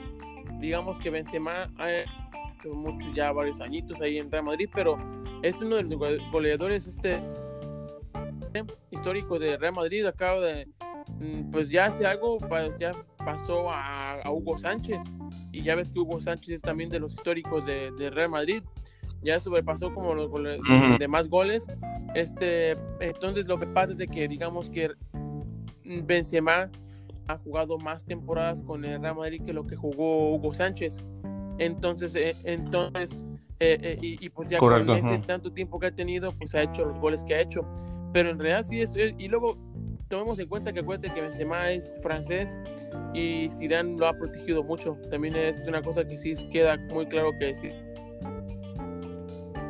digamos 0.59 0.99
que 0.99 1.11
Benzema 1.11 1.71
ha 1.79 1.93
hecho 1.93 2.75
mucho 2.75 3.07
ya 3.15 3.33
varios 3.33 3.61
añitos 3.61 4.01
ahí 4.01 4.19
en 4.19 4.31
Real 4.31 4.45
Madrid, 4.45 4.69
pero 4.73 4.99
es 5.43 5.59
uno 5.61 5.77
de 5.77 5.83
los 5.83 6.31
goleadores 6.31 6.87
este 6.87 7.21
histórico 8.91 9.39
de 9.39 9.59
Real 9.59 9.75
Madrid, 9.75 10.07
acaba 10.07 10.41
de, 10.41 10.67
mm, 11.21 11.51
pues 11.51 11.69
ya 11.69 11.87
hace 11.87 12.07
algo, 12.07 12.39
ya 12.79 12.93
pasó 13.19 13.71
a, 13.71 14.23
Hugo 14.31 14.59
Sánchez, 14.59 15.03
y 15.53 15.63
ya 15.63 15.75
ves 15.75 15.91
que 15.91 15.99
Hugo 15.99 16.21
Sánchez 16.21 16.55
es 16.55 16.63
también 16.63 16.89
de 16.89 17.01
los 17.01 17.13
históricos 17.13 17.67
de, 17.67 17.91
de 17.93 18.11
Real 18.11 18.31
Madrid 18.31 18.63
ya 19.27 19.41
sobrepasó 19.41 19.93
como 19.93 20.15
los 20.15 20.31
demás 20.99 21.29
goles. 21.29 21.67
Este, 22.15 22.77
entonces 23.01 23.49
lo 23.49 23.59
que 23.59 23.67
pasa 23.67 23.93
es 23.93 23.99
de 23.99 24.07
que 24.07 24.29
digamos 24.29 24.71
que 24.71 24.91
Benzema 25.85 26.71
ha 27.29 27.37
jugado 27.39 27.77
más 27.79 28.05
temporadas 28.05 28.63
con 28.63 28.85
el 28.85 29.03
Real 29.03 29.17
Madrid 29.17 29.43
que 29.45 29.53
lo 29.53 29.67
que 29.67 29.77
jugó 29.77 30.35
Hugo 30.35 30.55
Sánchez. 30.55 31.05
Entonces, 31.59 32.15
eh, 32.15 32.37
entonces 32.45 33.19
eh, 33.59 33.79
eh, 33.83 33.99
y, 34.01 34.29
pues 34.29 34.51
ya 34.51 34.59
con 34.59 34.91
ese 34.91 35.19
tanto 35.27 35.51
tiempo 35.53 35.81
que 35.81 35.87
ha 35.87 35.91
tenido, 35.91 36.33
pues 36.33 36.55
ha 36.55 36.63
hecho 36.63 36.85
los 36.85 36.99
goles 37.01 37.25
que 37.25 37.35
ha 37.35 37.41
hecho. 37.41 37.67
Pero 38.13 38.31
en 38.31 38.39
realidad 38.39 38.63
sí 38.63 38.81
es, 38.81 38.95
y 38.97 39.29
luego 39.29 39.59
tomemos 40.09 40.39
en 40.39 40.49
cuenta 40.49 40.73
que 40.73 40.81
acuérdate 40.81 41.13
que 41.13 41.21
Benzema 41.21 41.71
es 41.71 41.99
francés 42.01 42.59
y 43.13 43.49
Zidane 43.51 43.99
lo 43.99 44.07
ha 44.07 44.13
protegido 44.13 44.63
mucho. 44.63 44.97
También 45.11 45.35
es 45.35 45.63
una 45.67 45.83
cosa 45.83 46.07
que 46.07 46.17
sí 46.17 46.35
queda 46.53 46.77
muy 46.93 47.07
claro 47.07 47.33
que 47.39 47.47
decir 47.47 47.96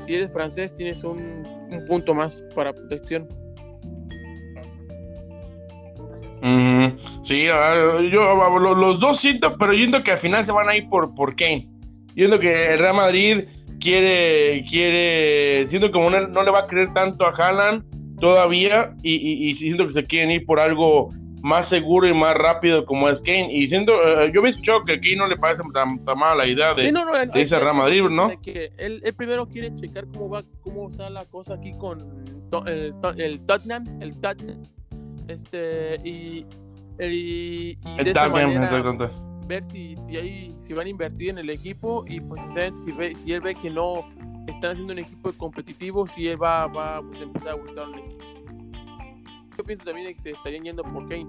si 0.07 0.14
eres 0.14 0.33
francés 0.33 0.75
tienes 0.77 1.03
un, 1.03 1.45
punto 1.87 2.14
más 2.14 2.45
para 2.55 2.73
protección. 2.73 3.27
sí, 7.25 7.45
yo 8.12 8.61
los, 8.61 9.01
dos 9.01 9.19
siento, 9.19 9.57
pero 9.59 9.73
yo 9.73 9.79
siento 9.79 10.03
que 10.05 10.12
al 10.12 10.21
final 10.21 10.47
se 10.47 10.53
van 10.53 10.69
a 10.69 10.77
ir 10.77 10.88
por, 10.88 11.12
por 11.14 11.35
Kane. 11.35 11.69
Yo 12.14 12.29
siento 12.29 12.38
que 12.38 12.53
Real 12.53 12.95
Madrid 12.95 13.45
quiere, 13.81 14.64
quiere, 14.71 15.66
siento 15.66 15.90
como 15.90 16.09
no, 16.09 16.29
no 16.29 16.42
le 16.45 16.51
va 16.53 16.61
a 16.61 16.66
creer 16.66 16.95
tanto 16.95 17.27
a 17.27 17.31
Haaland 17.31 17.85
todavía 18.21 18.95
y, 19.03 19.51
y 19.51 19.55
siento 19.55 19.88
que 19.88 19.92
se 19.92 20.05
quieren 20.05 20.31
ir 20.31 20.47
por 20.47 20.61
algo 20.61 21.11
más 21.47 21.69
seguro 21.69 22.09
y 22.09 22.13
más 22.13 22.35
rápido 22.35 22.85
como 22.85 23.09
es 23.09 23.21
Kane. 23.23 23.49
Y 23.53 23.69
siendo, 23.69 23.93
eh, 24.03 24.33
yo 24.35 24.43
me 24.43 24.49
escuchado 24.49 24.83
que 24.83 24.95
a 24.95 24.97
Kane 24.97 25.17
no 25.17 25.27
le 25.29 25.37
parece 25.37 25.63
tan, 25.73 26.05
mala 26.19 26.35
la 26.35 26.47
idea 26.47 26.75
de, 26.75 26.93
ese 27.35 27.59
Real 27.59 27.77
Madrid, 27.77 28.03
¿no? 28.11 28.29
que 28.43 28.73
él, 28.77 29.01
primero 29.17 29.47
quiere 29.47 29.73
checar 29.77 30.07
cómo 30.09 30.29
va, 30.29 30.43
cómo 30.63 30.91
está 30.91 31.09
la 31.09 31.25
cosa 31.27 31.55
aquí 31.55 31.73
con 31.79 32.01
el, 32.67 32.93
el 33.17 33.47
Tottenham, 33.47 33.85
el 34.01 34.21
Tottenham, 34.21 34.61
este, 35.29 35.97
y, 36.03 36.45
y, 36.99 37.77
de 37.77 38.11
esa 38.11 38.29
manera 38.29 38.69
ver 39.47 39.63
si, 39.63 39.97
si, 39.97 40.17
hay, 40.17 40.53
si 40.57 40.75
van 40.75 40.87
a 40.87 40.91
invertir 40.91 41.31
en 41.31 41.39
el 41.39 41.51
equipo 41.51 42.05
y 42.09 42.19
pues 42.19 42.43
si, 42.75 42.91
ve, 42.91 43.15
si 43.15 43.33
él 43.33 43.41
ve 43.41 43.55
que 43.55 43.71
no 43.71 44.05
están 44.49 44.73
haciendo 44.73 44.93
un 44.93 44.99
equipo 44.99 45.33
competitivo, 45.35 46.09
si 46.09 46.27
él 46.27 46.43
va, 46.43 46.67
va 46.67 47.01
pues, 47.03 47.21
a 47.21 47.23
empezar 47.23 47.49
a 47.51 47.55
buscar 47.55 47.89
un 47.89 47.99
equipo 48.01 48.36
yo 49.57 49.64
pienso 49.64 49.85
también 49.85 50.12
que 50.14 50.21
se 50.21 50.31
estarían 50.31 50.64
yendo 50.64 50.83
por 50.83 51.09
Kane. 51.09 51.27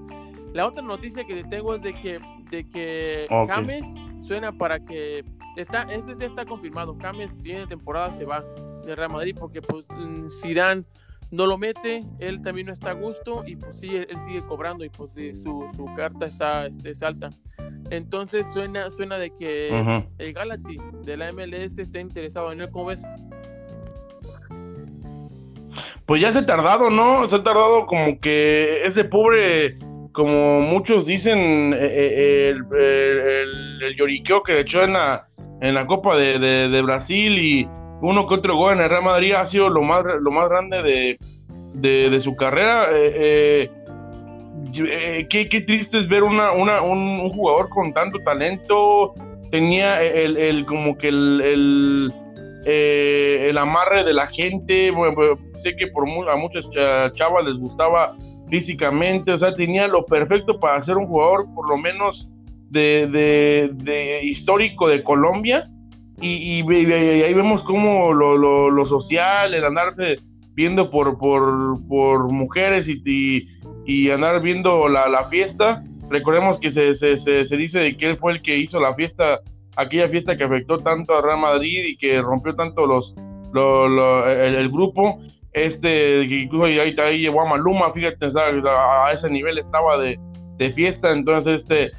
La 0.53 0.67
otra 0.67 0.81
noticia 0.81 1.23
que 1.25 1.43
tengo 1.43 1.75
es 1.75 1.81
de 1.81 1.93
que, 1.93 2.19
de 2.49 2.69
que 2.69 3.27
James 3.47 3.85
suena 4.25 4.51
para 4.51 4.79
que 4.79 5.23
está, 5.55 5.83
ese 5.83 6.15
ya 6.15 6.25
está 6.25 6.45
confirmado. 6.45 6.97
James 6.99 7.31
siguiente 7.31 7.67
temporada 7.67 8.11
se 8.11 8.25
va 8.25 8.43
de 8.85 8.95
Real 8.95 9.11
Madrid 9.11 9.35
porque 9.37 9.61
pues 9.61 9.85
mm, 9.89 10.27
Zidane 10.41 10.83
no 11.29 11.45
lo 11.45 11.57
mete, 11.57 12.05
él 12.19 12.41
también 12.41 12.67
no 12.67 12.73
está 12.73 12.91
a 12.91 12.93
gusto 12.93 13.43
y 13.45 13.57
pues 13.57 13.79
sí, 13.79 13.95
él 13.95 14.19
sigue 14.25 14.41
cobrando 14.45 14.85
y 14.85 14.89
pues 14.89 15.11
su, 15.37 15.69
su 15.75 15.85
carta 15.95 16.25
está 16.25 16.67
este, 16.67 16.93
alta. 17.05 17.31
Entonces 17.89 18.47
suena, 18.53 18.89
suena 18.89 19.17
de 19.17 19.33
que 19.33 20.03
el 20.17 20.33
Galaxy 20.33 20.77
de 21.03 21.17
la 21.17 21.31
MLS 21.31 21.77
está 21.77 21.99
interesado 21.99 22.51
en 22.51 22.61
él, 22.61 22.69
¿cómo 22.71 22.85
ves? 22.85 23.01
Pues 26.07 26.21
ya 26.21 26.31
se 26.31 26.39
ha 26.39 26.45
tardado, 26.45 26.89
¿no? 26.89 27.29
Se 27.29 27.35
ha 27.35 27.43
tardado 27.43 27.85
como 27.85 28.19
que 28.21 28.85
ese 28.85 29.03
pobre, 29.03 29.77
como 30.13 30.61
muchos 30.61 31.05
dicen, 31.05 31.73
eh, 31.73 31.77
eh, 31.81 32.55
el, 32.55 33.83
el, 33.83 33.95
lloriqueo 33.95 34.41
que 34.41 34.61
echó 34.61 34.83
en 34.83 34.93
la, 34.93 35.27
en 35.59 35.75
la 35.75 35.85
Copa 35.85 36.15
de, 36.15 36.81
Brasil 36.81 37.37
y 37.37 37.67
uno 38.01 38.25
que 38.25 38.35
otro 38.35 38.55
gol 38.55 38.75
en 38.75 38.81
el 38.81 38.89
Real 38.89 39.03
Madrid 39.03 39.33
ha 39.33 39.45
sido 39.47 39.69
lo 39.69 39.81
más, 39.81 40.05
lo 40.21 40.31
más 40.31 40.47
grande 40.47 41.17
de, 41.73 42.21
su 42.21 42.37
carrera. 42.37 42.87
Eh, 42.93 43.69
qué, 45.29 45.63
triste 45.67 45.97
es 45.97 46.07
ver 46.07 46.23
una, 46.23 46.53
una, 46.53 46.81
un, 46.81 47.29
jugador 47.29 47.67
con 47.67 47.93
tanto 47.93 48.19
talento. 48.19 49.13
Tenía 49.51 50.01
el, 50.01 50.37
el 50.37 50.65
como 50.65 50.97
que 50.97 51.09
el, 51.09 52.13
el 52.67 53.57
amarre 53.57 54.03
de 54.03 54.13
la 54.13 54.27
gente. 54.27 54.91
Bueno, 54.91 55.15
sé 55.63 55.75
que 55.75 55.87
por 55.87 56.07
a 56.29 56.35
muchas 56.35 56.65
chavas 57.15 57.45
les 57.45 57.55
gustaba 57.55 58.15
físicamente, 58.49 59.31
o 59.31 59.37
sea, 59.37 59.53
tenía 59.53 59.87
lo 59.87 60.05
perfecto 60.05 60.59
para 60.59 60.81
ser 60.81 60.97
un 60.97 61.07
jugador 61.07 61.45
por 61.53 61.69
lo 61.69 61.77
menos 61.77 62.29
de, 62.69 64.19
histórico 64.23 64.87
de 64.87 65.03
Colombia. 65.03 65.69
Y, 66.19 66.61
ahí 66.61 67.33
vemos 67.33 67.63
cómo 67.63 68.11
lo, 68.11 68.85
social, 68.87 69.53
el 69.53 69.63
andarse 69.63 70.19
viendo 70.53 70.89
por, 70.89 71.17
por, 71.19 72.31
mujeres 72.31 72.87
y, 72.87 74.09
andar 74.09 74.41
viendo 74.41 74.87
la, 74.87 75.23
fiesta. 75.29 75.83
Recordemos 76.09 76.57
que 76.59 76.71
se, 76.71 76.95
se, 76.95 77.57
dice 77.57 77.95
que 77.97 78.09
él 78.09 78.17
fue 78.17 78.33
el 78.33 78.41
que 78.41 78.57
hizo 78.57 78.79
la 78.79 78.93
fiesta, 78.95 79.41
aquella 79.77 80.09
fiesta 80.09 80.35
que 80.35 80.43
afectó 80.43 80.77
tanto 80.79 81.15
a 81.15 81.21
Real 81.21 81.39
Madrid 81.39 81.85
y 81.85 81.97
que 81.97 82.21
rompió 82.21 82.55
tanto 82.55 82.85
los, 82.85 83.15
el, 83.55 84.69
grupo 84.69 85.19
este, 85.53 86.23
incluso 86.23 86.65
ahí, 86.65 86.95
ahí 86.99 87.19
llevó 87.19 87.41
a 87.41 87.49
Maluma, 87.49 87.91
fíjate, 87.93 88.27
a, 88.35 89.11
ese 89.13 89.29
nivel 89.29 89.57
estaba 89.57 89.97
de, 89.97 90.19
fiesta, 90.73 91.11
entonces 91.11 91.61
este, 91.61 91.83
eh, 91.85 91.91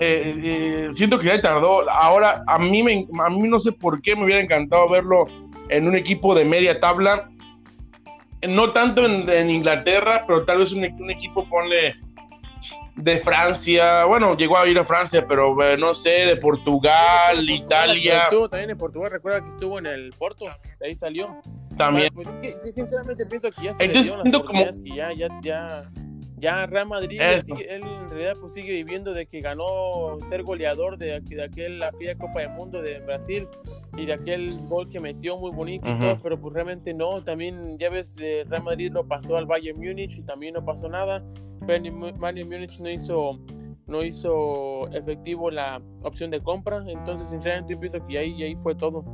eh, 0.00 0.88
siento 0.94 1.18
que 1.18 1.26
ya 1.26 1.40
tardó, 1.40 1.88
ahora 1.90 2.42
a 2.46 2.58
mí, 2.58 2.82
me, 2.82 3.06
a 3.24 3.30
mí 3.30 3.48
no 3.48 3.60
sé 3.60 3.72
por 3.72 4.00
qué 4.00 4.14
me 4.14 4.24
hubiera 4.24 4.40
encantado 4.40 4.88
verlo 4.88 5.26
en 5.68 5.88
un 5.88 5.96
equipo 5.96 6.34
de 6.34 6.44
media 6.44 6.80
tabla, 6.80 7.28
no 8.46 8.72
tanto 8.72 9.04
en, 9.04 9.50
Inglaterra, 9.50 10.24
pero 10.26 10.44
tal 10.44 10.58
vez 10.58 10.72
un, 10.72 10.84
equipo, 11.10 11.44
ponle, 11.48 11.96
de 12.96 13.18
Francia, 13.20 14.04
bueno, 14.06 14.36
llegó 14.36 14.56
a 14.58 14.66
ir 14.66 14.78
a 14.78 14.84
Francia, 14.84 15.24
pero 15.28 15.62
eh, 15.62 15.76
no 15.76 15.94
sé, 15.94 16.10
de 16.10 16.36
Portugal, 16.36 17.48
Italia. 17.48 18.24
Estuvo 18.24 18.48
también 18.48 18.70
en 18.70 18.78
Portugal, 18.78 19.10
recuerda 19.10 19.42
que 19.42 19.48
estuvo 19.50 19.78
en 19.78 19.86
el 19.86 20.10
Porto, 20.18 20.46
ahí 20.82 20.94
salió. 20.94 21.36
También. 21.76 22.08
Pues 22.14 22.28
es 22.28 22.38
que 22.38 22.72
sinceramente 22.72 23.26
pienso 23.26 23.50
que 23.50 23.64
ya 23.64 23.74
se 23.74 23.84
Entonces, 23.84 24.12
le 24.12 24.22
siento 24.22 24.44
como- 24.46 24.64
que 24.64 24.96
ya, 24.96 25.12
ya, 25.12 25.28
ya, 25.42 25.84
ya 26.38 26.66
Real 26.66 26.86
Madrid, 26.88 27.20
sigue- 27.42 27.74
él 27.74 27.82
en 27.82 28.08
realidad 28.10 28.34
pues 28.40 28.54
sigue 28.54 28.72
viviendo 28.72 29.12
de 29.12 29.26
que 29.26 29.42
ganó 29.42 30.18
ser 30.26 30.42
goleador 30.42 30.96
de, 30.96 31.20
de 31.20 31.44
aquel, 31.44 31.82
aquella 31.82 32.16
Copa 32.16 32.40
del 32.40 32.50
Mundo 32.50 32.80
de 32.80 32.98
Brasil 33.00 33.46
y 33.96 34.06
de 34.06 34.12
aquel 34.12 34.50
gol 34.68 34.88
que 34.90 35.00
metió 35.00 35.38
muy 35.38 35.50
bonito 35.50 35.88
y 35.88 35.92
Ujú. 35.92 36.00
todo, 36.02 36.18
pero 36.22 36.40
pues 36.40 36.54
realmente 36.54 36.92
no, 36.94 37.22
también 37.22 37.78
ya 37.78 37.88
ves, 37.90 38.16
eh, 38.20 38.44
Real 38.48 38.62
Madrid 38.62 38.90
lo 38.92 39.06
pasó 39.06 39.36
al 39.36 39.46
Bayern 39.46 39.78
Múnich 39.78 40.18
y 40.18 40.22
también 40.22 40.54
no 40.54 40.64
pasó 40.64 40.88
nada, 40.88 41.22
Mu- 41.62 42.12
Bayern 42.18 42.48
Múnich 42.48 42.78
no 42.80 42.90
hizo 42.90 43.38
no 43.86 44.02
hizo 44.02 44.88
efectivo 44.92 45.48
la 45.50 45.80
opción 46.02 46.30
de 46.32 46.40
compra, 46.40 46.82
entonces 46.88 47.30
sinceramente 47.30 47.72
yo 47.74 47.78
pienso 47.80 48.04
que 48.06 48.18
ahí, 48.18 48.42
ahí 48.42 48.56
fue 48.56 48.74
todo. 48.74 49.04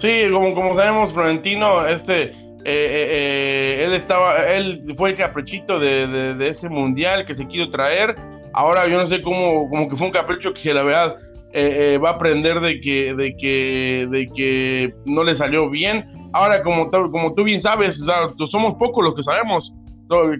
Sí, 0.00 0.22
como, 0.32 0.54
como 0.54 0.74
sabemos, 0.74 1.12
Florentino, 1.12 1.86
este, 1.86 2.22
eh, 2.24 2.32
eh, 2.64 3.08
eh, 3.10 3.84
él 3.84 3.92
estaba, 3.94 4.44
él 4.46 4.94
fue 4.96 5.10
el 5.10 5.16
caprichito 5.16 5.78
de, 5.78 6.06
de- 6.06 6.34
de 6.34 6.48
ese 6.48 6.68
mundial 6.68 7.26
que 7.26 7.36
se 7.36 7.46
quiso 7.46 7.70
traer. 7.70 8.14
Ahora 8.52 8.88
yo 8.88 8.96
no 9.00 9.06
sé 9.08 9.22
cómo, 9.22 9.68
como 9.68 9.88
que 9.88 9.96
fue 9.96 10.06
un 10.06 10.12
capricho 10.12 10.52
que 10.54 10.72
la 10.74 10.82
verdad 10.82 11.16
eh, 11.52 11.94
eh, 11.94 11.98
va 11.98 12.10
a 12.10 12.12
aprender 12.12 12.60
de 12.60 12.80
que, 12.80 13.14
de 13.14 13.36
que, 13.36 14.06
de 14.10 14.28
que 14.34 14.94
no 15.04 15.24
le 15.24 15.34
salió 15.36 15.68
bien. 15.70 16.04
Ahora, 16.32 16.62
como, 16.62 16.90
tú- 16.90 17.10
como 17.10 17.34
tú 17.34 17.44
bien 17.44 17.60
sabes, 17.60 18.00
o 18.00 18.04
sea, 18.04 18.28
tú- 18.36 18.46
somos 18.48 18.74
pocos 18.78 19.04
los 19.04 19.14
que 19.14 19.22
sabemos 19.22 19.72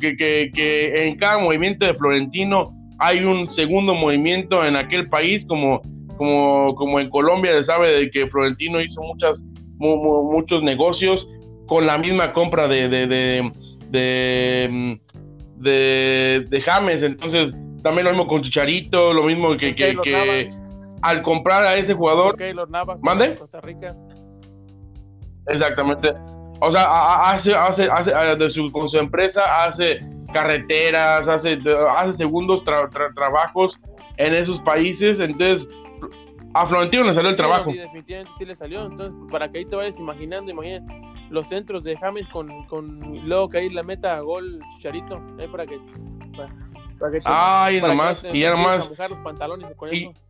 que, 0.01 0.17
que, 0.17 0.51
que 0.55 1.07
en 1.07 1.17
cada 1.17 1.39
movimiento 1.39 1.87
de 1.87 1.95
Florentino 1.95 2.73
hay 2.99 3.25
un 3.25 3.49
segundo 3.49 3.95
movimiento 3.95 4.65
en 4.65 4.77
aquel 4.77 5.09
país, 5.09 5.45
como, 5.47 5.81
como, 6.17 6.75
como 6.75 7.01
en 7.01 7.09
Colombia 7.11 7.53
se 7.53 7.65
sabe 7.65 7.91
de 7.93 8.11
que 8.11 8.27
Florentino 8.27 8.81
hizo 8.81 9.01
muchas 9.03 9.41
mu- 9.79 9.97
mu- 9.97 10.33
muchos 10.33 10.63
negocios 10.63 11.27
con 11.67 11.87
la 11.87 11.99
misma 11.99 12.33
compra 12.33 12.67
de 12.69 12.89
de, 12.89 13.07
de, 13.07 13.51
de, 13.91 15.01
de- 15.57 16.47
de 16.49 16.61
James. 16.63 17.03
Entonces, 17.03 17.53
también 17.83 18.05
lo 18.07 18.11
mismo 18.13 18.27
con 18.27 18.43
Chicharito, 18.43 19.13
lo 19.13 19.25
mismo 19.25 19.57
que, 19.57 19.75
al 21.03 21.23
comprar 21.23 21.65
a 21.65 21.75
ese 21.77 21.95
jugador, 21.95 22.37
Navas 22.69 23.03
¿Mande? 23.03 23.31
de 23.31 23.35
Costa 23.37 23.61
Rica. 23.61 23.95
exactamente. 25.47 26.13
O 26.61 26.71
sea, 26.73 27.31
hace, 27.31 27.55
hace, 27.55 27.85
hace 27.91 28.11
de 28.37 28.51
su, 28.51 28.71
con 28.71 28.89
su 28.89 28.99
empresa, 28.99 29.65
hace 29.65 30.01
carreteras, 30.33 31.27
hace, 31.27 31.59
hace 31.97 32.13
segundos 32.19 32.63
tra- 32.65 32.91
tra- 32.91 33.15
trabajos 33.15 33.79
en 34.19 34.35
esos 34.35 34.61
países. 34.61 35.19
Entonces, 35.21 35.67
a 36.53 36.67
Florentino 36.67 37.05
le 37.05 37.15
salió 37.15 37.31
el 37.31 37.37
Sí, 37.37 37.41
trabajo. 37.43 37.71
sí, 37.71 37.79
definitivamente 37.79 38.33
sí 38.37 38.45
le 38.45 38.55
salió. 38.55 38.85
Entonces, 38.85 39.15
para 39.31 39.51
que 39.51 39.59
ahí 39.59 39.65
te 39.65 39.75
vayas 39.77 39.99
imaginando, 39.99 40.51
imagina 40.51 40.85
los 41.31 41.49
centros 41.49 41.83
de 41.83 41.97
James 41.97 42.29
con, 42.29 42.65
con 42.67 43.01
luego 43.27 43.49
que 43.49 43.59
ahí 43.59 43.71
la 43.71 43.83
meta 43.83 44.17
a 44.17 44.21
gol 44.21 44.61
Chicharito. 44.77 45.19
Ahí 45.39 45.49
para 45.49 45.65
que. 45.67 45.79
Para, 46.37 46.49
para 46.99 47.13
que 47.13 47.19
te- 47.21 47.25
Ay, 47.25 47.81
para 47.81 47.93
nomás, 47.95 48.21
te 48.21 48.37
y 48.37 48.43
nomás. 48.45 48.87
los 48.91 49.19
pantalones 49.25 49.75
con 49.77 49.95
Y- 49.95 50.05
eso. 50.09 50.21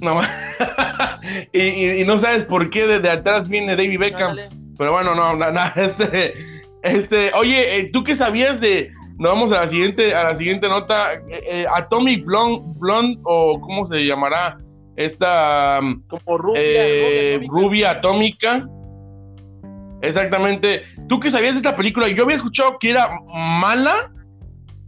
No, 0.00 0.20
y, 1.52 1.60
y- 1.60 2.00
y 2.00 2.04
no 2.04 2.18
sabes 2.18 2.44
por 2.44 2.68
qué 2.70 2.86
desde 2.86 3.10
atrás 3.10 3.48
viene 3.48 3.76
David 3.76 3.98
Beckham. 3.98 4.36
Pero 4.76 4.92
bueno, 4.92 5.14
no, 5.14 5.36
na- 5.36 5.50
na- 5.50 5.72
este, 5.76 6.34
este, 6.82 7.32
oye, 7.34 7.78
eh, 7.78 7.90
¿tú 7.92 8.04
qué 8.04 8.14
sabías 8.14 8.60
de? 8.60 8.90
Nos 9.18 9.32
vamos 9.32 9.52
a 9.52 9.62
la 9.64 9.68
siguiente, 9.68 10.14
a 10.14 10.24
la 10.32 10.36
siguiente 10.36 10.68
nota. 10.68 11.14
eh, 11.14 11.20
eh, 11.48 11.66
Atomic 11.72 12.24
Blonde, 12.24 12.62
Blonde, 12.78 13.20
o 13.24 13.60
cómo 13.60 13.86
se 13.86 14.04
llamará 14.04 14.58
esta 14.96 15.78
mm, 15.80 16.02
Como 16.08 16.36
rubia, 16.38 16.60
eh, 16.64 17.36
rubia, 17.38 17.48
rubia 17.50 17.90
atómica. 17.92 18.66
Exactamente. 20.02 20.82
¿Tú 21.08 21.20
qué 21.20 21.30
sabías 21.30 21.54
de 21.54 21.58
esta 21.58 21.76
película? 21.76 22.08
Yo 22.08 22.24
había 22.24 22.36
escuchado 22.36 22.78
que 22.78 22.90
era 22.90 23.08
mala, 23.32 24.10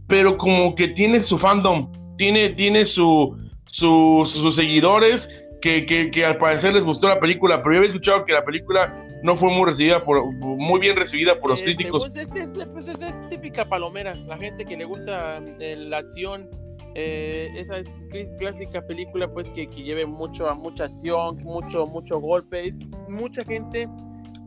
pero 0.07 0.37
como 0.37 0.75
que 0.75 0.89
tiene 0.89 1.19
su 1.21 1.39
fandom, 1.39 1.91
tiene, 2.17 2.49
tiene 2.49 2.85
su, 2.85 3.35
su- 3.81 4.23
sus 4.31 4.55
seguidores 4.55 5.29
que, 5.61 5.85
que, 5.85 6.09
que 6.11 6.25
al 6.25 6.37
parecer 6.37 6.73
les 6.73 6.83
gustó 6.83 7.07
la 7.07 7.19
película, 7.19 7.61
pero 7.61 7.73
yo 7.73 7.79
había 7.79 7.89
escuchado 7.91 8.25
que 8.25 8.33
la 8.33 8.43
película 8.43 9.03
no 9.23 9.35
fue 9.35 9.49
muy 9.51 9.65
recibida 9.65 10.03
por, 10.03 10.23
muy 10.35 10.79
bien 10.79 10.95
recibida 10.95 11.39
por 11.39 11.51
los 11.51 11.59
Eh, 11.59 11.63
críticos. 11.65 12.15
este 12.15 12.39
es, 12.39 12.53
pues, 12.73 12.87
es- 12.87 13.01
es 13.01 13.29
típica 13.29 13.65
palomera. 13.65 14.13
La 14.15 14.37
gente 14.37 14.65
que 14.65 14.77
le 14.77 14.85
gusta 14.85 15.39
eh, 15.59 15.75
la 15.75 15.97
acción, 15.97 16.47
eh, 16.95 17.49
esa 17.55 17.77
es 17.77 17.87
cl- 18.09 18.35
clásica 18.37 18.81
película 18.85 19.27
pues 19.31 19.49
que, 19.51 19.67
que 19.67 19.83
lleve 19.83 20.05
mucho 20.05 20.47
a 20.49 20.55
mucha 20.55 20.85
acción, 20.85 21.37
mucho 21.43 21.85
mucho 21.87 22.19
golpe. 22.19 22.67
Es- 22.67 22.79
mucha 23.09 23.43
gente 23.43 23.87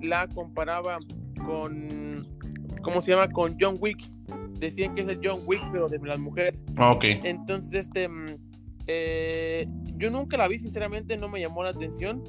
la 0.01 0.27
comparaba 0.29 0.99
con 1.45 2.27
¿cómo 2.83 3.03
se 3.03 3.13
llama? 3.13 3.29
con 3.29 3.57
John 3.61 3.77
Wick. 3.81 3.99
Decían 4.59 4.95
que 4.95 5.03
es 5.03 5.09
el 5.09 5.21
John 5.23 5.41
Wick 5.47 5.63
pero 5.73 5.89
de 5.89 5.99
las 5.99 6.19
mujeres. 6.19 6.55
Ah, 6.77 6.93
Ok. 6.93 7.05
Entonces, 7.25 7.87
este, 7.87 8.09
mm, 8.09 8.37
eh, 8.93 9.67
yo 9.99 10.11
nunca 10.11 10.37
la 10.37 10.49
vi, 10.49 10.59
sinceramente, 10.59 11.17
no 11.17 11.29
me 11.29 11.41
llamó 11.41 11.63
la 11.63 11.71
atención. 11.71 12.23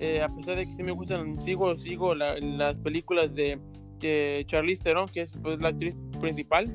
eh, 0.00 0.20
a 0.22 0.28
pesar 0.28 0.56
de 0.56 0.66
que 0.66 0.72
sí 0.72 0.82
me 0.82 0.90
gustan, 0.92 1.40
sigo, 1.40 1.78
sigo 1.78 2.14
la- 2.16 2.36
las 2.40 2.74
películas 2.74 3.34
de, 3.34 3.58
de 4.00 4.42
Charlize 4.46 4.82
Theron, 4.82 5.08
que 5.08 5.20
es 5.22 5.30
pues, 5.40 5.60
la 5.60 5.68
actriz 5.68 5.94
principal, 6.20 6.68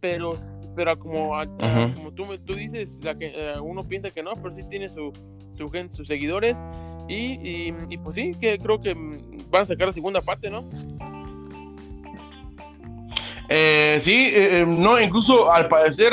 pero, 0.00 0.38
pero 0.74 0.98
como, 0.98 1.36
a- 1.36 1.46
como 1.94 2.12
tú, 2.12 2.24
tú 2.44 2.54
dices, 2.56 2.98
la 3.02 3.14
que, 3.16 3.32
eh, 3.34 3.60
uno 3.60 3.84
piensa 3.84 4.10
que 4.10 4.22
no, 4.24 4.32
pero 4.34 4.52
sí 4.52 4.62
tiene 4.68 4.88
su, 4.88 5.12
su 5.56 5.68
sus 5.90 6.08
seguidores. 6.08 6.62
Y, 7.08 7.38
y, 7.48 7.74
y, 7.88 7.96
pues 7.98 8.16
sí, 8.16 8.32
que 8.38 8.58
creo 8.58 8.80
que 8.80 8.94
mm, 8.94 9.48
van 9.50 9.62
a 9.62 9.66
sacar 9.66 9.86
la 9.86 9.92
segunda 9.92 10.20
parte, 10.20 10.50
¿no? 10.50 10.62
Eh, 13.48 14.00
sí, 14.02 14.30
no, 14.66 15.00
incluso 15.00 15.50
al 15.50 15.68
parecer 15.68 16.12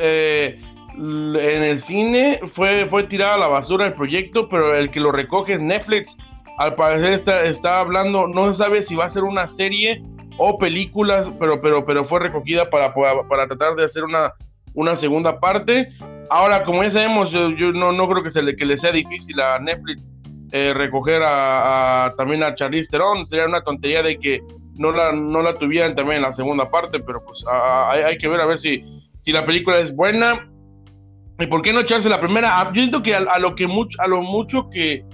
eh, 0.00 0.60
en 0.96 1.62
el 1.62 1.82
cine 1.82 2.40
fue, 2.54 2.86
fue 2.86 3.04
tirada 3.04 3.34
a 3.34 3.38
la 3.38 3.46
basura 3.48 3.86
el 3.86 3.94
proyecto, 3.94 4.48
pero 4.48 4.74
el 4.74 4.90
que 4.90 5.00
lo 5.00 5.12
recoge 5.12 5.54
es 5.54 5.60
Netflix. 5.60 6.14
Al 6.58 6.74
parecer 6.76 7.14
está, 7.14 7.42
está 7.44 7.80
hablando, 7.80 8.26
no 8.28 8.52
se 8.52 8.62
sabe 8.62 8.82
si 8.82 8.94
va 8.94 9.06
a 9.06 9.10
ser 9.10 9.24
una 9.24 9.48
serie 9.48 10.02
o 10.38 10.56
películas, 10.58 11.28
pero, 11.38 11.60
pero, 11.60 11.84
pero 11.84 12.04
fue 12.04 12.20
recogida 12.20 12.70
para, 12.70 12.94
para, 12.94 13.22
para 13.28 13.46
tratar 13.46 13.74
de 13.74 13.84
hacer 13.84 14.04
una, 14.04 14.32
una 14.74 14.94
segunda 14.96 15.40
parte. 15.40 15.88
Ahora, 16.30 16.64
como 16.64 16.82
ya 16.82 16.90
sabemos, 16.92 17.30
yo, 17.30 17.50
yo 17.50 17.72
no, 17.72 17.92
no 17.92 18.08
creo 18.08 18.22
que, 18.22 18.30
se 18.30 18.42
le, 18.42 18.56
que 18.56 18.64
le 18.64 18.78
sea 18.78 18.92
difícil 18.92 19.40
a 19.40 19.58
Netflix 19.58 20.10
eh, 20.52 20.72
recoger 20.74 21.22
a, 21.22 22.06
a- 22.06 22.14
también 22.16 22.42
a 22.44 22.54
Charlize 22.54 22.88
Theron. 22.88 23.26
Sería 23.26 23.46
una 23.46 23.62
tontería 23.62 24.02
de 24.02 24.18
que 24.18 24.40
no 24.76 24.92
la, 24.92 25.12
no 25.12 25.42
la 25.42 25.54
tuvieran 25.54 25.94
también 25.96 26.16
en 26.18 26.22
la 26.22 26.32
segunda 26.32 26.70
parte, 26.70 27.00
pero 27.00 27.24
pues 27.24 27.44
a- 27.46 27.90
a- 27.90 27.92
hay, 27.92 28.16
que 28.18 28.28
ver 28.28 28.40
a 28.40 28.46
ver 28.46 28.58
si, 28.58 28.84
si 29.20 29.32
la 29.32 29.44
película 29.44 29.78
es 29.80 29.94
buena. 29.94 30.48
¿Y 31.38 31.46
por 31.46 31.62
qué 31.62 31.72
no 31.72 31.80
echarse 31.80 32.08
la 32.08 32.20
primera? 32.20 32.60
Ah, 32.60 32.66
Yo 32.72 32.80
siento 32.82 33.02
que 33.02 33.14
a, 33.14 33.38
lo 33.38 33.54
que 33.54 33.66
mucho, 33.66 34.00
a 34.00 34.06
lo 34.06 34.22
mucho 34.22 34.68
que 34.70 35.04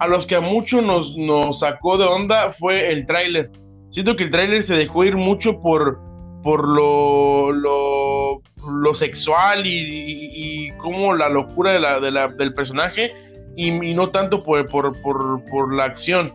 a 0.00 0.06
los 0.08 0.26
que 0.26 0.34
a 0.34 0.40
mucho 0.40 0.80
nos, 0.82 1.16
nos 1.16 1.60
sacó 1.60 1.96
de 1.96 2.04
onda 2.06 2.52
fue 2.58 2.90
el 2.92 3.06
tráiler. 3.06 3.50
Siento 3.90 4.16
que 4.16 4.24
el 4.24 4.30
tráiler 4.30 4.64
se 4.64 4.74
dejó 4.74 5.04
ir 5.04 5.14
mucho 5.16 5.60
por, 5.60 5.98
por 6.42 6.66
lo, 6.66 7.52
lo, 7.52 8.40
lo 8.68 8.94
sexual 8.94 9.64
y, 9.64 9.70
y, 9.78 10.66
y 10.66 10.70
como 10.78 11.14
la 11.14 11.28
locura 11.28 11.72
de 11.72 11.78
la, 11.78 12.00
de 12.00 12.10
la- 12.10 12.26
del 12.28 12.52
personaje 12.52 13.12
y, 13.56 13.68
y 13.68 13.94
no 13.94 14.10
tanto 14.10 14.42
por, 14.42 14.66
por, 14.70 15.00
por, 15.02 15.44
por 15.50 15.72
la 15.74 15.84
acción. 15.84 16.32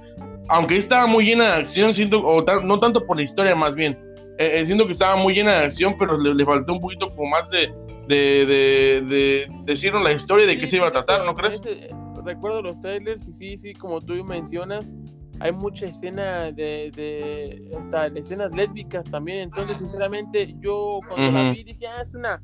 Aunque 0.50 0.78
estaba 0.78 1.08
muy 1.08 1.26
llena 1.26 1.56
de 1.56 1.62
acción, 1.64 1.94
siento, 1.94 2.20
o 2.26 2.42
no 2.62 2.80
tanto 2.80 3.06
por 3.06 3.18
la 3.18 3.24
historia 3.24 3.54
más 3.56 3.76
bien. 3.76 3.98
Eh, 4.40 4.60
eh, 4.62 4.66
siento 4.66 4.86
que 4.86 4.92
estaba 4.94 5.16
muy 5.16 5.34
llena 5.34 5.60
de 5.60 5.66
acción, 5.66 5.96
pero 5.98 6.18
le, 6.18 6.34
le 6.36 6.46
faltó 6.46 6.74
un 6.74 6.80
poquito 6.80 7.10
como 7.16 7.30
más 7.32 7.50
de, 7.50 7.74
de, 8.08 8.46
de, 8.46 9.02
de 9.02 9.48
decirnos 9.66 10.04
la 10.04 10.12
historia 10.14 10.46
de 10.46 10.54
Sí, 10.54 10.60
qué 10.62 10.68
se 10.68 10.76
iba 10.78 10.88
a 10.88 10.92
tratar, 10.92 11.26
¿no 11.26 11.34
crees? 11.36 11.66
ese- 11.66 11.90
recuerdo 12.24 12.62
los 12.62 12.80
trailers 12.82 13.28
y 13.28 13.34
sí, 13.34 13.58
sí, 13.58 13.74
como 13.74 14.02
tú 14.02 14.14
mencionas, 14.24 14.94
hay 15.40 15.52
mucha 15.54 15.86
escena 15.86 16.52
de, 16.52 16.92
de 16.96 17.72
hasta 17.80 18.08
escenas 18.08 18.54
lésbicas 18.54 19.10
también. 19.10 19.40
Entonces, 19.40 19.78
sinceramente, 19.78 20.54
yo 20.60 21.00
cuando 21.08 21.32
la 21.32 21.44
Ujú. 21.44 21.52
vi 21.54 21.64
dije, 21.64 21.88
ah, 21.88 22.02
es 22.02 22.14
una, 22.14 22.42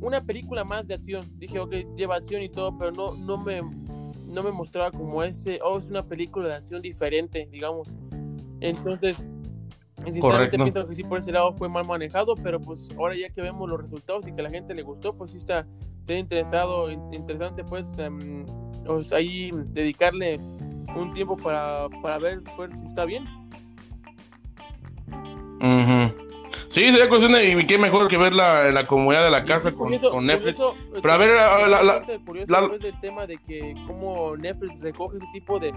una 0.00 0.22
película 0.24 0.64
más 0.64 0.88
de 0.88 0.94
acción. 0.94 1.24
Dije, 1.38 1.58
ok, 1.58 1.74
lleva 1.96 2.16
acción 2.16 2.40
y 2.42 2.48
todo, 2.48 2.76
pero 2.78 2.90
no, 2.92 3.14
no 3.14 3.36
me 3.38 3.60
no 4.26 4.42
me 4.42 4.50
mostraba 4.50 4.90
como 4.90 5.22
ese, 5.22 5.58
oh, 5.62 5.78
es 5.78 5.84
una 5.84 6.02
película 6.04 6.48
de 6.48 6.54
acción 6.54 6.80
diferente, 6.80 7.46
digamos. 7.52 7.88
Entonces, 8.60 9.22
sinceramente 10.10 10.56
Correcto. 10.56 10.64
pienso 10.64 10.88
que 10.88 10.94
sí 10.94 11.04
por 11.04 11.18
ese 11.18 11.32
lado 11.32 11.52
fue 11.52 11.68
mal 11.68 11.84
manejado, 11.84 12.34
pero 12.34 12.60
pues 12.60 12.88
ahora 12.96 13.14
ya 13.14 13.28
que 13.28 13.42
vemos 13.42 13.68
los 13.68 13.80
resultados 13.80 14.26
y 14.26 14.32
que 14.32 14.40
a 14.40 14.44
la 14.44 14.50
gente 14.50 14.74
le 14.74 14.82
gustó, 14.82 15.14
pues 15.16 15.32
sí 15.32 15.36
está, 15.36 15.66
está 16.00 16.14
interesado, 16.14 16.90
in- 16.90 17.12
interesante 17.12 17.62
pues, 17.64 17.94
pues, 18.84 19.12
ahí 19.12 19.50
dedicarle 19.66 20.38
un 20.96 21.12
tiempo 21.12 21.36
para, 21.36 21.88
para 22.02 22.18
ver 22.18 22.42
pues, 22.56 22.70
si 22.78 22.86
está 22.86 23.04
bien. 23.04 23.24
Ujú. 25.60 26.22
Sí, 26.70 26.80
sería 26.80 27.08
cuestión 27.08 27.32
de 27.32 27.50
y 27.50 27.66
qué 27.66 27.78
mejor 27.78 28.08
que 28.08 28.16
verla 28.16 28.66
en 28.68 28.74
la 28.74 28.86
comodidad 28.86 29.24
de 29.24 29.30
la 29.30 29.44
casa 29.44 29.72
con, 29.72 29.96
con, 29.98 30.26
Netflix. 30.26 30.58
Pero 31.02 31.12
a 31.12 31.18
ver, 31.18 31.30
la, 31.68 31.82
la, 31.82 32.02
curioso 32.24 32.78
del 32.78 33.00
tema 33.00 33.26
de 33.26 33.36
que 33.46 33.74
cómo 33.86 34.36
Netflix 34.36 34.80
recoge 34.80 35.18
ese 35.18 35.26
tipo 35.34 35.58
de, 35.58 35.72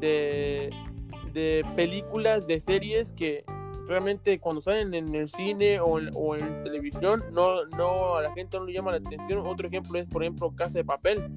de, 0.00 0.70
de 1.32 1.64
películas, 1.76 2.46
de 2.48 2.60
series 2.60 3.12
que 3.12 3.44
realmente 3.90 4.38
cuando 4.38 4.62
salen 4.62 4.94
en 4.94 5.14
el 5.14 5.28
cine 5.28 5.80
o 5.80 5.98
en, 5.98 6.10
o 6.14 6.36
en 6.36 6.62
televisión 6.62 7.24
no, 7.32 7.64
no 7.66 8.16
a 8.16 8.22
la 8.22 8.32
gente 8.32 8.58
no 8.58 8.64
le 8.64 8.72
llama 8.72 8.92
la 8.92 8.98
atención. 8.98 9.46
Otro 9.46 9.66
ejemplo 9.66 9.98
es, 9.98 10.06
por 10.06 10.22
ejemplo, 10.22 10.54
Casa 10.54 10.78
de 10.78 10.84
Papel. 10.84 11.28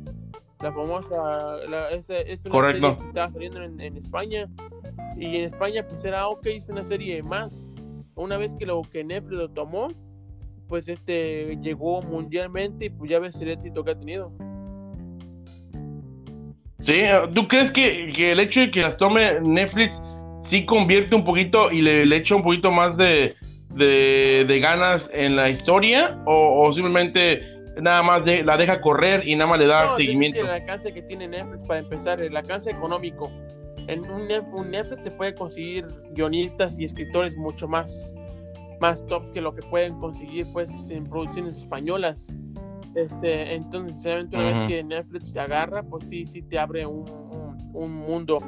La 0.62 0.72
famosa, 0.72 1.58
la, 1.68 1.90
es, 1.90 2.10
es 2.10 2.46
una 2.46 2.66
serie 2.68 2.98
que 2.98 3.04
estaba 3.04 3.32
saliendo 3.32 3.62
en, 3.62 3.82
en 3.82 3.98
España 3.98 4.48
y 5.18 5.36
en 5.36 5.44
España 5.44 5.86
pues 5.86 6.06
era, 6.06 6.28
ok, 6.28 6.46
es 6.46 6.70
una 6.70 6.86
serie 6.86 7.22
más 7.22 7.64
una 8.16 8.38
vez 8.38 8.56
que 8.56 8.66
lo 8.66 8.82
que 8.84 9.04
Netflix 9.04 9.38
lo 9.38 9.50
tomó, 9.50 9.88
pues 10.68 10.88
este 10.88 11.58
llegó 11.62 12.02
mundialmente 12.02 12.86
y 12.86 12.90
pues 12.90 13.10
ya 13.10 13.20
ves 13.20 13.42
el 13.42 13.50
éxito 13.50 13.84
que 13.84 13.92
ha 13.92 14.00
tenido. 14.00 14.32
Sí, 16.82 17.02
¿tú 17.34 17.48
crees 17.48 17.72
que, 17.72 18.32
el 18.32 18.40
hecho 18.40 18.60
de 18.60 18.72
que 18.72 18.82
las 18.82 18.98
tome 18.98 19.40
Netflix 19.42 20.00
sí 20.44 20.66
convierte 20.66 21.16
un 21.16 21.24
poquito 21.24 21.72
y 21.72 21.82
le, 21.82 22.06
le 22.06 22.18
echa 22.18 22.36
un 22.36 22.44
poquito 22.44 22.72
más 22.72 22.96
de, 22.98 23.36
de, 23.70 24.60
ganas 24.62 25.10
en 25.14 25.36
la 25.36 25.50
historia? 25.50 26.22
¿O, 26.26 26.72
simplemente 26.74 27.40
nada 27.82 28.04
más 28.04 28.22
la 28.26 28.58
deja 28.58 28.82
correr 28.82 29.28
y 29.28 29.36
nada 29.36 29.50
más 29.50 29.60
le 29.60 29.68
da 29.68 29.96
seguimiento? 29.96 30.40
el 30.40 30.50
alcance 30.50 30.94
que 30.94 31.02
tiene 31.02 31.28
Netflix 31.28 31.68
para 31.68 31.80
empezar, 31.80 32.22
el 32.22 32.36
alcance 32.38 32.70
económico 32.70 33.32
en 33.88 34.10
un, 34.10 34.28
Netflix 34.72 35.04
se 35.04 35.12
puede 35.12 35.34
conseguir 35.36 35.86
guionistas 36.12 36.80
y 36.80 36.86
escritores 36.86 37.38
mucho 37.38 37.68
más, 37.68 38.14
más 38.80 39.06
tops 39.06 39.30
que 39.32 39.42
lo 39.42 39.54
que 39.54 39.62
pueden 39.64 40.00
conseguir 40.00 40.48
pues 40.54 40.72
en 40.90 41.06
producciones 41.06 41.58
españolas. 41.58 42.28
Este, 42.96 43.56
entonces, 43.56 44.28
una 44.32 44.44
vez 44.46 44.68
que 44.68 44.84
Netflix 44.84 45.34
te 45.34 45.40
agarra, 45.40 45.84
pues 45.84 46.08
sí, 46.08 46.26
sí 46.26 46.44
te 46.44 46.60
abre 46.60 46.86
un, 46.86 47.04
un, 47.74 47.92
mundo, 47.92 48.40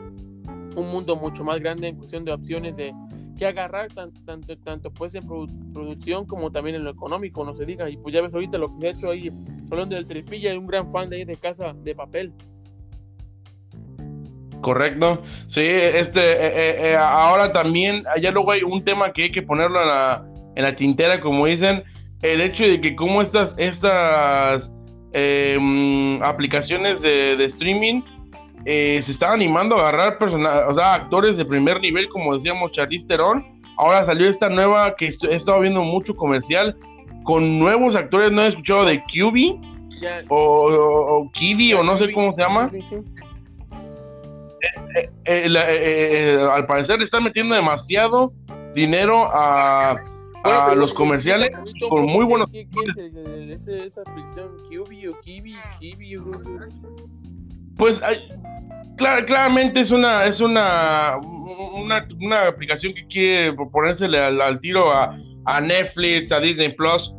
un 0.76 0.90
mundo 0.90 1.16
mucho 1.16 1.44
más 1.44 1.60
grande 1.60 1.88
en 1.88 1.98
cuestión 1.98 2.26
de 2.26 2.34
opciones 2.34 2.78
de 2.78 2.94
que 3.38 3.46
agarrar 3.46 3.92
tanto, 3.92 4.22
tanto, 4.26 4.58
tanto 4.58 4.92
pues 4.92 5.14
en 5.16 5.28
producción 5.28 6.26
como 6.26 6.52
también 6.52 6.78
en 6.78 6.84
lo 6.84 6.92
económico, 6.92 7.44
no 7.44 7.54
se 7.54 7.66
diga. 7.66 7.90
Y 7.90 7.98
pues 7.98 8.14
ya 8.14 8.22
ves 8.22 8.34
ahorita 8.34 8.58
lo 8.58 8.78
que 8.78 8.88
he 8.88 8.90
hecho 8.92 9.12
ahí, 9.12 9.30
hablando 9.70 9.96
del 9.96 10.06
Tripilla, 10.06 10.52
hay 10.52 10.58
un 10.58 10.68
gran 10.68 10.92
fan 10.92 11.10
de 11.10 11.18
ahí 11.18 11.26
de 11.26 11.36
Casa 11.36 11.74
de 11.74 11.96
Papel. 11.96 12.34
Correcto. 14.62 15.22
Sí, 15.48 15.62
este, 15.62 16.22
eh, 16.22 16.48
eh, 16.48 16.92
eh, 16.92 16.96
ahora 16.98 17.52
también, 17.52 18.04
allá 18.16 18.32
luego 18.32 18.52
hay 18.52 18.64
un 18.64 18.84
tema 18.84 19.12
que 19.14 19.24
hay 19.24 19.32
que 19.32 19.44
ponerlo 19.44 19.82
en 19.82 19.88
la, 19.88 20.26
en 20.56 20.64
la 20.64 20.76
tintera, 20.76 21.20
como 21.20 21.46
dicen, 21.46 21.84
el 22.22 22.42
hecho 22.42 22.64
de 22.64 22.82
que 22.82 22.96
como 22.96 23.22
estas, 23.22 23.54
estas 23.58 24.72
em, 25.14 26.22
aplicaciones 26.24 27.02
de, 27.02 27.44
streaming 27.46 28.02
se 28.66 29.12
están 29.12 29.34
animando 29.34 29.78
a 29.78 29.90
agarrar 29.90 30.18
o 30.22 30.74
sea, 30.74 30.96
actores 30.96 31.38
de 31.38 31.46
primer 31.46 31.80
nivel, 31.80 32.10
como 32.10 32.36
decíamos, 32.36 32.72
Charlize 32.72 33.06
Theron. 33.08 33.46
Ahora 33.78 34.06
salió 34.06 34.30
esta 34.30 34.50
nueva 34.50 34.96
que 34.96 35.08
he 35.08 35.36
estado 35.36 35.60
viendo 35.60 35.82
mucho 35.82 36.16
comercial 36.16 36.76
con 37.24 37.60
nuevos 37.60 37.96
actores, 37.96 38.32
no 38.32 38.44
he 38.44 38.48
escuchado 38.48 38.86
de 38.86 39.02
QB 39.04 39.76
o, 40.30 40.38
o, 40.38 41.32
Kiwi 41.32 41.74
o 41.74 41.84
no 41.84 41.98
sé 41.98 42.12
cómo 42.14 42.34
se 42.34 42.42
llama. 42.42 42.72
Eh, 44.96 45.10
eh, 45.26 45.48
eh, 45.48 46.48
al 46.52 46.66
parecer 46.66 47.00
le 47.00 47.06
están 47.06 47.24
metiendo 47.24 47.56
demasiado 47.56 48.34
dinero 48.74 49.30
a, 49.32 49.96
los 50.76 50.94
comerciales 50.94 51.52
con 51.90 52.06
muy 52.06 52.24
buenos. 52.24 52.50
¿Qué, 52.52 52.68
es 53.52 53.68
esa 53.68 54.02
aplicación? 54.02 54.52
¿Kiwi 54.70 55.08
o 55.08 55.20
Kiwi? 55.22 55.56
¿Kiwi? 55.80 56.18
Pues 57.78 58.00
claramente 58.88 59.82
es 59.82 59.92
una 59.92 60.26
es 60.26 60.40
una, 60.40 61.18
una, 61.20 62.48
aplicación 62.48 62.94
que 62.94 63.06
quiere 63.08 63.54
ponérsele 63.72 64.18
al, 64.20 64.60
tiro 64.62 64.94
a, 64.94 65.18
a, 65.46 65.62
Netflix, 65.62 66.32
a 66.32 66.40
Disney 66.40 66.70
Plus, 66.70 67.14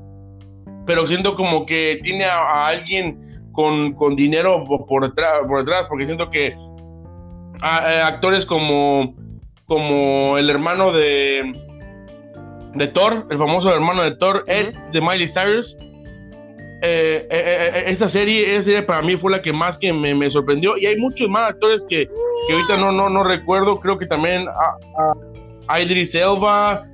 pero 0.86 1.06
siento 1.06 1.36
como 1.36 1.66
que 1.66 1.98
tiene 2.02 2.24
a, 2.24 2.66
alguien 2.66 3.50
con, 3.52 3.92
con 3.94 4.16
dinero 4.16 4.64
por 4.64 5.08
detrás, 5.08 5.40
por 5.46 5.64
detrás, 5.64 5.84
porque 5.88 6.06
siento 6.06 6.30
que 6.30 6.54
eh, 7.62 8.00
actores 8.02 8.44
como, 8.46 9.14
como 9.66 10.38
el 10.38 10.50
hermano 10.50 10.92
de, 10.92 11.52
de 12.74 12.86
Thor, 12.88 13.26
el 13.30 13.38
famoso 13.38 13.72
hermano 13.74 14.02
de 14.02 14.16
Thor, 14.16 14.44
Ed 14.46 14.74
de 14.92 15.00
Miley 15.00 15.28
Cyrus. 15.28 15.76
Eh, 16.82 17.26
eh, 17.30 17.84
esta 17.86 18.08
serie, 18.08 18.82
para 18.82 19.02
mí 19.02 19.16
fue 19.16 19.30
la 19.30 19.42
que 19.42 19.52
más 19.52 19.78
que 19.78 19.92
me, 19.92 20.30
sorprendió. 20.30 20.76
Y 20.76 20.86
hay 20.86 20.96
muchos 20.96 21.28
más 21.28 21.50
actores 21.50 21.84
que, 21.88 22.06
que, 22.06 22.52
ahorita 22.52 22.76
no, 22.78 22.92
no, 22.92 23.08
no 23.08 23.24
recuerdo, 23.24 23.76
creo 23.76 23.98
que 23.98 24.06
también 24.06 24.46
a, 24.48 25.14
a 25.68 25.80
Idris 25.80 26.14
Elba, 26.14 26.86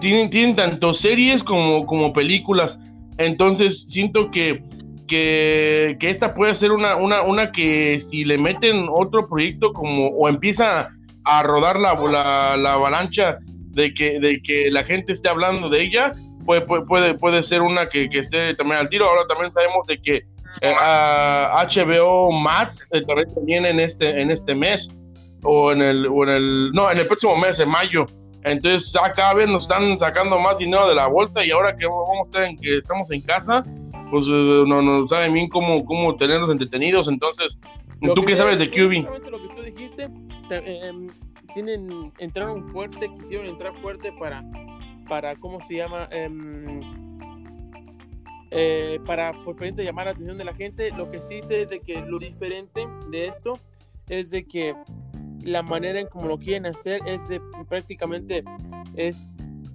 tienen, 0.00 0.30
tienen 0.30 0.56
tanto 0.56 0.94
series 0.94 1.42
como, 1.42 1.84
como 1.84 2.14
películas, 2.14 2.78
entonces 3.18 3.84
siento 3.90 4.30
que 4.30 4.62
que, 5.10 5.96
esta 6.00 6.34
puede 6.34 6.54
ser 6.54 6.70
una, 6.70 6.96
una, 6.96 7.22
una 7.22 7.50
que 7.50 8.00
si 8.08 8.24
le 8.24 8.38
meten 8.38 8.86
otro 8.88 9.28
proyecto 9.28 9.72
como 9.72 10.06
o 10.08 10.28
empieza 10.28 10.88
a 11.24 11.42
rodar 11.42 11.78
la, 11.78 11.94
la, 12.56 12.72
avalancha 12.72 13.38
de 13.72 13.92
que, 13.92 14.20
de 14.20 14.40
que 14.42 14.70
la 14.70 14.84
gente 14.84 15.12
esté 15.12 15.28
hablando 15.28 15.68
de 15.68 15.82
ella, 15.82 16.12
puede, 16.62 16.84
puede, 16.86 17.14
puede 17.14 17.42
ser 17.42 17.62
una 17.62 17.88
que, 17.88 18.08
esté 18.12 18.54
también 18.54 18.80
al 18.80 18.88
tiro. 18.88 19.08
Ahora 19.08 19.26
también 19.28 19.50
sabemos 19.50 19.86
de 19.86 20.00
que 20.00 20.24
HBO 20.62 22.30
eh, 22.30 22.40
Max 22.42 22.86
eh, 22.92 23.02
también 23.34 23.66
en 23.66 23.80
este, 23.80 24.20
en 24.20 24.30
este 24.30 24.54
mes 24.54 24.88
o 25.42 25.72
en 25.72 25.80
el, 25.80 26.06
o 26.06 26.24
en 26.24 26.28
el, 26.30 26.72
no, 26.72 26.90
en 26.90 26.98
el 26.98 27.06
próximo 27.06 27.36
mes, 27.36 27.58
en 27.58 27.68
mayo. 27.68 28.06
Entonces, 28.42 28.92
cada 29.14 29.34
vez 29.34 29.48
nos 29.48 29.64
están 29.64 29.98
sacando 29.98 30.38
más 30.38 30.56
dinero 30.58 30.88
de 30.88 30.94
la 30.94 31.06
bolsa 31.06 31.44
y 31.44 31.50
ahora 31.50 31.76
que 31.76 31.86
vamos 31.86 32.34
a 32.34 32.46
en 32.46 32.56
que 32.56 32.78
estamos 32.78 33.10
en 33.10 33.20
casa, 33.20 33.62
pues 34.10 34.26
eh, 34.26 34.64
no, 34.66 34.80
no 34.80 35.06
saben 35.08 35.34
bien 35.34 35.48
cómo, 35.48 35.84
cómo 35.84 36.16
tenerlos 36.16 36.50
entretenidos. 36.50 37.06
Entonces, 37.08 37.58
¿tú 38.14 38.22
qué 38.24 38.36
sabes 38.36 38.58
de 38.58 38.70
QB? 38.70 39.30
Lo 39.30 39.38
que 39.42 39.54
tú 39.54 39.62
dijiste, 39.62 40.08
em, 40.50 41.08
tienen, 41.54 42.12
entraron 42.18 42.68
fuerte, 42.70 43.10
quisieron 43.16 43.46
entrar 43.46 43.74
fuerte 43.76 44.12
para, 44.18 44.42
para 45.10 45.34
¿cómo 45.34 45.60
se 45.66 45.74
llama? 45.74 46.08
Em, 46.12 46.80
eh, 48.52 49.00
para 49.04 49.32
por 49.44 49.60
llamar 49.60 50.06
la 50.06 50.12
atención 50.12 50.38
de 50.38 50.44
la 50.44 50.54
gente. 50.54 50.92
Lo 50.92 51.10
que 51.10 51.20
sí 51.20 51.42
sé 51.42 51.62
es 51.62 51.68
de 51.68 51.80
que 51.80 52.00
lo 52.00 52.20
diferente 52.20 52.86
de 53.10 53.26
esto 53.26 53.58
es 54.08 54.30
de 54.30 54.46
que 54.46 54.74
la 55.42 55.62
manera 55.62 55.98
en 55.98 56.06
cómo 56.06 56.28
lo 56.28 56.38
quieren 56.38 56.64
hacer 56.66 57.00
es 57.06 57.26
de 57.28 57.40
prácticamente 57.68 58.44
es 58.94 59.26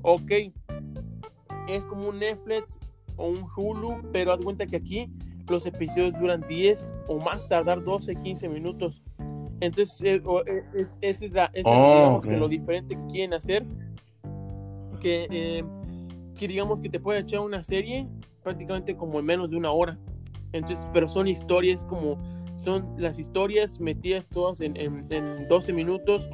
ok. 0.03 0.31
Es 1.67 1.85
como 1.85 2.07
un 2.09 2.19
Netflix 2.19 2.79
o 3.17 3.27
un 3.27 3.45
Hulu, 3.55 4.09
pero 4.13 4.31
haz 4.31 4.39
cuenta 4.39 4.65
que 4.65 4.77
aquí 4.77 5.09
los 5.49 5.65
episodios 5.65 6.17
duran 6.17 6.45
10 6.47 6.93
o 7.07 7.19
más 7.19 7.49
tardar 7.49 7.83
12, 7.83 8.15
15 8.15 8.47
minutos. 8.47 9.03
Entonces, 9.59 9.99
eh, 10.01 10.21
eh, 10.47 10.63
es, 10.75 10.95
esa 11.01 11.49
es, 11.53 11.63
oh, 11.65 11.71
digamos, 11.71 12.25
que 12.25 12.37
lo 12.37 12.47
diferente 12.47 12.95
que 12.95 13.05
quieren 13.11 13.33
hacer. 13.33 13.65
Que, 15.05 15.27
eh, 15.29 15.63
que 16.35 16.47
digamos 16.47 16.79
que 16.79 16.89
te 16.89 16.99
puede 16.99 17.19
echar 17.19 17.41
una 17.41 17.61
serie 17.61 18.07
prácticamente 18.41 18.97
como 18.97 19.19
en 19.19 19.25
menos 19.25 19.51
de 19.51 19.55
una 19.55 19.69
hora. 19.69 19.99
Entonces, 20.51 20.89
pero 20.93 21.07
son 21.07 21.27
historias 21.27 21.85
como, 21.85 22.17
son 22.63 22.95
las 22.97 23.19
historias 23.19 23.79
metidas 23.79 24.27
todas 24.27 24.61
en, 24.61 24.75
en, 24.75 25.05
en 25.11 25.47
12 25.47 25.73
minutos. 25.73 26.27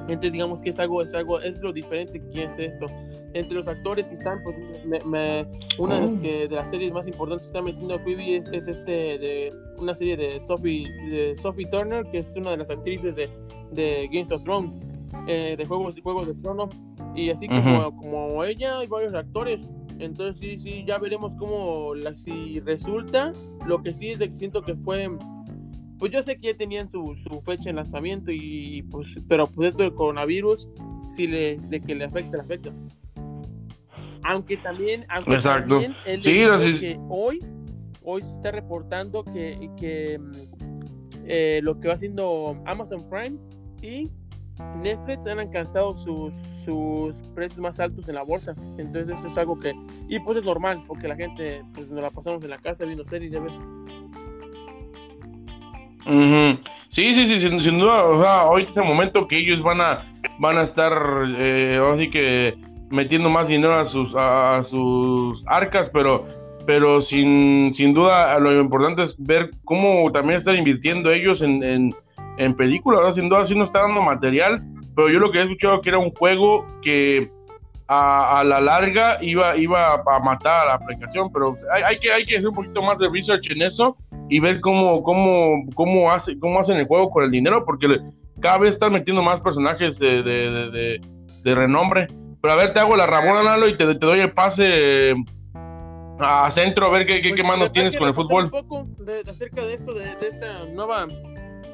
Entonces, 0.00 0.32
digamos 0.32 0.60
que 0.60 0.68
es 0.68 0.78
algo, 0.78 1.00
es 1.00 1.14
algo, 1.14 1.40
es 1.40 1.62
lo 1.62 1.72
diferente 1.72 2.22
que 2.30 2.44
es 2.44 2.58
esto 2.58 2.88
entre 3.32 3.54
los 3.54 3.66
actores 3.66 4.06
que 4.06 4.14
están, 4.16 4.42
pues 4.44 4.54
me, 4.84 5.46
una 5.78 5.94
de 5.94 6.00
las, 6.02 6.14
oh. 6.14 6.20
que, 6.20 6.46
de 6.46 6.54
las 6.54 6.68
series 6.68 6.92
más 6.92 7.06
importantes 7.06 7.44
que 7.44 7.56
está 7.56 7.62
metiendo 7.62 7.94
a 7.94 8.04
Quibi 8.04 8.34
es, 8.34 8.48
es, 8.48 8.68
este 8.68 9.18
de 9.18 9.52
una 9.78 9.94
serie 9.94 10.18
de 10.18 10.40
Sophie, 10.40 10.86
de 11.08 11.36
Sophie 11.38 11.66
Turner, 11.70 12.04
que 12.12 12.18
es 12.18 12.36
una 12.36 12.50
de 12.50 12.58
las 12.58 12.68
actrices 12.68 13.16
de, 13.16 13.30
de 13.72 14.10
Games 14.12 14.30
of 14.30 14.44
Thrones, 14.44 14.70
eh, 15.26 15.56
de 15.58 15.64
Juegos, 15.64 15.94
Juegos 16.02 16.28
de 16.28 16.34
Trono, 16.34 16.68
y 17.14 17.30
así 17.30 17.48
como, 17.48 17.96
como 17.96 18.44
ella 18.44 18.78
hay 18.78 18.86
varios 18.86 19.14
actores. 19.14 19.60
Entonces 19.98 20.36
sí, 20.40 20.58
sí, 20.58 20.84
ya 20.86 20.98
veremos 20.98 21.34
cómo 21.36 21.94
la, 21.94 22.16
si 22.16 22.60
resulta. 22.60 23.32
Lo 23.66 23.80
que 23.80 23.94
sí 23.94 24.10
es 24.10 24.18
de 24.18 24.30
que 24.30 24.36
siento 24.36 24.62
que 24.62 24.74
fue 24.74 25.10
pues 25.98 26.12
yo 26.12 26.22
sé 26.24 26.38
que 26.38 26.48
ya 26.48 26.56
tenían 26.56 26.90
su, 26.90 27.16
su, 27.22 27.40
fecha 27.42 27.70
de 27.70 27.74
lanzamiento 27.74 28.32
y 28.32 28.82
pues 28.90 29.16
pero 29.28 29.46
pues 29.46 29.68
esto 29.68 29.84
del 29.84 29.94
coronavirus 29.94 30.68
si 31.14 31.28
le 31.28 31.56
de 31.56 31.80
que 31.80 31.94
le 31.94 32.04
afecta 32.04 32.36
le 32.36 32.42
afecta 32.42 32.72
aunque 34.24 34.56
también, 34.56 35.06
aunque 35.08 35.38
también 35.38 35.94
él 36.06 36.22
que 36.22 36.98
hoy, 37.08 37.40
hoy 38.02 38.22
se 38.22 38.32
está 38.32 38.50
reportando 38.50 39.22
que, 39.22 39.70
que 39.76 40.18
eh, 41.26 41.60
lo 41.62 41.78
que 41.78 41.88
va 41.88 41.94
haciendo 41.94 42.60
Amazon 42.64 43.08
Prime 43.08 43.38
y 43.82 44.10
Netflix 44.82 45.26
han 45.26 45.40
alcanzado 45.40 45.96
sus, 45.96 46.32
sus 46.64 47.14
precios 47.34 47.58
más 47.58 47.80
altos 47.80 48.08
en 48.08 48.14
la 48.14 48.22
bolsa. 48.22 48.54
Entonces 48.78 49.18
eso 49.18 49.28
es 49.28 49.38
algo 49.38 49.58
que... 49.58 49.74
Y 50.08 50.18
pues 50.20 50.38
es 50.38 50.44
normal, 50.44 50.82
porque 50.86 51.08
la 51.08 51.16
gente 51.16 51.62
pues 51.74 51.88
nos 51.88 52.02
la 52.02 52.10
pasamos 52.10 52.42
en 52.44 52.50
la 52.50 52.58
casa 52.58 52.84
viendo 52.84 53.04
series, 53.04 53.32
ya 53.32 53.40
ves. 53.40 53.60
Sí, 56.94 57.12
sí, 57.12 57.26
sí, 57.26 57.40
sin, 57.40 57.78
duda, 57.78 58.04
o 58.04 58.22
sea, 58.22 58.46
hoy 58.46 58.66
es 58.68 58.76
el 58.76 58.84
momento 58.84 59.26
que 59.26 59.38
ellos 59.38 59.62
van 59.62 59.80
a, 59.80 60.04
van 60.38 60.58
a 60.58 60.62
estar, 60.62 60.92
eh, 61.38 61.80
así 61.92 62.08
que 62.08 62.54
metiendo 62.90 63.28
más 63.30 63.48
dinero 63.48 63.80
a 63.80 63.86
sus, 63.86 64.12
a, 64.16 64.62
sus 64.70 65.42
arcas, 65.46 65.90
pero, 65.92 66.24
pero 66.66 67.02
sin, 67.02 67.74
sin 67.74 67.94
duda 67.94 68.38
lo 68.38 68.60
importante 68.60 69.04
es 69.04 69.14
ver 69.18 69.50
cómo 69.64 70.12
también 70.12 70.38
están 70.38 70.56
invirtiendo 70.56 71.10
ellos 71.10 71.42
en, 71.42 71.64
en, 71.64 71.94
en 72.38 72.54
películas, 72.54 73.14
sin 73.14 73.28
duda 73.28 73.46
sí 73.46 73.54
no 73.54 73.64
está 73.64 73.80
dando 73.80 74.02
material, 74.02 74.62
pero 74.94 75.08
yo 75.08 75.18
lo 75.18 75.30
que 75.30 75.38
he 75.38 75.42
escuchado 75.42 75.80
que 75.80 75.88
era 75.90 75.98
un 75.98 76.10
juego 76.10 76.66
que 76.82 77.30
a, 77.86 78.40
a 78.40 78.44
la 78.44 78.60
larga 78.60 79.18
iba, 79.20 79.56
iba 79.56 79.94
a 79.94 80.18
matar 80.20 80.66
a 80.66 80.68
la 80.70 80.74
aplicación, 80.74 81.30
pero 81.32 81.56
hay, 81.72 81.82
hay, 81.82 81.98
que, 81.98 82.12
hay 82.12 82.24
que 82.24 82.36
hacer 82.36 82.48
un 82.48 82.54
poquito 82.54 82.82
más 82.82 82.98
de 82.98 83.08
research 83.08 83.50
en 83.50 83.62
eso 83.62 83.96
y 84.28 84.40
ver 84.40 84.60
cómo, 84.60 85.02
cómo, 85.02 85.64
cómo, 85.74 86.10
hace, 86.10 86.38
cómo 86.38 86.60
hacen 86.60 86.76
el 86.78 86.86
juego 86.86 87.10
con 87.10 87.24
el 87.24 87.30
dinero, 87.30 87.64
porque 87.64 87.86
cada 88.40 88.58
vez 88.58 88.74
están 88.74 88.92
metiendo 88.92 89.22
más 89.22 89.40
personajes 89.40 89.98
de, 89.98 90.22
de, 90.22 91.00
de, 91.42 91.54
renombre. 91.54 92.06
Pero 92.40 92.54
a 92.54 92.56
ver, 92.56 92.72
te 92.72 92.80
hago 92.80 92.96
la 92.96 93.06
Ramona 93.06 93.42
Lalo 93.42 93.68
y 93.68 93.76
te, 93.76 93.86
te 93.86 94.06
doy 94.06 94.20
el 94.20 94.32
pase 94.32 95.14
a 96.18 96.50
centro 96.50 96.86
a 96.86 96.90
ver 96.90 97.06
qué, 97.06 97.20
qué, 97.20 97.30
Pues, 97.30 97.44
manos 97.44 97.72
tienes 97.72 97.96
con 97.96 98.08
el 98.08 98.14
fútbol. 98.14 98.44
Un 98.44 98.50
poco 98.50 98.86
de, 98.98 99.22
acerca 99.28 99.62
de 99.62 99.74
esto, 99.74 99.92
de, 99.94 100.14
de, 100.16 100.28
esta 100.28 100.64
nueva 100.66 101.06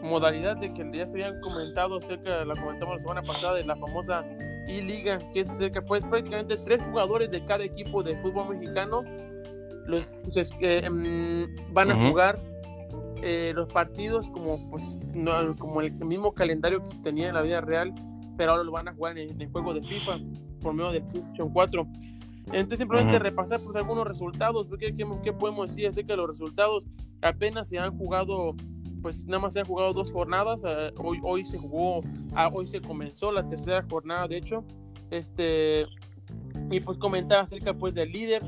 modalidad 0.03 0.57
de 0.57 0.72
que 0.72 0.88
ya 0.92 1.07
se 1.07 1.22
habían 1.22 1.40
comentado 1.40 1.96
acerca, 1.98 2.44
la 2.44 2.55
comentamos 2.55 2.96
la 2.96 3.01
semana 3.01 3.22
pasada, 3.22 3.55
de 3.55 3.64
la 3.64 3.76
famosa 3.76 4.22
I-Liga, 4.68 5.18
que 5.32 5.40
es 5.40 5.51
acerca, 5.51 5.82
pues 5.82 6.05
prácticamente 6.05 6.57
tres 6.59 6.82
jugadores 6.82 7.30
de 7.30 7.44
cada 7.44 7.64
equipo 7.64 8.03
de 8.03 8.16
fútbol 8.16 8.57
mexicano 8.57 9.03
los, 9.86 10.03
pues, 10.22 10.53
eh, 10.61 10.88
van 11.72 11.90
a 11.90 11.94
uh 11.94 11.98
-huh. 11.98 12.11
jugar 12.11 12.38
eh, 13.22 13.53
los 13.55 13.68
partidos 13.72 14.28
como, 14.28 14.70
pues, 14.70 14.84
no, 15.14 15.55
como 15.57 15.80
el 15.80 15.92
mismo 15.92 16.32
calendario 16.32 16.82
que 16.82 16.90
se 16.90 16.98
tenía 16.98 17.28
en 17.28 17.34
la 17.34 17.42
vida 17.42 17.61
real, 17.61 17.92
pero 18.36 18.53
ahora 18.53 18.64
lo 18.64 18.72
van 18.72 18.88
a 18.88 18.94
jugar 18.94 19.18
en, 19.18 19.30
en 19.30 19.40
el 19.40 19.48
juego 19.51 19.74
de 19.74 19.82
FIFA 19.82 20.18
por 20.61 20.74
medio 20.74 20.92
del 20.92 21.03
PlayStation 21.03 21.53
4. 21.53 21.86
Entonces, 22.46 22.78
simplemente 22.78 23.16
uh 23.16 23.20
-huh. 23.20 23.22
repasar 23.22 23.61
pues, 23.61 23.76
algunos 23.76 24.07
resultados, 24.07 24.66
porque 24.66 24.94
¿qué, 24.94 25.07
¿qué, 25.22 25.32
podemos 25.32 25.68
decir 25.68 25.86
acerca 25.86 26.14
de 26.14 26.16
los 26.18 26.28
resultados? 26.28 26.88
Apenas 27.22 27.68
se 27.68 27.78
han 27.78 27.96
jugado, 27.96 28.55
pues 29.03 29.24
nada 29.26 29.40
más 29.40 29.55
se 29.55 29.61
han 29.61 29.66
jugado 29.66 29.92
dos 29.92 30.12
jornadas. 30.12 30.64
Uh, 30.64 30.92
hoy, 31.03 31.18
hoy 31.22 31.44
se 31.44 31.59
jugó, 31.59 31.98
uh, 31.98 32.51
hoy 32.53 32.66
se 32.66 32.80
comenzó 32.80 33.32
la 33.32 33.46
tercera 33.46 33.84
jornada, 33.88 34.28
de 34.28 34.36
hecho. 34.38 34.64
Este, 35.11 35.86
y 36.70 36.80
pues 36.80 36.98
comentar 36.98 37.40
acerca 37.40 37.74
pues 37.74 37.94
del 37.94 38.12
líder 38.12 38.42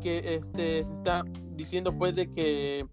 que 0.00 0.34
este 0.34 0.82
se 0.84 0.92
está 0.92 1.24
diciendo 1.54 1.96
pues 1.96 2.16
de 2.16 2.30
que 2.30 2.86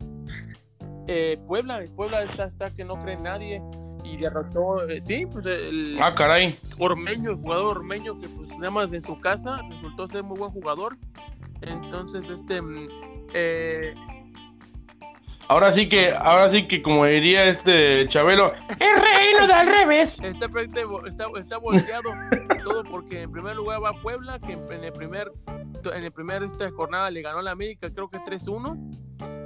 eh, 1.08 1.38
Puebla, 1.48 1.84
Puebla 1.96 2.24
está, 2.24 2.46
está 2.46 2.70
que 2.72 2.84
no 2.84 3.02
cree 3.02 3.18
nadie 3.18 3.62
y 4.04 4.18
derrotó, 4.18 4.88
eh, 4.88 5.02
sí, 5.02 5.26
pues 5.26 5.46
el 5.46 5.98
ah, 6.02 6.14
caray. 6.16 6.60
Ormeño, 6.78 7.32
el 7.32 7.38
jugador 7.38 7.78
Ormeño, 7.78 8.20
que 8.20 8.30
pues 8.30 8.50
nada 8.50 8.72
más 8.72 8.94
en 8.94 9.02
su 9.02 9.20
casa 9.20 9.60
resultó 9.70 10.08
ser 10.08 10.24
muy 10.24 10.38
buen 10.38 10.52
jugador. 10.52 10.98
Entonces, 11.62 12.30
este 12.30 12.62
eh, 13.34 13.96
Ahora 15.48 15.74
sí 15.74 15.88
que, 15.88 16.12
ahora 16.12 16.52
sí 16.52 16.68
que 16.68 16.82
como 16.82 17.06
diría 17.06 17.46
este 17.46 18.08
Chabelo, 18.10 18.54
el 18.80 18.96
reino 18.96 19.48
de 19.48 19.54
al 19.54 19.68
revés. 19.68 20.18
Está, 20.24 20.48
está, 20.48 21.26
está 21.38 21.58
volteado 21.58 22.10
todo 22.64 22.84
porque 22.84 23.24
en 23.24 23.32
primer 23.32 23.56
lugar 23.56 23.84
va 23.84 23.94
Puebla, 24.02 24.40
que 24.40 24.54
en 24.54 24.84
el 24.84 24.92
primer, 24.92 25.32
en 25.94 26.04
el 26.04 26.12
primer 26.12 26.44
esta 26.44 26.70
jornada 26.72 27.12
le 27.12 27.22
ganó 27.22 27.40
a 27.40 27.44
la 27.44 27.52
América, 27.52 27.90
creo 27.94 28.10
que 28.10 28.18
3-1. 28.18 29.04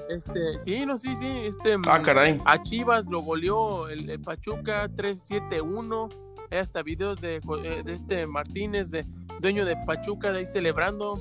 Este, 0.10 0.58
sí, 0.60 0.86
no, 0.86 0.98
sí, 0.98 1.16
sí, 1.18 1.28
este 1.44 1.76
ah, 1.88 2.02
caray. 2.02 2.42
a 2.46 2.62
Chivas 2.64 3.08
lo 3.08 3.20
goleó 3.20 3.90
el, 3.90 4.10
el 4.10 4.22
Pachuca 4.22 4.88
3-7-1. 4.90 6.10
Hasta 6.52 6.82
videos 6.82 7.22
de, 7.22 7.42
de 7.86 7.94
este 7.94 8.26
Martínez, 8.26 8.90
de 8.90 9.06
dueño 9.40 9.66
de 9.66 9.76
Pachuca, 9.86 10.32
de 10.32 10.40
ahí 10.40 10.46
celebrando. 10.48 11.20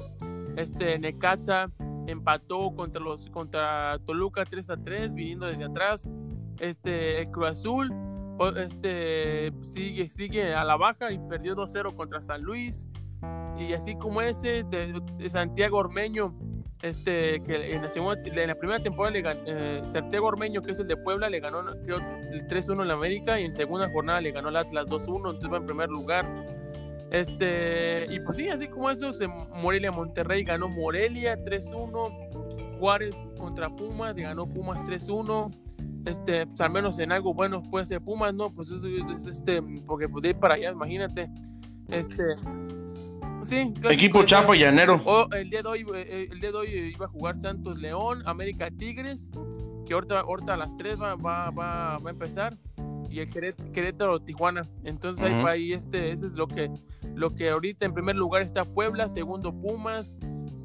Este 0.56 0.98
Necaxa 0.98 1.68
empató 2.10 2.74
contra 2.74 3.00
los 3.00 3.28
contra 3.30 3.98
Toluca 4.06 4.44
3 4.44 4.70
a 4.70 4.76
3 4.76 5.14
viniendo 5.14 5.46
desde 5.46 5.64
atrás. 5.64 6.08
Este 6.58 7.20
el 7.20 7.30
Cruz 7.30 7.50
Azul 7.50 7.92
este 8.56 9.52
sigue 9.60 10.08
sigue 10.08 10.54
a 10.54 10.64
la 10.64 10.76
baja 10.76 11.10
y 11.12 11.18
perdió 11.18 11.54
2-0 11.56 11.94
contra 11.94 12.20
San 12.20 12.42
Luis. 12.42 12.86
Y 13.58 13.72
así 13.72 13.96
como 13.96 14.22
ese 14.22 14.62
de, 14.64 15.00
de 15.16 15.30
Santiago 15.30 15.78
Ormeño 15.78 16.34
este 16.82 17.42
que 17.42 17.74
en 17.74 17.82
la, 17.82 17.90
segunda, 17.90 18.20
en 18.24 18.46
la 18.46 18.54
primera 18.54 18.80
temporada 18.80 19.12
le 19.12 19.22
ganó, 19.22 19.40
eh, 19.46 19.82
Santiago 19.86 20.28
Ormeño 20.28 20.62
que 20.62 20.72
es 20.72 20.78
el 20.78 20.86
de 20.86 20.96
Puebla 20.96 21.28
le 21.28 21.40
ganó 21.40 21.64
creo, 21.82 21.96
el 21.96 22.46
3-1 22.46 22.82
en 22.82 22.88
la 22.88 22.94
América 22.94 23.40
y 23.40 23.44
en 23.44 23.52
segunda 23.52 23.90
jornada 23.90 24.20
le 24.20 24.30
ganó 24.30 24.50
el 24.50 24.56
Atlas 24.56 24.86
2-1 24.86 25.16
entonces 25.16 25.52
va 25.52 25.56
en 25.56 25.66
primer 25.66 25.88
lugar 25.88 26.24
este, 27.10 28.06
y 28.10 28.20
pues 28.20 28.36
sí, 28.36 28.48
así 28.48 28.68
como 28.68 28.90
eso, 28.90 29.12
se, 29.12 29.28
Morelia 29.28 29.90
Monterrey 29.90 30.44
ganó 30.44 30.68
Morelia 30.68 31.36
3-1. 31.42 32.48
Juárez 32.78 33.16
contra 33.36 33.68
Pumas, 33.68 34.14
ganó 34.14 34.46
Pumas 34.46 34.80
3-1. 34.82 35.50
Este, 36.06 36.46
pues 36.46 36.60
al 36.60 36.70
menos 36.70 36.98
en 36.98 37.12
algo 37.12 37.34
bueno 37.34 37.62
puede 37.62 37.86
ser 37.86 38.00
Pumas, 38.00 38.32
¿no? 38.34 38.50
Pues 38.50 38.68
es, 38.70 38.82
es 39.16 39.26
este, 39.26 39.60
porque 39.84 40.08
pues 40.08 40.22
de 40.22 40.30
ir 40.30 40.36
para 40.36 40.54
allá, 40.54 40.70
imagínate. 40.70 41.28
Este, 41.88 42.22
sí, 43.42 43.74
equipo 43.90 44.24
Chapo 44.24 44.54
y 44.54 44.60
Llanero. 44.60 45.02
Oh, 45.04 45.26
el, 45.32 45.50
día 45.50 45.62
de 45.62 45.68
hoy, 45.68 45.86
el 45.90 46.40
día 46.40 46.52
de 46.52 46.56
hoy 46.56 46.92
iba 46.94 47.06
a 47.06 47.08
jugar 47.08 47.36
Santos 47.36 47.78
León, 47.78 48.22
América 48.26 48.70
Tigres, 48.70 49.28
que 49.86 49.94
ahorita, 49.94 50.20
ahorita 50.20 50.54
a 50.54 50.56
las 50.56 50.76
3 50.76 51.00
va, 51.00 51.14
va, 51.16 51.50
va, 51.50 51.98
va 51.98 52.10
a 52.10 52.12
empezar 52.12 52.56
y 53.10 53.20
el 53.20 53.30
Querétaro 53.30 54.20
Tijuana. 54.20 54.62
Entonces 54.84 55.30
uh 55.30 55.34
-huh. 55.34 55.48
ahí, 55.48 55.64
ahí 55.64 55.72
este, 55.72 56.12
ese 56.12 56.26
es 56.26 56.34
lo 56.34 56.46
que, 56.46 56.70
lo 57.14 57.34
que 57.34 57.50
ahorita 57.50 57.86
en 57.86 57.94
primer 57.94 58.16
lugar 58.16 58.42
está 58.42 58.64
Puebla, 58.64 59.08
segundo 59.08 59.52
Pumas, 59.52 60.18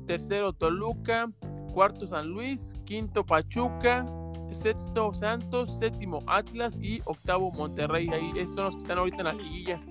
tercero 0.07 0.53
Toluca, 0.53 1.31
cuarto 1.73 2.07
San 2.07 2.29
Luis, 2.29 2.73
quinto 2.85 3.25
Pachuca, 3.25 4.05
sexto 4.51 5.13
Santos, 5.13 5.77
séptimo 5.79 6.19
Atlas 6.27 6.77
y 6.81 7.01
octavo 7.05 7.51
Monterrey. 7.51 8.07
Ahí 8.09 8.31
esos 8.35 8.55
son 8.55 8.65
los 8.65 8.75
que 8.75 8.81
están 8.81 8.97
ahorita 8.97 9.17
en 9.17 9.23
la 9.25 9.33
liguilla. 9.33 9.81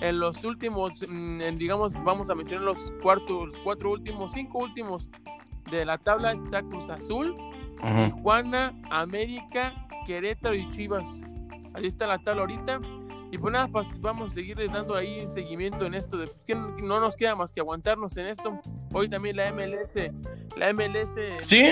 En 0.00 0.20
los 0.20 0.42
últimos, 0.44 1.02
en, 1.02 1.58
digamos, 1.58 1.92
vamos 2.04 2.28
a 2.30 2.34
mencionar 2.34 2.64
los 2.64 2.92
cuartos, 3.02 3.50
cuatro 3.64 3.92
últimos, 3.92 4.32
cinco 4.32 4.58
últimos 4.58 5.08
de 5.70 5.84
la 5.84 5.98
tabla 5.98 6.32
está 6.32 6.62
Cruz 6.62 6.88
Azul, 6.90 7.30
uh 7.30 7.82
-huh. 7.82 8.14
Tijuana, 8.14 8.74
América, 8.90 9.74
Querétaro 10.06 10.54
y 10.54 10.68
Chivas 10.70 11.22
ahí 11.76 11.86
está 11.86 12.06
la 12.06 12.18
tabla 12.18 12.42
ahorita. 12.42 12.80
Y 13.30 13.38
pues 13.38 13.52
nada, 13.52 13.68
pues 13.68 13.88
vamos 14.00 14.32
a 14.32 14.34
seguirles 14.34 14.72
dando 14.72 14.94
ahí 14.94 15.20
un 15.20 15.30
seguimiento 15.30 15.86
en 15.86 15.94
esto. 15.94 16.16
De, 16.16 16.26
pues, 16.28 16.44
que 16.44 16.54
no 16.54 17.00
nos 17.00 17.16
queda 17.16 17.34
más 17.34 17.52
que 17.52 17.60
aguantarnos 17.60 18.16
en 18.16 18.26
esto. 18.26 18.60
Hoy 18.92 19.08
también 19.08 19.36
la 19.36 19.52
MLS, 19.52 19.96
la 20.56 20.72
MLS 20.72 21.14
¿Sí? 21.42 21.62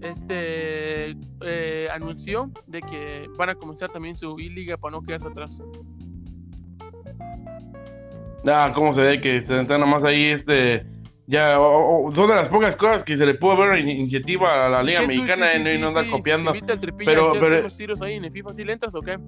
este, 0.00 1.16
eh, 1.42 1.88
anunció 1.92 2.50
de 2.66 2.82
que 2.82 3.28
van 3.36 3.50
a 3.50 3.54
comenzar 3.54 3.90
también 3.90 4.16
su 4.16 4.38
I-Liga 4.38 4.76
para 4.76 4.92
no 4.92 5.02
quedarse 5.02 5.28
atrás. 5.28 5.62
Ah, 8.44 8.72
cómo 8.74 8.94
se 8.94 9.00
ve 9.00 9.20
que 9.20 9.38
están 9.38 9.66
nada 9.66 9.86
más 9.86 10.04
ahí 10.04 10.30
este 10.30 10.86
ya 11.26 11.58
o, 11.58 12.06
o, 12.06 12.14
son 12.14 12.28
de 12.28 12.34
las 12.34 12.48
pocas 12.48 12.76
cosas 12.76 13.02
que 13.02 13.16
se 13.16 13.26
le 13.26 13.34
pudo 13.34 13.56
ver 13.56 13.80
iniciativa 13.80 14.66
a 14.66 14.68
la 14.68 14.82
Liga 14.82 15.04
Mexicana 15.04 15.48
sí, 15.48 15.64
sí, 15.64 15.70
y 15.70 15.78
no 15.78 15.88
andar 15.88 16.08
copiando. 16.08 16.52
pero, 17.04 17.32
pero 17.32 17.62
los 17.62 17.76
tiros 17.76 18.00
ahí 18.00 18.14
en 18.14 18.24
el 18.24 18.30
FIFA, 18.30 18.54
¿sí 18.54 18.64
le 18.64 18.72
entras 18.72 18.94
o 18.94 19.00
qué? 19.00 19.18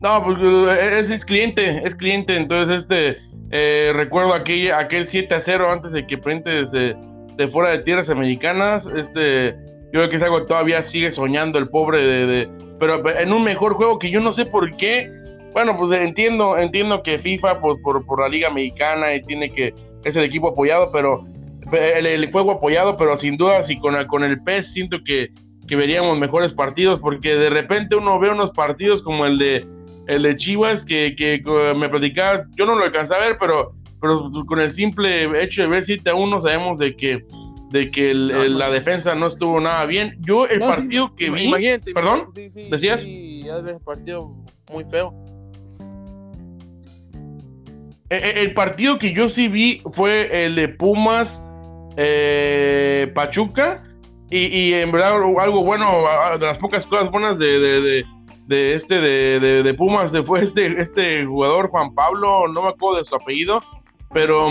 No, 0.00 0.22
pues 0.22 0.38
eh, 0.40 1.04
es, 1.08 1.24
cliente, 1.24 1.82
es 1.86 1.94
cliente, 1.94 2.36
entonces 2.36 2.82
este 2.82 3.16
eh, 3.50 3.92
recuerdo 3.94 4.34
aquel, 4.34 4.72
aquel 4.72 5.08
7 5.08 5.34
a 5.34 5.40
0 5.40 5.70
antes 5.70 5.92
de 5.92 6.06
que 6.06 6.18
Prentes 6.18 6.70
de, 6.70 6.96
de, 7.36 7.48
fuera 7.48 7.70
de 7.70 7.82
tierras 7.82 8.10
americanas, 8.10 8.84
este 8.96 9.54
yo 9.92 10.00
creo 10.00 10.10
que 10.10 10.16
es 10.16 10.22
algo 10.22 10.40
que 10.40 10.46
todavía 10.46 10.82
sigue 10.82 11.12
soñando 11.12 11.58
el 11.58 11.68
pobre 11.68 12.06
de, 12.06 12.26
de, 12.26 12.48
pero 12.78 13.02
en 13.08 13.32
un 13.32 13.42
mejor 13.42 13.74
juego 13.74 13.98
que 13.98 14.10
yo 14.10 14.20
no 14.20 14.32
sé 14.32 14.46
por 14.46 14.76
qué. 14.76 15.10
Bueno, 15.52 15.74
pues 15.78 15.98
entiendo, 15.98 16.58
entiendo 16.58 17.02
que 17.02 17.18
FIFA 17.18 17.60
por, 17.60 17.80
por, 17.80 18.04
por, 18.04 18.20
la 18.20 18.28
Liga 18.28 18.50
Mexicana 18.50 19.14
y 19.14 19.22
tiene 19.22 19.48
que, 19.48 19.72
es 20.04 20.14
el 20.14 20.24
equipo 20.24 20.48
apoyado, 20.48 20.90
pero 20.92 21.24
el, 21.72 22.06
el 22.06 22.30
juego 22.30 22.52
apoyado, 22.52 22.98
pero 22.98 23.16
sin 23.16 23.38
duda, 23.38 23.64
si 23.64 23.78
con, 23.78 24.06
con 24.06 24.22
el 24.22 24.42
PES 24.42 24.74
siento 24.74 24.98
que, 25.02 25.30
que, 25.66 25.76
veríamos 25.76 26.18
mejores 26.18 26.52
partidos, 26.52 27.00
porque 27.00 27.34
de 27.34 27.48
repente 27.48 27.96
uno 27.96 28.18
ve 28.18 28.28
unos 28.28 28.50
partidos 28.50 29.00
como 29.00 29.24
el 29.24 29.38
de 29.38 29.66
el 30.06 30.22
de 30.22 30.36
Chivas, 30.36 30.84
que, 30.84 31.14
que 31.16 31.42
me 31.76 31.88
platicabas, 31.88 32.46
yo 32.56 32.66
no 32.66 32.74
lo 32.76 32.84
alcancé 32.84 33.14
a 33.14 33.20
ver, 33.20 33.36
pero, 33.38 33.74
pero 34.00 34.30
con 34.46 34.60
el 34.60 34.70
simple 34.70 35.42
hecho 35.42 35.62
de 35.62 35.68
ver 35.68 35.84
7 35.84 36.10
a 36.10 36.14
1 36.14 36.40
sabemos 36.40 36.78
de 36.78 36.96
que 36.96 37.24
de 37.70 37.90
que 37.90 38.12
el, 38.12 38.28
no, 38.28 38.42
el, 38.42 38.58
la 38.58 38.70
defensa 38.70 39.14
no 39.14 39.26
estuvo 39.26 39.60
nada 39.60 39.84
bien. 39.86 40.16
Yo 40.20 40.46
el 40.46 40.60
no, 40.60 40.66
partido 40.66 41.08
sí, 41.08 41.14
que 41.16 41.30
vi, 41.30 41.44
imagínate, 41.44 41.92
perdón, 41.92 42.26
sí, 42.32 42.48
decías, 42.70 43.00
sí, 43.00 43.44
el 43.48 43.80
partido 43.84 44.32
muy 44.72 44.84
feo. 44.84 45.12
E, 48.08 48.16
e, 48.16 48.42
el 48.42 48.54
partido 48.54 48.98
que 48.98 49.12
yo 49.12 49.28
sí 49.28 49.48
vi 49.48 49.82
fue 49.92 50.44
el 50.44 50.54
de 50.54 50.68
Pumas 50.68 51.40
eh, 51.96 53.10
Pachuca. 53.14 53.82
Y, 54.28 54.72
en 54.72 54.90
verdad 54.90 55.12
algo 55.12 55.62
bueno, 55.62 56.02
de 56.36 56.46
las 56.46 56.58
pocas 56.58 56.84
cosas 56.86 57.12
buenas 57.12 57.38
de, 57.38 57.60
de, 57.60 58.04
este 58.48 59.00
de, 59.00 59.74
Pumas 59.74 60.12
fue 60.24 60.42
este, 60.42 60.80
este 60.80 61.24
jugador 61.24 61.68
Juan 61.70 61.94
Pablo, 61.94 62.48
no 62.48 62.62
me 62.62 62.68
acuerdo 62.68 62.98
de 62.98 63.04
su 63.04 63.14
apellido, 63.14 63.60
pero, 64.12 64.48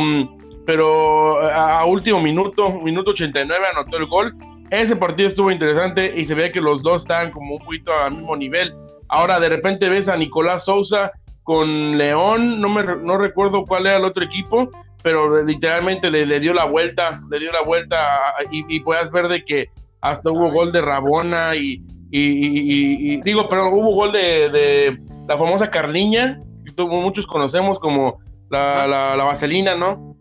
pero 0.66 1.42
a 1.42 1.86
último 1.86 2.22
minuto, 2.22 2.72
minuto 2.72 3.12
89 3.12 3.66
anotó 3.74 3.98
el 3.98 4.06
gol. 4.08 4.36
Ese 4.72 4.96
partido 4.96 5.30
estuvo 5.30 5.52
interesante 5.52 6.14
y 6.16 6.26
se 6.26 6.34
ve 6.34 6.52
que 6.52 6.60
los 6.60 6.82
dos 6.82 7.04
están 7.04 7.32
como 7.32 7.56
un 7.56 7.60
poquito 7.60 7.92
al 7.94 8.16
mismo 8.16 8.36
nivel. 8.36 8.74
Ahora 9.08 9.40
de 9.40 9.50
repente 9.50 9.90
ves 9.90 10.08
a 10.08 10.18
Nicolás 10.18 10.66
Sousa 10.66 11.12
con 11.44 11.98
León, 11.98 12.60
no 12.60 12.70
me 12.70 12.84
no 12.84 13.18
recuerdo 13.18 13.66
cuál 13.66 13.86
era 13.86 13.98
el 13.98 14.06
otro 14.06 14.24
equipo, 14.24 14.70
pero 15.04 15.44
literalmente 15.44 16.10
le, 16.10 16.40
dio 16.40 16.52
la 16.52 16.66
vuelta, 16.66 17.22
le 17.30 17.40
dio 17.40 17.52
la 17.52 17.62
vuelta 17.62 18.04
y, 18.50 18.80
puedas 18.80 19.12
ver 19.12 19.28
de 19.28 19.46
que 19.46 19.70
hasta 20.02 20.32
hubo 20.32 20.52
gol 20.52 20.72
de 20.72 20.82
Rabona 20.82 21.56
y, 21.56 21.84
y 22.18 23.22
digo, 23.22 23.48
pero 23.50 23.70
hubo 23.72 23.94
gol 23.94 24.12
de, 24.12 24.98
la 25.28 25.38
famosa 25.38 25.70
Carliña, 25.70 26.42
que 26.64 26.84
muchos 26.84 27.26
conocemos 27.28 27.80
como 27.80 28.20
la, 28.50 28.88
la, 28.88 29.24
vaselina, 29.24 29.76
¿no? 29.76 30.16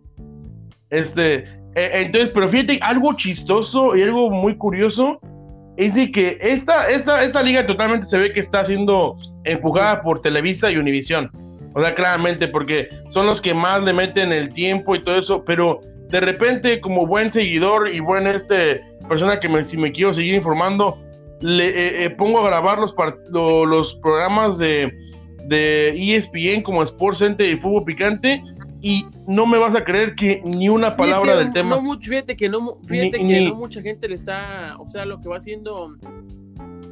Este, 0.91 1.45
e, 1.75 1.91
entonces, 2.01 2.31
pero 2.33 2.49
fíjate, 2.49 2.79
algo 2.83 3.15
chistoso 3.15 3.97
y 3.97 4.03
algo 4.03 4.31
muy 4.31 4.57
curioso 4.57 5.19
es 5.77 5.95
de 5.95 6.11
que 6.11 6.39
esta, 6.41 6.89
esta, 6.89 7.23
esta 7.23 7.43
liga 7.43 7.67
totalmente 7.67 8.07
se 8.07 8.19
ve 8.19 8.33
que 8.33 8.41
está 8.41 8.65
siendo 8.65 9.17
empujada 9.45 10.03
por 10.03 10.23
Televisa 10.23 10.71
y 10.71 10.77
Univisión. 10.77 11.31
O 11.75 11.83
sea, 11.83 11.95
claramente, 11.95 12.47
porque 12.49 12.89
son 13.11 13.27
los 13.27 13.41
que 13.41 13.53
más 13.53 13.83
le 13.83 13.93
meten 13.93 14.33
el 14.33 14.55
tiempo 14.55 14.95
y 14.95 15.01
todo 15.01 15.19
eso, 15.19 15.45
pero 15.45 15.81
de 16.09 16.21
repente, 16.21 16.81
como 16.81 17.07
buen 17.07 17.33
seguidor 17.33 17.93
y 17.93 17.99
buen 17.99 18.27
este 18.29 18.83
persona 19.09 19.39
que 19.39 19.49
me, 19.49 19.65
si 19.65 19.77
me 19.77 19.93
quiero 19.93 20.15
seguir 20.15 20.35
informando, 20.35 20.97
le 21.45 21.69
eh, 21.69 22.05
eh, 22.05 22.11
pongo 22.11 22.41
a 22.41 22.47
grabar 22.47 22.79
los, 22.79 22.95
los 23.31 23.95
programas 23.97 24.57
de, 24.57 24.91
de 25.47 26.17
ESPN 26.17 26.63
como 26.63 26.83
Sports 26.83 27.19
Center 27.19 27.47
y 27.47 27.59
Fútbol 27.59 27.85
Picante 27.85 28.43
y 28.81 29.05
no 29.27 29.45
me 29.45 29.59
vas 29.59 29.75
a 29.75 29.85
creer 29.85 30.15
que 30.15 30.41
ni 30.43 30.71
una 30.71 30.97
palabra 30.97 31.37
del 31.37 31.53
tema. 31.53 31.77
No, 31.77 32.01
fíjate 32.01 32.35
que, 32.35 32.49
no, 32.49 32.79
fíjate 32.87 33.19
que 33.19 33.41
no 33.43 33.57
mucha 33.57 33.83
gente 33.83 34.09
le 34.09 34.15
está, 34.15 34.77
o 34.79 34.89
sea, 34.89 35.05
lo 35.05 35.21
que 35.21 35.29
va 35.29 35.37
haciendo 35.37 35.95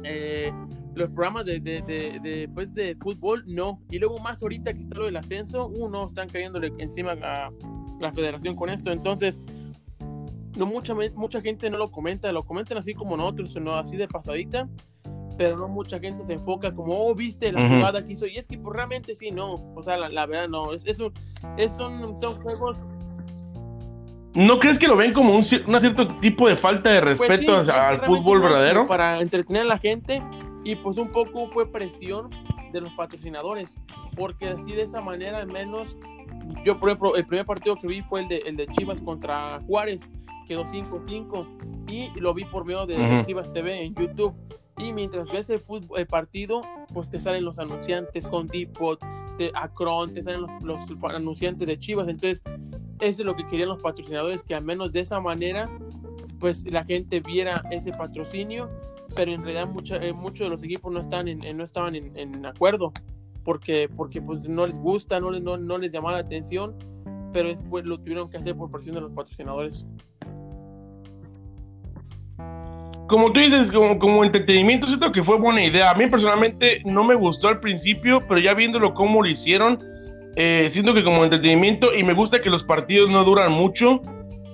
eh, 0.03 0.51
los 0.93 1.09
programas 1.09 1.45
de, 1.45 1.59
de, 1.59 1.81
de, 1.81 2.47
pues, 2.53 2.75
de, 2.75 2.95
fútbol, 2.99 3.43
no. 3.47 3.81
Y 3.89 3.97
luego 3.97 4.19
más 4.19 4.43
ahorita 4.43 4.71
que 4.73 4.81
está 4.81 4.95
lo 4.99 5.05
del 5.05 5.17
ascenso, 5.17 5.67
uno, 5.67 6.09
están 6.09 6.29
cayéndole 6.29 6.71
encima 6.77 7.13
a 7.13 7.49
la 7.99 8.13
federación 8.13 8.55
con 8.55 8.69
esto. 8.69 8.91
Entonces, 8.91 9.41
no 10.55 10.65
mucha, 10.65 10.93
mucha 11.15 11.41
gente 11.41 11.69
no 11.69 11.77
lo 11.77 11.91
comenta, 11.91 12.31
lo 12.31 12.43
comentan 12.43 12.77
así 12.77 12.93
como 12.93 13.17
nosotros, 13.17 13.55
no 13.55 13.75
así 13.75 13.97
de 13.97 14.07
pasadita, 14.07 14.67
pero 15.37 15.57
no 15.57 15.67
mucha 15.67 15.99
gente 15.99 16.23
se 16.23 16.33
enfoca 16.33 16.73
como, 16.73 17.07
oh, 17.07 17.15
viste 17.15 17.51
la 17.51 17.67
jugada 17.67 18.05
que 18.05 18.13
hizo. 18.13 18.27
Y 18.27 18.37
es 18.37 18.47
que 18.47 18.57
pues, 18.57 18.75
realmente 18.75 19.15
sí, 19.15 19.31
no. 19.31 19.73
O 19.75 19.83
sea, 19.83 19.97
la, 19.97 20.25
verdad 20.25 20.47
no. 20.47 20.73
Es, 20.73 20.85
es, 20.85 20.99
es 21.57 21.71
son, 21.75 22.17
son 22.19 22.35
juegos 22.41 22.77
¿No 24.35 24.57
crees 24.57 24.79
que 24.79 24.87
lo 24.87 24.97
ven 24.97 25.13
como 25.13 25.35
un, 25.35 25.45
cierto 25.45 26.07
tipo 26.19 26.47
de 26.47 26.57
falta 26.57 26.89
de 26.89 27.01
pues 27.15 27.29
respeto 27.29 27.55
al 27.55 28.01
fútbol 28.01 28.41
verdadero? 28.41 28.87
Para 28.87 29.19
entretener 29.19 29.61
a 29.63 29.65
la 29.65 29.77
gente 29.77 30.23
y 30.63 30.75
pues 30.75 30.97
un 30.97 31.11
poco 31.11 31.47
fue 31.47 31.71
presión 31.71 32.31
de 32.71 32.81
los 32.81 32.91
patrocinadores, 32.93 33.77
porque 34.15 34.47
así 34.47 34.71
de 34.71 34.83
esa 34.83 35.01
manera 35.01 35.37
al 35.37 35.47
menos, 35.47 35.95
yo 36.65 36.79
por 36.79 36.89
ejemplo, 36.89 37.15
el 37.15 37.27
primer 37.27 37.45
partido 37.45 37.75
que 37.75 37.85
vi 37.85 38.01
fue 38.01 38.21
el 38.21 38.27
de, 38.27 38.37
el 38.47 38.55
de 38.55 38.65
Chivas 38.67 38.99
contra 39.01 39.59
Juárez, 39.67 40.09
quedó 40.45 40.65
5-5 40.65 41.87
y 41.87 42.09
lo 42.19 42.33
vi 42.33 42.45
por 42.45 42.65
medio 42.65 42.85
de, 42.85 43.21
Chivas 43.25 43.51
TV 43.51 43.83
en 43.83 43.95
YouTube. 43.95 44.33
Y 44.77 44.91
mientras 44.91 45.29
ves 45.31 45.49
el, 45.49 45.59
fútbol, 45.59 45.99
el 45.99 46.07
partido, 46.07 46.61
pues 46.93 47.09
te 47.09 47.19
salen 47.19 47.45
los 47.45 47.59
anunciantes 47.59 48.27
con 48.27 48.47
Depot, 48.47 48.99
de 49.37 49.51
Acron, 49.53 50.13
te 50.13 50.23
salen 50.23 50.41
los, 50.41 50.89
los, 50.89 51.03
anunciantes 51.03 51.67
de 51.67 51.77
Chivas. 51.77 52.07
Entonces, 52.07 52.41
eso 52.99 53.21
es 53.21 53.25
lo 53.25 53.35
que 53.35 53.45
querían 53.45 53.69
los 53.69 53.81
patrocinadores, 53.81 54.43
que 54.43 54.55
al 54.55 54.63
menos 54.63 54.91
de 54.91 55.01
esa 55.01 55.19
manera, 55.19 55.69
pues 56.39 56.65
la 56.65 56.83
gente 56.83 57.19
viera 57.19 57.61
ese 57.69 57.91
patrocinio 57.91 58.69
pero 59.15 59.31
en 59.31 59.43
realidad 59.43 59.69
eh, 60.01 60.13
muchos 60.13 60.45
de 60.45 60.49
los 60.49 60.63
equipos 60.63 60.91
no, 60.91 60.99
están 60.99 61.27
en, 61.27 61.57
no 61.57 61.63
estaban 61.63 61.95
en, 61.95 62.45
acuerdo 62.45 62.91
porque, 63.43 63.89
porque 63.95 64.21
pues 64.21 64.41
no 64.47 64.65
les 64.65 64.77
gusta, 64.77 65.19
no 65.19 65.31
les, 65.31 65.41
no, 65.41 65.57
no 65.57 65.77
les 65.77 65.91
llama 65.91 66.11
la 66.11 66.19
atención, 66.19 66.75
pero 67.31 67.49
después 67.49 67.85
lo 67.85 67.97
tuvieron 67.97 68.29
que 68.29 68.37
hacer 68.37 68.55
por 68.55 68.71
presión 68.71 68.95
de 68.95 69.01
los 69.01 69.11
patrocinadores. 69.11 69.85
Como 73.13 73.31
tú 73.31 73.41
dices, 73.41 73.71
como, 73.71 73.99
como 73.99 74.23
entretenimiento, 74.23 74.87
siento 74.87 75.11
que 75.11 75.23
fue 75.23 75.37
buena 75.37 75.63
idea. 75.63 75.91
A 75.91 75.93
mí 75.93 76.07
personalmente 76.07 76.81
no 76.83 77.03
me 77.03 77.13
gustó 77.13 77.47
al 77.47 77.59
principio, 77.59 78.23
pero 78.27 78.39
ya 78.39 78.55
viéndolo 78.55 78.95
cómo 78.95 79.21
lo 79.21 79.29
hicieron, 79.29 79.77
eh, 80.35 80.69
siento 80.71 80.95
que 80.95 81.03
como 81.03 81.23
entretenimiento, 81.23 81.93
y 81.93 82.01
me 82.01 82.13
gusta 82.13 82.41
que 82.41 82.49
los 82.49 82.63
partidos 82.63 83.11
no 83.11 83.23
duran 83.23 83.51
mucho. 83.51 84.01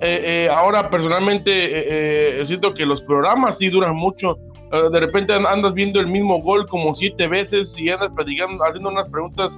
Eh, 0.02 0.50
ahora 0.54 0.90
personalmente 0.90 2.46
siento 2.48 2.74
que 2.74 2.86
los 2.86 3.02
programas 3.04 3.58
sí 3.58 3.70
duran 3.70 3.96
mucho. 3.96 4.38
Eh, 4.74 4.90
de 4.92 5.00
repente 5.00 5.32
andas 5.32 5.74
viendo 5.74 6.02
el 6.02 6.08
mismo 6.08 6.42
gol 6.42 6.68
como 6.68 6.94
siete 6.94 7.30
veces 7.30 7.74
y 7.78 7.90
andas 7.90 8.12
platicando, 8.14 8.62
haciendo 8.66 8.90
unas 8.90 9.08
preguntas 9.08 9.58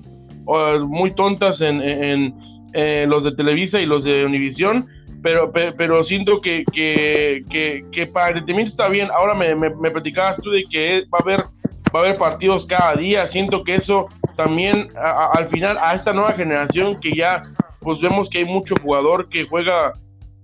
muy 0.86 1.12
tontas 1.16 1.60
en, 1.60 2.36
los 3.10 3.24
de 3.24 3.32
Televisa 3.32 3.80
y 3.80 3.88
los 3.88 4.04
de 4.04 4.26
Univisión, 4.26 4.86
pero, 5.22 5.51
pero, 5.51 6.03
siento 6.03 6.41
que, 6.41 6.63
que, 6.72 7.43
que, 7.91 8.07
para 8.07 8.28
el 8.28 8.38
entretenimiento 8.38 8.72
está 8.72 8.89
bien. 8.89 9.09
Ahora 9.11 9.34
me, 9.34 9.55
me, 9.55 9.91
platicabas 9.91 10.38
tú 10.41 10.49
de 10.49 10.63
que 10.69 11.03
va 11.13 11.19
a 11.19 11.22
haber 11.22 11.41
va 11.93 11.99
a 11.99 12.03
haber 12.03 12.15
partidos 12.15 12.65
cada 12.65 12.95
día. 12.95 13.28
Siento 13.28 13.63
que 13.63 13.76
eso 13.76 14.07
también 14.36 14.88
al 14.95 15.49
final 15.49 15.78
a 15.82 15.93
esta 15.93 16.13
nueva 16.13 16.34
generación 16.34 16.99
que 16.99 17.15
ya 17.15 17.43
pues 17.80 17.99
vemos 17.99 18.30
que 18.30 18.39
hay 18.39 18.45
mucho 18.45 18.76
jugador 18.82 19.28
que 19.30 19.45
juega 19.47 19.93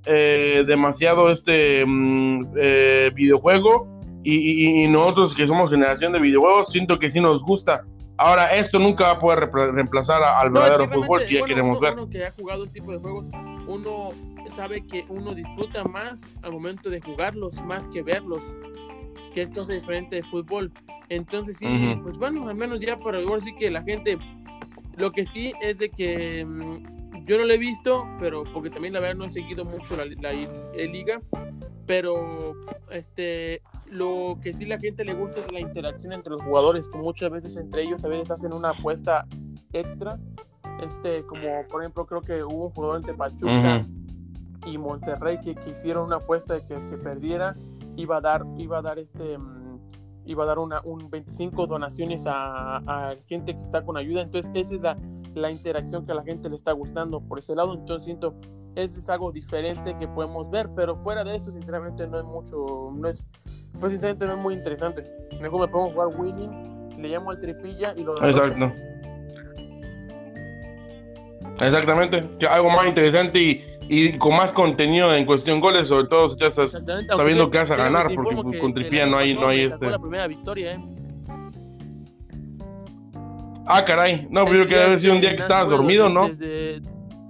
eh, 0.06 0.64
demasiado 0.66 1.32
este 1.32 1.86
mm, 1.86 2.54
eh, 2.56 3.12
videojuego 3.14 3.88
y, 4.24 4.88
nosotros 4.88 5.34
que 5.34 5.48
somos 5.48 5.70
generación 5.70 6.12
de 6.12 6.20
videojuegos, 6.20 6.68
siento 6.70 7.00
que 7.00 7.10
sí 7.10 7.22
nos 7.22 7.42
gusta. 7.44 7.86
Ahora, 8.18 8.46
esto 8.56 8.78
nunca 8.78 9.06
va 9.06 9.12
a 9.12 9.20
poder 9.20 9.50
reemplazar 9.74 10.22
al 10.22 10.50
verdadero 10.50 10.90
fútbol 10.90 11.22
que 11.26 11.36
ya 11.36 11.46
queremos 11.46 11.80
ver. 11.80 11.94
Uno 11.94 12.10
que 12.10 12.26
ha 12.26 12.32
jugado 12.32 12.64
un 12.64 12.70
tipo 12.70 12.92
de 12.92 12.98
juegos, 12.98 13.26
uno 13.68 14.12
sabe 14.56 14.86
que 14.86 15.06
uno 15.10 15.36
disfruta 15.36 15.84
más 15.84 16.24
al 16.42 16.52
momento 16.52 16.90
de 16.90 17.02
jugarlos, 17.02 17.54
más 17.64 17.88
que 17.90 18.02
verlos, 18.02 18.42
que 19.34 19.44
es 19.44 19.52
cosa 19.52 19.74
diferente 19.74 20.18
de 20.18 20.24
fútbol. 20.24 20.72
Entonces, 21.10 21.58
sí, 21.58 21.68
pues 22.04 22.18
bueno, 22.18 22.50
al 22.50 22.56
menos 22.56 22.80
ya 22.80 22.98
para 22.98 23.22
igual 23.22 23.42
sí 23.42 23.56
que 23.56 23.72
la 23.72 23.84
gente, 23.84 24.18
lo 24.96 25.12
que 25.12 25.26
sí 25.26 25.54
es 25.62 25.78
de 25.78 25.90
que 25.90 26.44
mm, 26.46 27.26
yo 27.26 27.38
no 27.38 27.46
lo 27.46 27.54
he 27.54 27.58
visto, 27.58 28.08
pero 28.20 28.44
porque 28.54 28.70
también 28.70 28.94
la 28.94 29.00
verdad 29.00 29.16
no 29.16 29.26
he 29.26 29.32
seguido 29.32 29.64
mucho 29.64 29.96
la, 29.96 30.06
la 30.06 30.34
liga, 30.34 31.22
pero 31.86 32.54
este 32.92 33.62
lo 33.90 34.38
que 34.42 34.54
sí 34.54 34.66
la 34.66 34.78
gente 34.80 35.06
le 35.06 35.14
gusta 35.14 35.40
es 35.40 35.52
la 35.52 35.60
interacción 35.60 36.14
entre 36.14 36.34
los 36.34 36.42
jugadores, 36.42 36.90
que 36.90 36.98
muchas 36.98 37.32
veces 37.32 37.58
entre 37.58 37.84
ellos 37.84 38.04
a 38.04 38.10
veces 38.10 38.32
hacen 38.32 38.54
una 38.54 38.72
apuesta 38.72 39.26
extra. 39.74 40.20
Este, 40.82 41.26
como 41.26 41.42
por 41.70 41.82
ejemplo, 41.82 42.06
creo 42.06 42.22
que 42.22 42.44
hubo 42.44 42.68
un 42.68 42.72
jugador 42.72 42.98
entre 42.98 43.14
Pachuca 43.14 43.86
y 44.66 44.78
Monterrey 44.78 45.40
que, 45.42 45.56
que, 45.56 45.72
hicieron 45.72 46.06
una 46.06 46.18
apuesta 46.18 46.56
de 46.56 46.66
que 46.66 46.76
que 46.76 46.98
perdiera 46.98 47.56
iba 47.96 48.18
a 48.18 48.22
dar, 48.22 48.46
iba 48.58 48.78
a 48.78 48.82
dar 48.82 49.00
este 49.00 49.38
mm, 49.38 49.80
iba 50.26 50.44
a 50.44 50.48
dar 50.48 50.60
una, 50.60 50.82
un 50.84 51.10
25 51.10 51.68
donaciones 51.68 52.26
a, 52.28 52.78
a, 52.78 53.16
gente 53.28 53.56
que 53.56 53.64
está 53.64 53.84
con 53.84 53.98
ayuda. 53.98 54.22
Entonces, 54.22 54.52
esa 54.54 54.76
es 54.76 54.82
la, 54.82 54.98
la 55.34 55.52
interacción 55.52 56.06
que 56.06 56.12
a 56.12 56.16
la 56.16 56.24
gente 56.24 56.50
le 56.50 56.56
está 56.56 56.74
gustando 56.74 57.22
por 57.22 57.40
ese 57.40 57.56
lado. 57.56 57.74
Entonces, 57.74 58.06
siento 58.06 58.36
es, 58.78 58.96
es 58.96 59.10
algo 59.10 59.32
diferente 59.32 59.96
que 59.98 60.08
podemos 60.08 60.50
ver, 60.52 60.70
pero 60.76 60.96
fuera 60.98 61.24
de 61.24 61.36
eso, 61.36 61.52
sinceramente, 61.52 62.08
no 62.08 62.20
es 62.20 62.26
mucho, 62.26 62.92
no 62.94 63.08
es, 63.08 63.28
pues 63.80 63.92
sinceramente 63.92 64.26
no 64.28 64.34
es 64.34 64.40
muy 64.40 64.54
interesante. 64.54 65.04
Mejor 65.42 65.62
me 65.62 65.68
pongo 65.68 65.90
a 65.90 65.94
jugar 65.94 66.20
winning, 66.20 66.90
le 66.98 67.10
llamo 67.10 67.32
al 67.32 67.40
tripilla 67.40 67.94
y 67.98 68.04
lo 68.04 68.24
Exacto. 68.24 68.72
Exactamente, 71.60 72.24
algo 72.48 72.70
más 72.70 72.86
interesante 72.86 73.40
y, 73.40 73.64
y, 73.90 74.18
con 74.18 74.36
más 74.36 74.52
contenido 74.52 75.14
en 75.16 75.26
cuestión 75.26 75.60
goles, 75.60 75.88
sobre 75.88 76.08
todo 76.08 76.30
si 76.30 76.40
ya 76.40 76.48
estás 76.48 76.72
sabiendo 77.08 77.50
que 77.50 77.58
vas 77.58 77.72
a 77.72 77.76
ganar, 77.76 78.08
porque 78.14 78.60
con 78.60 78.74
tripilla 78.74 79.06
no 79.06 79.18
hay, 79.18 79.34
no 79.34 79.48
hay 79.48 79.64
este. 79.64 79.90
la 79.90 80.00
primera 80.00 80.28
victoria, 80.28 80.74
¿eh? 80.74 80.80
Ah, 83.66 83.84
caray, 83.84 84.28
no, 84.30 84.46
pero 84.46 84.66
que 84.66 84.76
debe 84.76 84.86
haber 84.86 85.00
sido 85.02 85.14
un 85.14 85.22
día 85.22 85.36
que 85.36 85.42
estabas 85.42 85.70
dormido, 85.70 86.10
¿no? 86.10 86.30
Desde 86.30 86.82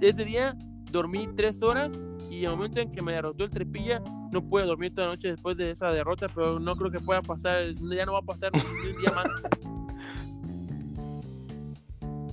ese 0.02 0.24
día 0.24 0.56
dormí 0.92 1.28
tres 1.36 1.64
horas 1.64 1.98
y 2.30 2.46
el 2.46 2.52
momento 2.52 2.80
en 2.80 2.92
que 2.92 3.02
me 3.02 3.14
derrotó 3.14 3.46
el 3.46 3.50
trepilla, 3.50 4.02
no 4.32 4.46
pude 4.46 4.66
dormir 4.66 4.94
toda 4.94 5.08
la 5.08 5.14
noche 5.14 5.30
después 5.30 5.58
de 5.58 5.72
esa 5.72 5.92
derrota, 5.92 6.28
pero 6.34 6.60
no 6.60 6.76
creo 6.76 6.92
que 6.92 7.00
pueda 7.00 7.22
pasar, 7.22 7.74
ya 7.74 8.06
no 8.06 8.14
va 8.14 8.20
a 8.20 8.24
pasar 8.24 8.52
un 8.54 9.02
día 9.02 9.12
más. 9.12 9.26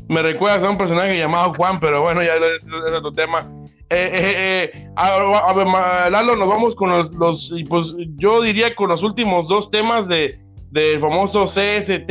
me 0.09 0.23
recuerda 0.23 0.67
a 0.67 0.71
un 0.71 0.79
personaje 0.79 1.17
llamado 1.17 1.55
Juan, 1.55 1.81
pero 1.81 2.03
bueno, 2.03 2.23
ya 2.23 2.35
es, 2.35 2.65
otro 2.95 3.13
tema. 3.13 3.49
Eh, 3.91 4.13
eh, 4.15 4.71
eh, 4.75 4.89
a, 4.97 5.53
ver, 5.53 5.67
Lalo, 6.11 6.37
nos 6.37 6.49
vamos 6.49 6.75
con 6.75 6.91
los, 6.91 7.15
los, 7.15 7.53
pues 7.69 7.95
yo 8.17 8.41
diría 8.43 8.75
con 8.75 8.89
los 8.89 9.03
últimos 9.03 9.47
dos 9.49 9.71
temas 9.71 10.09
de 10.09 10.39
del 10.71 10.99
famoso 10.99 11.45
CST 11.45 12.11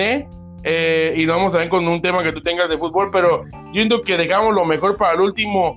y 1.16 1.26
vamos 1.26 1.52
también 1.52 1.70
con 1.70 1.86
un 1.86 2.02
tema 2.02 2.24
que 2.24 2.32
tú 2.32 2.42
tengas 2.42 2.70
de 2.70 2.78
fútbol, 2.78 3.10
pero 3.12 3.44
yo 3.52 3.82
entiendo 3.82 4.02
que 4.04 4.16
dejamos 4.16 4.54
lo 4.54 4.64
mejor 4.64 4.96
para 4.96 5.14
el 5.14 5.22
último. 5.22 5.76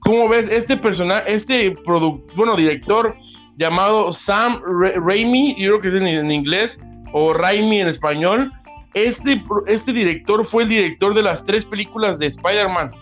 ¿Cómo 0.00 0.28
ves 0.28 0.46
este 0.50 0.76
personaje, 0.76 1.34
este 1.34 1.74
bueno, 2.36 2.54
director 2.54 3.16
llamado 3.56 4.12
Sam 4.12 4.60
Raimi, 5.06 5.56
yo 5.58 5.78
creo 5.78 5.80
que 5.80 5.88
es 5.88 5.94
en, 5.94 6.30
inglés, 6.30 6.78
o 7.12 7.32
Raimi 7.32 7.80
en 7.80 7.88
español? 7.88 8.52
Este, 8.96 9.42
este 9.66 9.92
director 9.92 10.46
fue 10.46 10.62
el 10.62 10.70
director 10.70 11.12
de 11.12 11.22
las 11.22 11.44
tres 11.44 11.66
películas 11.66 12.18
de 12.18 12.28
Spider-Man. 12.28 12.92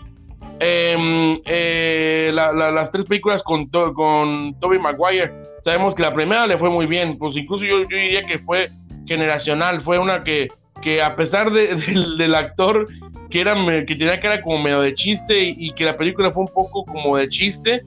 Em, 0.59 1.39
eh, 1.45 2.31
las 2.33 2.91
tres 2.91 3.05
películas 3.05 3.41
con, 3.43 3.67
con 3.67 4.59
Tobey 4.59 4.77
Maguire. 4.77 5.31
Sabemos 5.63 5.95
que 5.95 6.01
la 6.01 6.13
primera 6.13 6.47
le 6.47 6.57
fue 6.57 6.69
muy 6.69 6.85
bien, 6.85 7.17
pues 7.17 7.37
incluso 7.37 7.63
yo, 7.63 7.83
yo 7.83 7.95
diría 7.95 8.25
que 8.25 8.39
fue 8.39 8.67
generacional, 9.05 9.83
fue 9.83 9.97
una 9.97 10.21
que, 10.21 10.49
que 10.81 11.01
a 11.01 11.15
pesar 11.15 11.49
de, 11.51 11.75
del 12.17 12.35
actor 12.35 12.89
que, 13.29 13.39
era, 13.39 13.53
que 13.85 13.95
tenía 13.95 14.19
cara 14.19 14.41
como 14.41 14.61
medio 14.61 14.81
de 14.81 14.95
chiste 14.95 15.33
y, 15.39 15.71
que 15.75 15.85
la 15.85 15.95
película 15.95 16.29
fue 16.31 16.43
un 16.43 16.53
poco 16.53 16.83
como 16.83 17.15
de 17.15 17.29
chiste, 17.29 17.83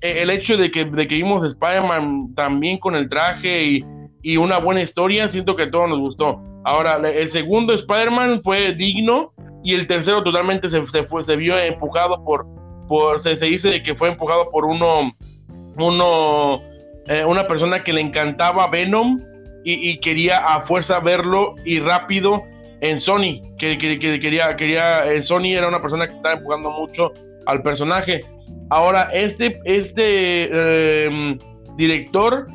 eh, 0.00 0.20
el 0.22 0.30
hecho 0.30 0.56
de 0.56 0.70
que, 0.70 0.84
de 0.84 1.08
que 1.08 1.16
vimos 1.16 1.44
Spider-Man 1.44 2.36
también 2.36 2.78
con 2.78 2.94
el 2.94 3.08
traje 3.08 3.64
y, 3.64 3.84
y, 4.22 4.36
una 4.36 4.58
buena 4.58 4.80
historia, 4.80 5.28
siento 5.28 5.56
que 5.56 5.64
a 5.64 5.70
todos 5.72 5.88
nos 5.88 5.98
gustó. 5.98 6.47
Ahora, 6.64 7.00
el 7.08 7.30
segundo 7.30 7.72
Spider-Man 7.74 8.42
fue 8.42 8.74
digno 8.74 9.32
y 9.62 9.74
el 9.74 9.86
tercero 9.86 10.22
totalmente 10.22 10.68
se, 10.68 10.86
se, 10.88 11.04
fue, 11.04 11.24
se 11.24 11.36
vio 11.36 11.58
empujado 11.58 12.24
por, 12.24 12.46
por 12.88 13.20
se, 13.22 13.36
se 13.36 13.46
dice 13.46 13.82
que 13.82 13.94
fue 13.94 14.08
empujado 14.08 14.50
por 14.50 14.64
uno, 14.64 15.12
uno 15.76 16.60
eh, 17.08 17.24
una 17.24 17.48
persona 17.48 17.82
que 17.82 17.92
le 17.92 18.02
encantaba 18.02 18.66
Venom 18.68 19.18
y, 19.64 19.98
quería 20.00 20.38
a 20.38 20.62
fuerza 20.62 20.98
verlo 21.00 21.54
y 21.64 21.78
rápido 21.78 22.42
en 22.80 23.00
Sony, 23.00 23.40
que, 23.58 23.76
quería, 23.76 24.56
quería, 24.56 25.12
en 25.12 25.22
Sony 25.22 25.52
era 25.52 25.68
una 25.68 25.82
persona 25.82 26.06
que 26.06 26.14
estaba 26.14 26.36
empujando 26.36 26.70
mucho 26.70 27.12
al 27.44 27.62
personaje. 27.62 28.20
Ahora, 28.70 29.08
este, 29.12 29.58
este 29.64 31.04
em, 31.06 31.38
director 31.76 32.46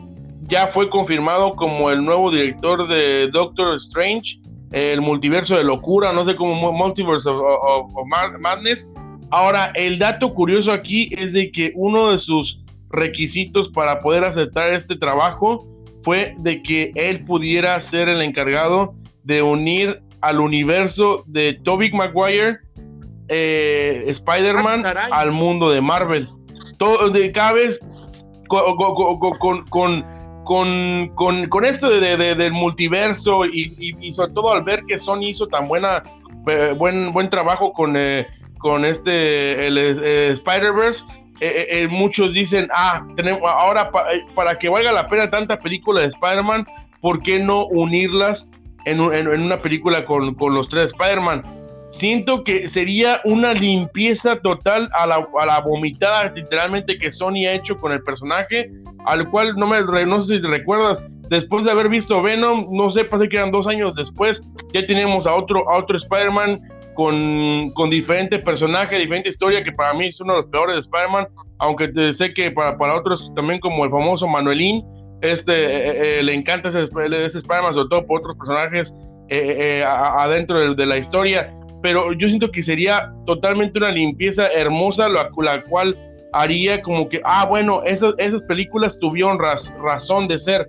ya 0.48 0.68
fue 0.68 0.90
confirmado 0.90 1.56
como 1.56 1.90
el 1.90 2.04
nuevo 2.04 2.32
director 2.32 2.88
de 2.88 3.30
Doctor 3.30 3.76
Strange, 3.78 4.40
el 4.72 5.02
multiverso 5.02 5.56
de 5.56 5.64
locura, 5.64 6.12
no 6.12 6.26
sé 6.26 6.36
cómo, 6.36 6.72
Multiverse 6.72 7.30
of, 7.30 7.92
Madness. 8.40 8.88
Ahora, 9.30 9.72
el 9.76 10.00
dato 10.00 10.34
curioso 10.34 10.72
aquí 10.72 11.10
es 11.18 11.34
de 11.34 11.52
que 11.52 11.72
uno 11.76 12.12
de 12.12 12.18
sus 12.18 12.60
requisitos 12.90 13.70
para 13.70 14.02
poder 14.02 14.24
aceptar 14.24 14.74
este 14.74 14.96
trabajo 14.96 15.68
fue 16.04 16.36
de 16.40 16.62
que 16.62 16.92
él 16.96 17.24
pudiera 17.26 17.80
ser 17.82 18.10
el 18.10 18.22
encargado 18.22 18.94
de 19.24 19.42
unir 19.42 20.02
al 20.22 20.40
universo 20.40 21.24
de 21.28 21.60
Tobey 21.64 21.92
Maguire, 21.92 22.60
eh, 23.30 24.04
Spider-Man, 24.08 24.86
ah, 24.86 25.08
al 25.12 25.32
mundo 25.32 25.70
de 25.70 25.82
Marvel. 25.82 26.28
Todo, 26.78 27.10
de, 27.10 27.32
cada 27.32 27.54
vez 27.54 27.80
con, 28.48 28.76
con, 29.40 29.66
con, 29.66 30.06
esto 31.66 31.90
de, 31.90 32.18
del 32.36 32.52
multiverso 32.52 33.46
y, 33.46 34.12
sobre 34.14 34.34
todo 34.34 34.54
al 34.54 34.64
ver 34.64 34.84
que 34.88 35.00
Sony 35.00 35.24
hizo 35.30 35.48
tan 35.48 35.68
buena 35.68 36.04
eh, 36.48 36.74
buen, 36.78 37.14
buen 37.14 37.30
trabajo 37.30 37.72
con, 37.74 37.96
eh, 37.96 38.28
con 38.58 38.86
este 38.86 39.68
el, 39.68 39.78
Spider-Verse, 39.78 41.04
eh, 41.40 41.68
eh, 41.70 41.88
muchos 41.90 42.34
dicen, 42.34 42.70
ah, 42.74 43.06
tenemos, 43.18 43.42
ahora 43.44 43.92
eh, 44.14 44.22
para 44.34 44.58
que 44.58 44.70
valga 44.70 44.94
la 44.94 45.10
pena 45.10 45.30
tanta 45.30 45.60
película 45.60 46.02
de 46.02 46.08
Spider-Man, 46.08 46.66
¿por 47.02 47.22
qué 47.22 47.40
no 47.40 47.66
unirlas 47.66 48.48
en, 48.86 49.02
una 49.02 49.62
película 49.62 50.06
con, 50.06 50.36
los 50.40 50.70
tres 50.70 50.92
Spider-Man? 50.92 51.44
Siento 51.94 52.44
que 52.44 52.68
sería 52.70 53.22
una 53.24 53.54
limpieza 53.54 54.38
total 54.38 54.90
a 54.94 55.08
la, 55.08 55.28
a 55.40 55.46
la, 55.46 55.62
vomitada 55.62 56.32
literalmente 56.36 56.98
que 56.98 57.12
Sony 57.12 57.46
ha 57.48 57.54
hecho 57.54 57.78
con 57.80 57.92
el 57.92 58.02
personaje, 58.04 58.72
al 59.06 59.30
cual 59.30 59.56
no, 59.56 59.68
me, 59.68 59.82
no 60.06 60.22
sé 60.22 60.40
si 60.40 60.46
recuerdas, 60.46 61.02
después 61.30 61.66
de 61.66 61.72
haber 61.72 61.90
visto 61.90 62.22
Venom, 62.22 62.68
no 62.72 62.92
sé, 62.92 63.06
parece 63.06 63.30
que 63.30 63.38
eran 63.38 63.52
dos 63.52 63.68
años 63.68 63.94
después, 63.96 64.42
ya 64.74 64.86
tenemos 64.86 65.28
a 65.28 65.34
otro, 65.36 65.70
a 65.70 65.78
otro 65.78 65.98
Spider-Man 65.98 66.62
con, 66.96 67.72
con 67.72 67.90
diferentes 67.90 68.42
personajes, 68.44 69.00
diferente 69.00 69.30
historia, 69.30 69.64
que 69.64 69.72
para 69.72 69.94
mí 69.94 70.08
es 70.08 70.20
uno 70.20 70.34
de 70.34 70.42
los 70.42 70.50
peores 70.50 70.76
de 70.76 70.82
Spider-Man, 70.82 71.28
aunque 71.60 72.14
sé 72.14 72.34
que 72.34 72.52
para, 72.52 72.78
para 72.78 72.96
otros 72.96 73.32
también 73.36 73.60
como 73.60 73.86
el 73.86 73.92
famoso 73.92 74.28
Manuelín, 74.28 74.84
este 75.24 75.54
eh, 75.54 75.88
eh, 75.88 76.20
eh, 76.20 76.24
le 76.24 76.34
encanta 76.34 76.70
ese, 76.70 76.84
ese 76.84 77.38
Spider-Man, 77.38 77.74
sobre 77.74 77.90
todo 77.90 78.06
por 78.06 78.20
otros 78.20 78.38
personajes 78.38 78.94
adentro 79.86 80.76
de, 80.76 80.86
la 80.86 80.98
historia, 80.98 81.52
pero 81.84 82.14
yo 82.14 82.30
siento 82.30 82.50
que 82.50 82.64
sería 82.64 83.12
totalmente 83.26 83.78
una 83.78 83.92
limpieza 83.92 84.48
hermosa, 84.48 85.10
la, 85.10 85.30
la 85.38 85.62
cual 85.64 85.98
haría 86.32 86.82
como 86.82 87.10
que, 87.10 87.22
ah, 87.26 87.46
bueno, 87.46 87.84
esas, 87.84 88.16
esas 88.18 88.42
películas 88.44 88.98
tuvieron 89.00 89.38
razón 89.38 90.28
de 90.30 90.40
ser, 90.40 90.66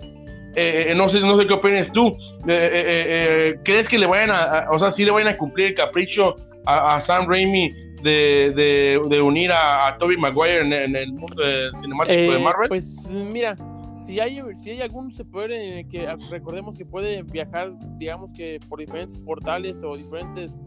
eh, 0.56 0.86
eh, 0.88 0.94
no 0.96 1.08
sé, 1.08 1.20
no 1.20 1.40
sé 1.40 1.46
qué 1.46 1.54
opinas 1.54 1.90
tú. 1.92 2.10
Eh, 2.48 3.54
¿Crees 3.62 3.88
que 3.88 3.96
le 3.96 4.06
vayan 4.06 4.32
a, 4.32 4.66
o 4.72 4.78
sea, 4.80 4.90
sí 4.90 5.04
le 5.04 5.12
vayan 5.12 5.28
a 5.28 5.36
cumplir 5.36 5.68
el 5.68 5.74
capricho 5.76 6.34
a, 6.66 7.00
Sam 7.00 7.28
Raimi 7.28 7.72
de, 8.02 8.98
de, 9.08 9.22
unir 9.22 9.52
a, 9.52 9.86
a 9.86 9.96
Tobey 9.98 10.16
Maguire 10.16 10.62
en, 10.62 10.96
el 10.96 11.12
mundo 11.12 11.42
cinemático 11.80 12.32
de 12.32 12.38
Marvel? 12.40 12.68
Pues 12.68 13.08
mira, 13.08 13.56
si 13.94 14.18
hay, 14.18 14.42
si 14.56 14.70
hay 14.70 14.82
algún 14.82 15.14
en 15.50 15.88
que 15.88 16.08
recordemos 16.28 16.76
que 16.76 16.84
puede 16.84 17.22
viajar, 17.22 17.72
digamos 17.98 18.32
que 18.32 18.58
por 18.68 18.80
diferentes 18.80 19.16
portales 19.18 19.80
o 19.84 19.96
diferentes 19.96 20.58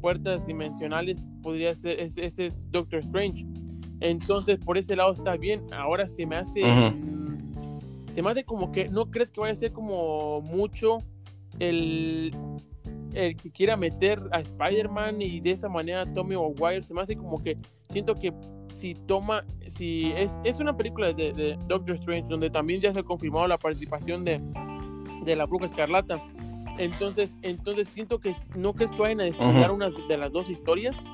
puertas 0.00 0.46
dimensionales, 0.46 1.24
podría 1.42 1.74
ser, 1.74 2.00
ese, 2.00 2.46
es 2.46 2.70
Doctor 2.70 3.00
Strange. 3.00 3.44
Entonces, 4.00 4.58
por 4.58 4.78
ese 4.78 4.94
lado 4.96 5.12
está 5.12 5.36
bien. 5.36 5.62
Ahora 5.72 6.06
se 6.06 6.24
me 6.24 6.36
hace 6.36 6.62
se 8.18 8.22
me 8.22 8.30
hace 8.30 8.42
como 8.42 8.72
que 8.72 8.88
no 8.88 9.10
crees 9.12 9.30
que 9.30 9.40
vaya 9.40 9.52
a 9.52 9.54
ser 9.54 9.70
como 9.72 10.40
mucho 10.40 10.98
el, 11.60 12.32
el 13.14 13.36
que 13.36 13.50
quiera 13.50 13.76
meter 13.76 14.20
a 14.32 14.40
Spider-Man 14.40 15.22
y 15.22 15.40
de 15.40 15.52
esa 15.52 15.68
manera 15.68 16.02
a 16.02 16.14
Tommy 16.14 16.34
Maguire. 16.34 16.82
Se 16.82 16.94
me 16.94 17.00
hace 17.00 17.14
como 17.14 17.40
que 17.40 17.56
siento 17.90 18.14
que 18.16 18.32
si 18.72 18.94
toma, 18.94 19.44
si 19.68 20.12
es, 20.16 20.40
es 20.44 20.58
una 20.58 20.76
película 20.76 21.12
de, 21.12 21.56
Doctor 21.66 21.94
Strange 21.94 22.28
donde 22.28 22.50
también 22.50 22.80
ya 22.80 22.92
se 22.92 22.98
ha 22.98 23.02
confirmado 23.02 23.46
la 23.46 23.58
participación 23.58 24.24
de, 24.24 24.40
de 25.24 25.36
la 25.36 25.46
Bruja 25.46 25.66
Escarlata. 25.66 26.20
Entonces, 26.78 27.36
entonces 27.42 27.88
siento 27.88 28.18
que 28.18 28.32
no 28.54 28.72
crees 28.72 28.92
que 28.92 28.98
vayan 28.98 29.20
a 29.20 29.24
desarrollar 29.24 29.72
una 29.72 29.90
de 29.90 30.16
las 30.16 30.32
dos 30.32 30.48
historias. 30.48 31.04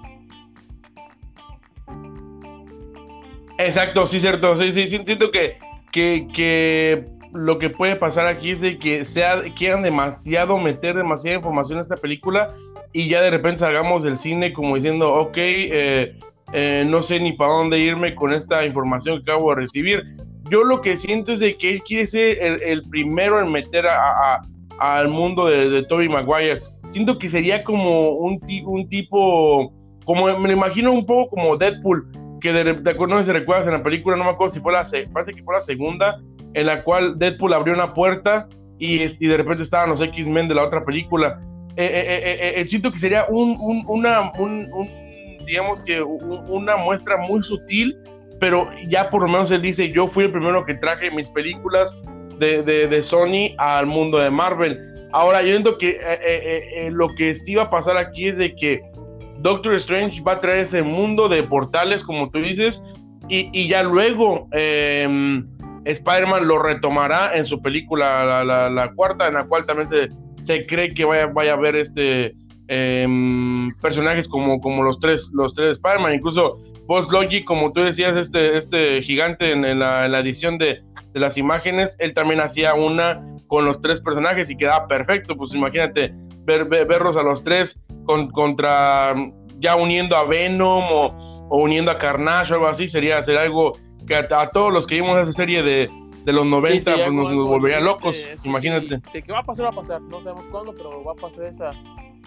Exacto, 3.58 4.06
sí, 4.06 4.20
cierto. 4.20 4.56
Sí, 4.56 4.72
sí, 4.72 4.88
siento 4.88 5.30
que 5.30 5.58
que, 5.94 7.04
lo 7.32 7.58
que 7.58 7.70
puede 7.70 7.96
pasar 7.96 8.26
aquí 8.26 8.52
es 8.52 8.60
de 8.60 8.78
que 8.78 9.04
sea, 9.06 9.42
quieran 9.56 9.82
demasiado 9.82 10.58
meter 10.58 10.96
demasiada 10.96 11.36
información 11.36 11.78
en 11.78 11.82
esta 11.82 11.96
película 11.96 12.54
y 12.92 13.08
ya 13.08 13.20
de 13.22 13.30
repente 13.30 13.60
salgamos 13.60 14.02
del 14.02 14.18
cine 14.18 14.52
como 14.52 14.76
diciendo, 14.76 15.12
ok, 15.12 15.36
eh, 15.36 16.16
eh, 16.52 16.84
no 16.86 17.02
sé 17.02 17.18
ni 17.18 17.32
para 17.32 17.52
dónde 17.52 17.78
irme 17.78 18.14
con 18.14 18.32
esta 18.32 18.64
información 18.64 19.16
que 19.16 19.32
acabo 19.32 19.50
de 19.50 19.62
recibir. 19.62 20.04
Yo 20.50 20.62
lo 20.62 20.80
que 20.80 20.96
siento 20.96 21.32
es 21.32 21.40
de 21.40 21.56
que 21.56 21.70
él 21.70 21.82
quiere 21.82 22.06
ser 22.06 22.38
el, 22.40 22.82
primero 22.90 23.40
en 23.40 23.50
meter 23.50 23.86
a, 23.86 24.42
al 24.78 25.08
mundo 25.08 25.46
de, 25.46 25.70
de 25.70 25.82
Toby 25.84 26.08
Maguire. 26.08 26.60
Siento 26.92 27.18
que 27.18 27.28
sería 27.28 27.64
como 27.64 28.10
un, 28.10 28.40
un 28.66 28.88
tipo, 28.88 29.72
como 30.04 30.26
me 30.38 30.48
lo 30.48 30.52
imagino 30.52 30.92
un 30.92 31.06
poco 31.06 31.30
como 31.30 31.56
Deadpool, 31.56 32.06
que 32.40 32.52
de, 32.52 32.74
de 32.74 32.90
acuerdo 32.90 33.24
si 33.24 33.32
recuerdas 33.32 33.66
en 33.66 33.72
la 33.72 33.82
película, 33.82 34.16
no 34.16 34.24
me 34.24 34.30
acuerdo 34.30 34.54
si 34.54 34.60
fue 34.60 34.72
la, 34.72 34.84
parece 35.12 35.32
que 35.32 35.42
fue 35.42 35.54
la 35.54 35.62
segunda, 35.62 36.20
en 36.52 36.66
la 36.66 36.82
cual 36.84 37.18
Deadpool 37.18 37.54
abrió 37.54 37.74
una 37.74 37.94
puerta 37.94 38.48
y, 38.78 39.02
y 39.02 39.26
de 39.26 39.36
repente 39.36 39.62
estaban 39.62 39.90
los 39.90 40.00
X-Men 40.00 40.48
de 40.48 40.54
la 40.54 40.64
otra 40.64 40.84
película. 40.84 41.40
Eh, 41.76 41.84
eh, 41.84 42.60
eh, 42.60 42.66
siento 42.68 42.92
que 42.92 43.00
sería 43.00 43.26
un, 43.28 43.56
un, 43.58 43.82
una, 43.88 44.30
un, 44.38 44.68
digamos 45.44 45.80
que 45.80 46.00
una 46.02 46.76
muestra 46.76 47.16
muy 47.16 47.42
sutil, 47.42 47.96
pero 48.38 48.68
ya 48.88 49.10
por 49.10 49.22
lo 49.22 49.28
menos 49.28 49.50
él 49.50 49.62
dice, 49.62 49.90
yo 49.90 50.06
fui 50.06 50.24
el 50.24 50.30
primero 50.30 50.64
que 50.64 50.74
traje 50.74 51.10
mis 51.10 51.28
películas 51.30 51.92
de, 52.38 52.62
de, 52.62 53.02
Sony 53.02 53.54
al 53.58 53.86
mundo 53.86 54.18
de 54.18 54.30
Marvel. 54.30 54.78
Ahora, 55.12 55.42
yo 55.42 55.54
entiendo 55.54 55.78
que 55.78 55.98
lo 56.90 57.08
que 57.16 57.34
sí 57.34 57.54
va 57.54 57.64
a 57.64 57.70
pasar 57.70 57.96
aquí 57.96 58.28
es 58.28 58.36
de 58.36 58.54
que 58.56 58.82
Doctor 59.44 59.74
Strange 59.74 60.22
va 60.22 60.32
a 60.32 60.40
traer 60.40 60.64
ese 60.64 60.82
mundo 60.82 61.28
de 61.28 61.42
portales, 61.42 62.02
como 62.02 62.30
tú 62.30 62.38
dices, 62.38 62.82
y, 63.28 63.68
ya 63.68 63.82
luego 63.82 64.48
em, 64.52 65.46
Spider-Man 65.84 66.46
lo 66.46 66.62
retomará 66.62 67.36
en 67.36 67.44
su 67.46 67.60
película, 67.60 68.42
la, 68.44 68.92
cuarta, 68.94 69.28
en 69.28 69.34
la 69.34 69.44
cual 69.44 69.66
también 69.66 69.88
se, 70.42 70.66
cree 70.66 70.94
que 70.94 71.04
vaya, 71.04 71.26
vaya 71.26 71.52
a 71.52 71.56
haber 71.56 71.76
este, 71.76 72.34
em, 72.68 73.70
personajes 73.82 74.28
como, 74.28 74.60
como 74.60 74.82
los 74.82 74.98
tres, 75.00 75.28
los 75.32 75.54
tres 75.54 75.72
Spider-Man, 75.72 76.14
incluso 76.14 76.58
Boss 76.86 77.08
Logic, 77.10 77.44
como 77.44 77.72
tú 77.72 77.82
decías, 77.82 78.16
este, 78.16 78.58
este 78.58 79.02
gigante 79.02 79.52
en, 79.52 79.78
la, 79.78 80.18
edición 80.20 80.58
de, 80.58 80.82
las 81.14 81.36
imágenes, 81.38 81.94
él 81.98 82.12
también 82.12 82.40
hacía 82.40 82.74
una 82.74 83.24
con 83.46 83.64
los 83.64 83.80
tres 83.80 84.00
personajes 84.00 84.50
y 84.50 84.56
quedaba 84.56 84.86
perfecto, 84.88 85.36
pues 85.36 85.54
imagínate 85.54 86.12
ver, 86.44 86.66
verlos 86.66 87.16
a 87.16 87.22
los 87.22 87.44
tres 87.44 87.76
con, 88.04 88.30
contra 88.30 89.14
ya 89.60 89.76
uniendo 89.76 90.16
a 90.16 90.24
Venom 90.24 90.84
o, 90.90 91.56
uniendo 91.56 91.90
a 91.90 91.98
Carnage 91.98 92.52
o 92.52 92.56
algo 92.56 92.66
así, 92.66 92.88
sería, 92.88 93.22
sería 93.22 93.42
algo 93.42 93.72
que 94.06 94.16
a, 94.16 94.50
todos 94.50 94.72
los 94.72 94.86
que 94.86 94.96
vimos 94.96 95.22
esa 95.22 95.32
serie 95.32 95.62
de, 95.62 95.90
los 96.26 96.44
90 96.46 96.94
pues 96.94 97.12
nos, 97.12 97.34
volvería 97.34 97.80
locos, 97.80 98.16
imagínate. 98.44 99.00
De 99.12 99.22
que 99.22 99.32
va 99.32 99.40
a 99.40 99.44
pasar, 99.44 99.66
va 99.66 99.70
a 99.70 99.74
pasar, 99.74 100.00
no 100.02 100.22
sabemos 100.22 100.46
cuándo, 100.50 100.74
pero 100.74 101.04
va 101.04 101.12
a 101.12 101.14
pasar 101.14 101.44
esa, 101.44 101.72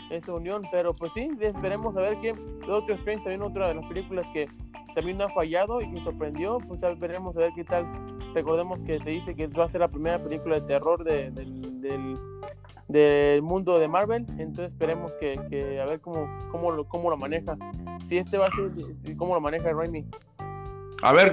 esa 0.09 0.33
unión, 0.33 0.63
pero 0.71 0.93
pues 0.93 1.13
sí, 1.13 1.29
esperemos 1.39 1.95
a 1.97 2.01
ver 2.01 2.19
qué 2.21 2.33
Doctor 2.65 2.91
Strange 2.95 3.23
también 3.23 3.41
otra 3.41 3.69
de 3.69 3.75
las 3.75 3.85
películas 3.85 4.29
que 4.31 4.47
también 4.95 5.17
no 5.17 5.25
ha 5.25 5.29
fallado 5.29 5.81
y 5.81 5.91
que 5.91 5.99
sorprendió, 6.01 6.57
pues 6.59 6.81
veremos 6.99 7.35
a 7.37 7.41
ver 7.41 7.51
qué 7.55 7.63
tal. 7.63 7.85
Recordemos 8.33 8.79
que 8.81 8.99
se 8.99 9.11
dice 9.11 9.35
que 9.35 9.47
va 9.47 9.65
a 9.65 9.67
ser 9.67 9.81
la 9.81 9.87
primera 9.87 10.21
película 10.21 10.59
de 10.59 10.61
terror 10.61 11.03
del, 11.03 11.33
del, 12.87 13.41
mundo 13.41 13.79
de 13.79 13.87
Marvel, 13.87 14.25
entonces 14.37 14.73
esperemos 14.73 15.13
que, 15.15 15.39
que, 15.49 15.79
a 15.79 15.85
ver 15.85 16.01
cómo, 16.01 16.27
cómo, 16.51 16.71
lo, 16.71 16.85
cómo 16.85 17.09
lo 17.09 17.17
maneja. 17.17 17.57
Si 18.07 18.17
este 18.17 18.37
va 18.37 18.47
a 18.47 18.51
ser, 18.51 18.71
cómo 19.17 19.35
lo 19.35 19.41
maneja 19.41 19.71
Raimi. 19.71 20.05
A 21.03 21.13
ver, 21.13 21.31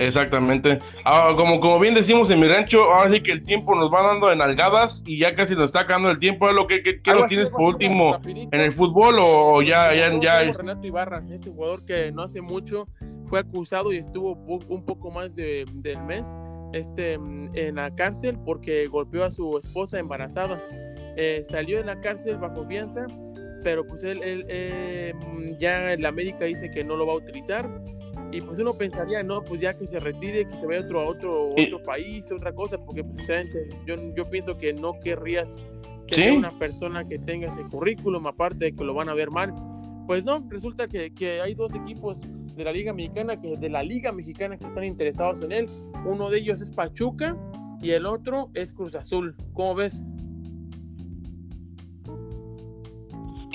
Exactamente. 0.00 0.78
Ah, 1.04 1.34
como, 1.36 1.60
como 1.60 1.78
bien 1.78 1.92
decimos 1.92 2.30
en 2.30 2.40
mi 2.40 2.48
rancho, 2.48 2.84
ahora 2.84 3.12
sí 3.12 3.22
que 3.22 3.32
el 3.32 3.44
tiempo 3.44 3.74
nos 3.74 3.92
va 3.92 4.02
dando 4.02 4.32
en 4.32 4.40
algadas 4.40 5.02
y 5.04 5.18
ya 5.18 5.34
casi 5.34 5.54
nos 5.54 5.66
está 5.66 5.80
acabando 5.80 6.10
el 6.10 6.18
tiempo. 6.18 6.46
¿Qué, 6.46 6.54
lo 6.54 6.66
que, 6.66 6.82
que, 6.82 7.02
tienes 7.28 7.50
por 7.50 7.74
último 7.74 8.18
en 8.24 8.60
el 8.60 8.72
fútbol 8.72 9.16
o, 9.20 9.60
ya, 9.60 9.94
ya, 9.94 10.10
ya? 10.18 10.52
Renato 10.52 10.86
Ibarra, 10.86 11.22
este 11.30 11.50
jugador 11.50 11.84
que 11.84 12.10
no 12.12 12.22
hace 12.22 12.40
mucho 12.40 12.88
fue 13.26 13.40
acusado 13.40 13.92
y 13.92 13.98
estuvo 13.98 14.32
un 14.32 14.84
poco 14.86 15.10
más 15.10 15.36
de, 15.36 15.66
del 15.74 16.02
mes 16.04 16.26
este, 16.72 17.14
en 17.14 17.74
la 17.74 17.94
cárcel 17.94 18.38
porque 18.46 18.86
golpeó 18.86 19.24
a 19.24 19.30
su 19.30 19.58
esposa 19.58 19.98
embarazada. 19.98 20.62
Eh, 21.18 21.42
salió 21.44 21.76
de 21.76 21.84
la 21.84 22.00
cárcel 22.00 22.38
bajo 22.38 22.64
fianza, 22.64 23.06
pero 23.62 23.86
pues 23.86 24.02
él, 24.04 24.22
él 24.22 24.46
eh, 24.48 25.12
ya 25.58 25.94
la 25.98 26.10
médica 26.10 26.46
dice 26.46 26.70
que 26.70 26.82
no 26.84 26.96
lo 26.96 27.06
va 27.06 27.12
a 27.12 27.16
utilizar 27.16 27.68
y 28.32 28.40
pues 28.40 28.58
uno 28.58 28.74
pensaría, 28.74 29.22
no, 29.22 29.42
pues 29.42 29.60
ya 29.60 29.74
que 29.74 29.86
se 29.86 29.98
retire, 29.98 30.46
que 30.46 30.56
se 30.56 30.66
vaya 30.66 30.80
a 30.80 30.84
otro, 30.84 31.06
otro, 31.06 31.50
otro 31.50 31.82
país, 31.82 32.30
otra 32.30 32.52
cosa, 32.52 32.78
porque 32.78 33.02
pues, 33.02 33.28
yo, 33.86 33.96
yo 34.14 34.24
pienso 34.24 34.56
que 34.56 34.72
no 34.72 35.00
querrías 35.00 35.58
que 36.06 36.30
una 36.32 36.50
persona 36.58 37.04
que 37.04 37.18
tenga 37.18 37.48
ese 37.48 37.62
currículum, 37.62 38.26
aparte 38.26 38.66
de 38.66 38.74
que 38.74 38.84
lo 38.84 38.94
van 38.94 39.08
a 39.08 39.14
ver 39.14 39.30
mal. 39.30 39.54
Pues 40.06 40.24
no, 40.24 40.44
resulta 40.48 40.88
que, 40.88 41.12
que 41.14 41.40
hay 41.40 41.54
dos 41.54 41.74
equipos 41.74 42.16
de 42.56 42.64
la 42.64 42.72
Liga 42.72 42.92
Mexicana, 42.92 43.40
que 43.40 43.56
de 43.56 43.68
la 43.68 43.82
Liga 43.82 44.12
Mexicana 44.12 44.56
que 44.56 44.66
están 44.66 44.84
interesados 44.84 45.42
en 45.42 45.52
él. 45.52 45.68
Uno 46.04 46.30
de 46.30 46.38
ellos 46.38 46.60
es 46.60 46.70
Pachuca 46.70 47.36
y 47.80 47.92
el 47.92 48.06
otro 48.06 48.50
es 48.54 48.72
Cruz 48.72 48.94
Azul. 48.94 49.36
¿Cómo 49.54 49.76
ves? 49.76 50.02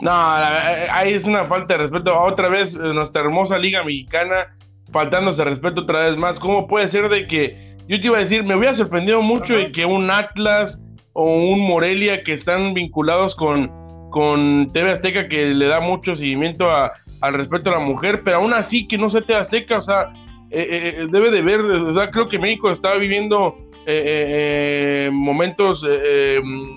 No, 0.02 0.12
ahí 0.12 1.14
es 1.14 1.24
una 1.24 1.46
falta 1.46 1.78
de 1.78 1.84
respeto. 1.84 2.18
Otra 2.22 2.50
vez, 2.50 2.74
eh, 2.74 2.78
nuestra 2.78 3.22
hermosa 3.22 3.58
Liga 3.58 3.84
Mexicana 3.84 4.56
faltándose 4.96 5.44
respeto 5.44 5.82
otra 5.82 6.06
vez 6.06 6.16
más. 6.16 6.40
¿Cómo 6.40 6.68
puede 6.68 6.88
ser 6.88 7.10
de 7.10 7.28
que 7.28 7.76
yo 7.90 8.00
te 8.00 8.08
iba 8.08 8.16
a 8.16 8.22
decir, 8.22 8.46
me 8.46 8.56
hubiera 8.56 8.74
sorprendido 8.76 9.22
mucho 9.22 9.54
de 9.54 9.74
que 9.74 9.86
un 9.86 10.10
Atlas 10.10 10.80
o 11.12 11.26
un 11.26 11.60
Morelia 11.68 12.24
que 12.24 12.32
están 12.32 12.74
vinculados 12.74 13.36
con, 13.36 13.70
con 14.10 14.72
TV 14.72 14.94
Azteca 14.94 15.28
que 15.28 15.48
le 15.48 15.68
da 15.68 15.82
mucho 15.82 16.16
seguimiento 16.16 16.70
a, 16.70 16.94
al 17.20 17.34
respeto 17.34 17.72
a 17.72 17.74
la 17.74 17.80
mujer, 17.80 18.22
pero 18.24 18.38
aún 18.38 18.54
así 18.54 18.88
que 18.88 18.98
no 18.98 19.10
sea 19.10 19.20
TV 19.20 19.38
Azteca, 19.38 19.80
o 19.80 19.82
sea, 19.82 20.14
eh, 20.50 20.62
eh, 20.62 20.96
eh, 21.00 21.08
debe 21.12 21.30
de 21.30 21.42
ver, 21.42 21.60
o 21.60 21.94
sea, 21.94 22.10
creo 22.10 22.30
que 22.30 22.40
México 22.40 22.72
está 22.72 22.96
viviendo 22.96 23.58
momentos 25.12 25.86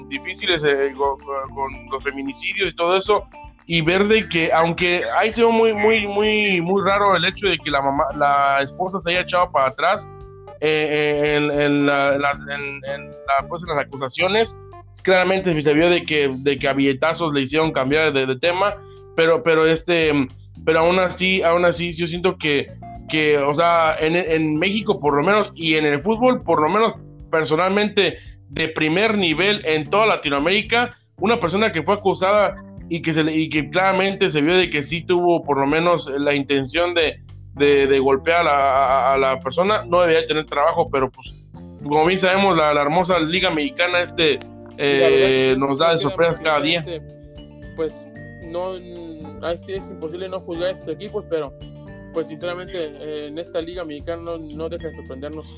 difíciles 0.08 0.62
con 0.94 1.88
los 1.90 2.02
feminicidios 2.02 2.70
y 2.70 2.76
todo 2.76 2.98
eso, 2.98 3.24
y 3.70 3.82
ver 3.82 4.08
de 4.08 4.26
que 4.26 4.50
aunque 4.50 5.02
ahí 5.18 5.30
se 5.30 5.44
ve 5.44 5.52
muy 5.52 5.74
muy 5.74 6.08
muy 6.08 6.60
muy 6.62 6.82
raro 6.82 7.14
el 7.14 7.24
hecho 7.26 7.46
de 7.46 7.58
que 7.58 7.70
la 7.70 7.82
mamá 7.82 8.06
la 8.16 8.60
esposa 8.62 8.98
se 9.02 9.10
haya 9.10 9.20
echado 9.20 9.52
para 9.52 9.68
atrás 9.68 10.08
en, 10.60 11.50
en, 11.50 11.86
la, 11.86 12.14
en, 12.14 12.80
las 12.80 13.78
acusaciones 13.78 14.56
claramente 15.02 15.62
se 15.62 15.74
vio 15.74 15.90
de 15.90 16.02
que 16.04 16.30
de 16.34 16.56
que 16.56 16.66
a 16.66 16.72
billetazos 16.72 17.32
le 17.34 17.42
hicieron 17.42 17.70
cambiar 17.70 18.12
de, 18.14 18.36
tema 18.36 18.74
pero 19.14 19.42
pero 19.42 19.66
este 19.66 20.12
pero 20.64 20.80
aún 20.80 20.98
así 20.98 21.42
aún 21.42 21.66
así 21.66 21.92
yo 21.92 22.06
siento 22.06 22.38
que 22.38 22.72
que 23.10 23.36
o 23.36 23.54
sea 23.54 23.96
en, 24.00 24.16
en 24.16 24.56
México 24.56 24.98
por 24.98 25.14
lo 25.14 25.22
menos 25.22 25.52
y 25.54 25.74
en 25.74 25.84
el 25.84 26.02
fútbol 26.02 26.42
por 26.42 26.62
lo 26.62 26.70
menos 26.70 26.94
personalmente 27.30 28.16
de 28.48 28.68
primer 28.70 29.18
nivel 29.18 29.60
en 29.66 29.90
toda 29.90 30.06
Latinoamérica 30.06 30.96
una 31.20 31.38
persona 31.38 31.70
que 31.70 31.82
fue 31.82 31.94
acusada 31.94 32.54
y 32.88 33.02
que, 33.02 33.12
se 33.12 33.20
y 33.22 33.50
que 33.50 33.70
claramente 33.70 34.30
se 34.30 34.40
vio 34.40 34.56
de 34.56 34.70
que 34.70 34.82
sí 34.82 35.02
tuvo 35.02 35.42
por 35.44 35.58
lo 35.58 35.66
menos 35.66 36.08
la 36.18 36.34
intención 36.34 36.94
de, 36.94 37.20
de, 37.54 37.98
golpear 37.98 38.46
a 38.48 39.16
la, 39.18 39.40
persona, 39.40 39.84
no 39.84 40.00
debería 40.00 40.26
tener 40.26 40.46
trabajo, 40.46 40.88
pero 40.90 41.10
pues 41.10 41.28
como 41.82 42.06
bien 42.06 42.18
sabemos, 42.18 42.56
la, 42.56 42.70
hermosa 42.80 43.18
Liga 43.20 43.50
Mexicana 43.50 44.00
este 44.00 44.38
eh, 44.78 45.54
nos 45.58 45.78
da 45.78 45.92
de 45.92 45.98
sorpresas 45.98 46.38
cada 46.38 46.60
día. 46.60 46.84
Pues 47.76 48.10
no, 48.44 48.74
así 49.42 49.74
es 49.74 49.88
imposible 49.88 50.28
no 50.28 50.40
juzgar 50.40 50.68
a 50.68 50.72
estos 50.72 50.94
equipos, 50.94 51.24
pero 51.28 51.52
pues 52.12 52.28
sinceramente 52.28 52.76
eh, 52.76 53.26
en 53.28 53.38
esta 53.38 53.60
Liga 53.60 53.84
Mexicana 53.84 54.22
no, 54.22 54.38
no 54.38 54.68
deja 54.68 54.88
de 54.88 54.94
sorprendernos. 54.94 55.56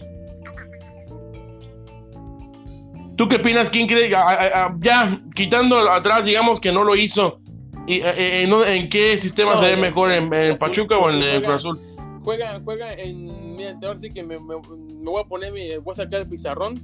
¿Tú 3.20 3.28
qué 3.28 3.36
opinas? 3.36 3.68
¿Quién 3.68 3.86
cree? 3.86 4.08
Ya, 4.08 5.20
quitando 5.34 5.76
atrás, 5.90 6.24
digamos 6.24 6.58
que 6.58 6.72
no 6.72 6.84
lo 6.84 6.96
hizo. 6.96 7.38
¿Y, 7.86 7.96
eh, 7.96 8.44
eh, 8.44 8.74
en, 8.74 8.88
qué 8.88 9.18
sistema 9.18 9.60
se 9.60 9.66
ve 9.66 9.76
mejor? 9.76 10.10
¿En, 10.10 10.56
Pachuca 10.56 10.96
o 10.96 11.10
en 11.10 11.20
el 11.20 11.42
Cruz 11.42 11.56
Azul? 11.56 11.78
Juega, 12.24 12.58
juega 12.64 12.94
en. 12.94 13.56
Mira, 13.56 13.78
ahora 13.82 13.98
sí 13.98 14.10
que 14.10 14.22
me, 14.22 14.38
voy 14.38 15.20
a 15.20 15.28
poner 15.28 15.52
mi. 15.52 15.76
Voy 15.76 15.92
a 15.92 15.96
sacar 15.96 16.22
el 16.22 16.28
pizarrón. 16.30 16.80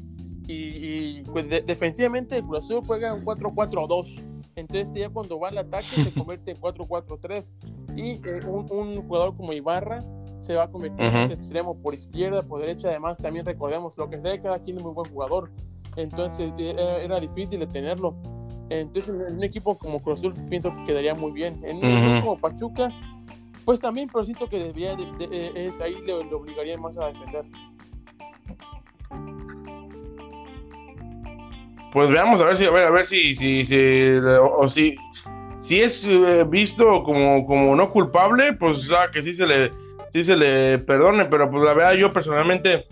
Y, 0.47 1.23
pues 1.23 1.49
defensivamente 1.49 2.37
el 2.37 2.43
Cruz 2.43 2.67
Azul 2.67 2.83
juega 2.87 3.17
en 3.17 3.25
4-4-2. 3.25 4.23
Entonces, 4.57 4.93
ya 4.93 5.09
cuando 5.09 5.41
va 5.41 5.49
al 5.49 5.57
ataque, 5.57 6.05
se 6.05 6.13
convierte 6.15 6.51
en 6.51 6.59
4-4-3. 6.59 7.51
Y 7.97 8.11
eh, 8.11 8.41
un, 8.47 9.01
jugador 9.09 9.35
como 9.35 9.55
Ibarra 9.55 10.05
se 10.41 10.55
va 10.55 10.65
a 10.65 10.71
convertir 10.71 11.07
en 11.07 11.17
ese 11.17 11.33
extremo 11.33 11.81
por 11.81 11.95
izquierda, 11.95 12.43
por 12.43 12.61
derecha. 12.61 12.89
Además, 12.89 13.17
también 13.17 13.47
recordemos 13.47 13.97
lo 13.97 14.11
que 14.11 14.21
sea, 14.21 14.39
cada 14.43 14.59
quien 14.59 14.77
es 14.77 14.83
muy 14.83 14.93
buen 14.93 15.11
jugador 15.11 15.51
entonces 15.97 16.53
era, 16.59 17.21
difícil 17.21 17.61
de 17.61 17.67
tenerlo. 17.67 18.15
Entonces, 18.69 19.15
en 19.15 19.37
un 19.37 19.45
equipo 19.45 19.79
como 19.79 20.03
Cruz 20.03 20.19
Azul 20.19 20.35
pienso 20.49 20.75
que 20.75 20.85
quedaría 20.85 21.15
muy 21.15 21.33
bien. 21.33 21.61
En 21.65 21.77
un 21.77 21.85
equipo 21.85 22.21
como 22.21 22.39
Pachuca, 22.39 22.91
pues 23.65 23.81
también, 23.81 24.09
pero 24.13 24.25
siento 24.25 24.49
que 24.49 24.59
debería, 24.59 24.97
eh, 25.21 25.53
es, 25.55 25.81
ahí 25.81 25.97
le, 26.05 26.13
obligaría 26.13 26.77
más 26.79 26.99
a 26.99 27.07
defender. 27.07 27.45
Pues 31.93 32.11
veamos 32.11 32.41
a 32.41 32.45
ver 32.45 32.59
si, 32.59 32.65
a 32.65 32.71
ver, 32.71 32.87
a 32.87 32.91
ver 32.91 33.07
si, 33.07 33.35
si, 33.35 33.65
si 33.65 33.77
o, 34.41 34.69
si, 34.69 34.97
si 35.63 35.79
es 35.81 36.01
eh, 36.05 36.45
visto 36.47 37.03
como, 37.05 37.47
como 37.47 37.75
no 37.75 37.91
culpable, 37.91 38.53
pues 38.53 38.79
o 38.91 39.11
que 39.13 39.23
sí 39.23 39.35
se 39.35 39.47
le, 39.47 39.71
sí 40.13 40.23
se 40.23 40.37
le 40.37 40.79
perdone, 40.79 41.25
pero 41.25 41.51
pues 41.51 41.65
la 41.65 41.75
verdad 41.75 41.95
yo 41.95 42.13
personalmente 42.13 42.85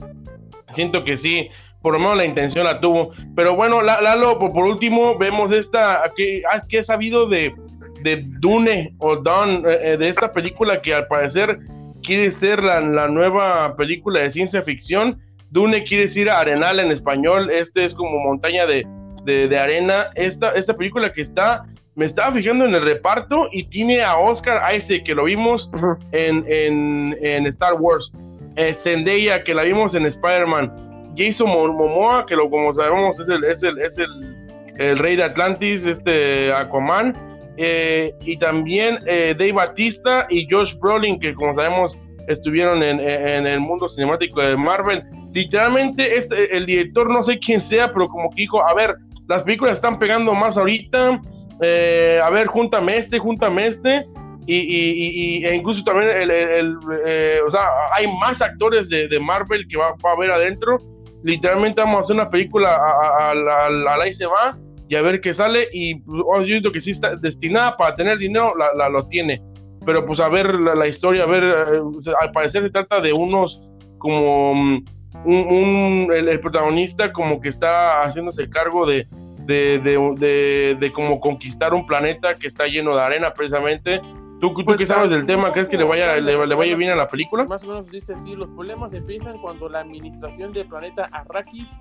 siento 0.74 1.04
que 1.04 1.16
sí, 1.16 1.48
por 1.84 1.92
lo 1.92 2.00
menos 2.00 2.16
la 2.16 2.24
intención 2.24 2.64
la 2.64 2.80
tuvo. 2.80 3.12
Pero 3.36 3.54
bueno, 3.54 3.82
Lalo, 3.82 4.38
por, 4.38 4.54
por 4.54 4.66
último, 4.66 5.18
vemos 5.18 5.52
esta, 5.52 6.02
que, 6.16 6.42
ah, 6.50 6.62
que 6.66 6.78
he 6.78 6.82
sabido 6.82 7.28
de, 7.28 7.54
de 8.02 8.24
Dune 8.40 8.94
o 9.00 9.16
Dawn, 9.16 9.66
eh, 9.66 9.92
eh, 9.92 9.96
de 9.98 10.08
esta 10.08 10.32
película 10.32 10.80
que 10.80 10.94
al 10.94 11.06
parecer 11.08 11.58
quiere 12.02 12.32
ser 12.32 12.62
la, 12.62 12.80
la, 12.80 13.06
nueva 13.06 13.76
película 13.76 14.20
de 14.20 14.32
ciencia 14.32 14.62
ficción. 14.62 15.20
Dune 15.50 15.84
quiere 15.84 16.04
decir 16.04 16.30
arenal 16.30 16.80
en 16.80 16.90
español, 16.90 17.50
este 17.50 17.84
es 17.84 17.92
como 17.92 18.18
montaña 18.18 18.64
de, 18.64 18.86
de, 19.26 19.58
arena. 19.58 20.06
Esta, 20.14 20.52
esta 20.52 20.74
película 20.74 21.12
que 21.12 21.20
está, 21.20 21.66
me 21.96 22.06
estaba 22.06 22.32
fijando 22.32 22.64
en 22.64 22.74
el 22.74 22.82
reparto 22.82 23.50
y 23.52 23.64
tiene 23.64 24.00
a 24.00 24.16
Oscar 24.16 24.74
Isaac, 24.74 25.02
que 25.04 25.14
lo 25.14 25.24
vimos 25.24 25.70
en, 26.12 26.44
en, 26.48 27.14
en 27.20 27.46
Star 27.48 27.74
Wars. 27.74 28.10
Eh, 28.56 28.74
Zendaya, 28.82 29.44
que 29.44 29.54
la 29.54 29.64
vimos 29.64 29.94
en 29.94 30.06
Spider-Man. 30.06 30.83
Jason 31.16 31.48
Momoa, 31.48 32.26
que 32.26 32.36
lo 32.36 32.48
como 32.50 32.74
sabemos 32.74 33.18
es 33.20 33.28
el, 33.28 33.44
es 33.44 33.62
el, 33.62 33.78
es 33.78 33.98
el, 33.98 34.98
rey 34.98 35.16
de 35.16 35.24
Atlantis, 35.24 35.84
este 35.84 36.52
Aquaman, 36.52 37.14
eh, 37.56 38.12
y 38.22 38.36
también 38.38 38.98
eh, 39.06 39.34
Dave 39.38 39.52
Batista 39.52 40.26
y 40.28 40.48
Josh 40.50 40.74
Brolin, 40.78 41.20
que 41.20 41.32
como 41.34 41.54
sabemos 41.54 41.96
estuvieron 42.28 42.82
en, 42.82 43.00
el 43.46 43.60
mundo 43.60 43.88
cinemático 43.88 44.40
de 44.40 44.56
Marvel. 44.56 45.02
Literalmente 45.32 46.18
este, 46.18 46.56
el 46.56 46.66
director 46.66 47.10
no 47.10 47.22
sé 47.22 47.38
quién 47.38 47.60
sea, 47.60 47.92
pero 47.92 48.08
como 48.08 48.30
que 48.30 48.42
dijo, 48.42 48.66
a 48.66 48.74
ver, 48.74 48.94
las 49.28 49.42
películas 49.42 49.74
están 49.74 49.98
pegando 49.98 50.32
más 50.34 50.56
ahorita. 50.56 51.20
Eh, 51.62 52.18
a 52.22 52.30
ver, 52.30 52.46
júntame 52.46 52.96
este, 52.96 53.18
júntame 53.18 53.68
este. 53.68 54.06
Y, 54.46 54.56
y, 54.56 55.44
e 55.46 55.54
incluso 55.54 55.82
también 55.84 56.10
el, 56.10 56.76
eh, 57.06 57.40
o 57.46 57.50
sea, 57.50 57.62
hay 57.94 58.06
más 58.20 58.42
actores 58.42 58.90
de, 58.90 59.08
de 59.08 59.18
Marvel 59.18 59.66
que 59.68 59.78
va, 59.78 59.94
va, 60.04 60.12
a 60.12 60.18
ver 60.18 60.30
adentro. 60.30 60.78
Literalmente 61.24 61.80
vamos 61.80 61.96
a 61.96 62.00
hacer 62.00 62.16
una 62.16 62.28
película 62.28 62.68
a, 62.68 63.34
la 63.34 64.08
y 64.08 64.12
se 64.12 64.26
va 64.26 64.58
y 64.88 64.94
a 64.94 65.00
ver 65.00 65.22
qué 65.22 65.32
sale. 65.32 65.68
Y 65.72 65.96
pues, 65.96 66.22
oh, 66.24 66.40
yo 66.40 66.46
siento 66.46 66.70
que 66.70 66.82
sí 66.82 66.90
está 66.90 67.16
destinada 67.16 67.76
para 67.78 67.96
tener 67.96 68.18
dinero, 68.18 68.52
la, 68.56 68.88
lo 68.90 69.06
tiene. 69.06 69.42
Pero 69.86 70.04
pues 70.04 70.20
a 70.20 70.28
ver 70.28 70.54
la, 70.54 70.86
historia, 70.86 71.24
a 71.24 71.26
ver, 71.26 71.42
eh, 71.42 72.12
al 72.20 72.30
parecer 72.32 72.62
se 72.62 72.70
trata 72.70 73.00
de 73.00 73.12
unos 73.14 73.58
como 73.96 74.54
mm, 74.54 74.84
un, 75.24 76.08
el, 76.14 76.40
protagonista 76.40 77.10
como 77.10 77.40
que 77.40 77.48
está 77.48 78.02
haciéndose 78.02 78.48
cargo 78.50 78.86
de, 78.86 79.06
de, 79.46 79.78
de, 79.78 80.76
de, 80.78 80.92
como 80.92 81.20
conquistar 81.20 81.72
un 81.72 81.86
planeta 81.86 82.34
que 82.34 82.48
está 82.48 82.66
lleno 82.66 82.94
de 82.96 83.02
arena 83.02 83.32
precisamente. 83.32 84.00
¿Tú, 84.44 84.52
tú 84.52 84.62
pues 84.62 84.76
qué 84.76 84.86
sabes 84.86 85.10
del 85.10 85.24
tema? 85.24 85.50
¿Crees 85.54 85.70
que 85.70 85.78
le 85.78 85.84
vaya, 85.84 86.16
le, 86.16 86.54
vaya 86.54 86.76
bien 86.76 86.90
a 86.90 86.96
la 86.96 87.08
película? 87.08 87.44
Más 87.44 87.64
o 87.64 87.68
menos 87.68 87.90
dice 87.90 88.12
así, 88.12 88.36
los 88.36 88.50
problemas 88.50 88.92
empiezan 88.92 89.40
cuando 89.40 89.70
la 89.70 89.80
administración 89.80 90.52
del 90.52 90.68
planeta 90.68 91.08
Arrakis 91.12 91.80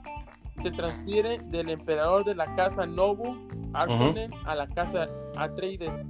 se 0.62 0.72
transfiere 0.72 1.40
del 1.40 1.70
emperador 1.70 2.24
de 2.24 2.36
la 2.36 2.56
casa 2.56 2.86
Nobu, 2.86 3.50
Arconen, 3.74 4.32
a 4.46 4.56
la 4.56 4.68
casa 4.70 5.10
Atreides. 5.36 6.06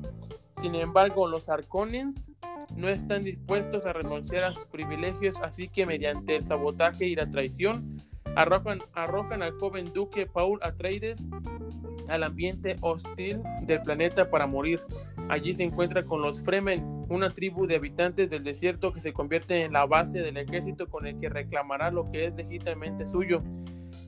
Sin 0.61 0.75
embargo, 0.75 1.27
los 1.27 1.49
Arconens 1.49 2.29
no 2.75 2.87
están 2.87 3.23
dispuestos 3.23 3.87
a 3.87 3.93
renunciar 3.93 4.43
a 4.43 4.53
sus 4.53 4.67
privilegios, 4.67 5.39
así 5.41 5.69
que 5.69 5.87
mediante 5.87 6.35
el 6.35 6.43
sabotaje 6.43 7.07
y 7.07 7.15
la 7.15 7.27
traición 7.31 7.97
arrojan, 8.35 8.79
arrojan 8.93 9.41
al 9.41 9.53
joven 9.53 9.91
duque 9.91 10.27
Paul 10.27 10.59
Atreides 10.61 11.25
al 12.09 12.21
ambiente 12.21 12.75
hostil 12.81 13.41
del 13.63 13.81
planeta 13.81 14.29
para 14.29 14.45
morir. 14.45 14.81
Allí 15.29 15.53
se 15.53 15.63
encuentra 15.63 16.03
con 16.03 16.21
los 16.21 16.41
Fremen, 16.41 17.05
una 17.09 17.33
tribu 17.33 17.65
de 17.65 17.75
habitantes 17.75 18.29
del 18.29 18.43
desierto 18.43 18.91
que 18.91 18.99
se 18.99 19.13
convierte 19.13 19.63
en 19.63 19.73
la 19.73 19.85
base 19.85 20.19
del 20.19 20.37
ejército 20.37 20.87
con 20.87 21.07
el 21.07 21.19
que 21.19 21.29
reclamará 21.29 21.91
lo 21.91 22.11
que 22.11 22.25
es 22.25 22.35
legítimamente 22.35 23.07
suyo. 23.07 23.41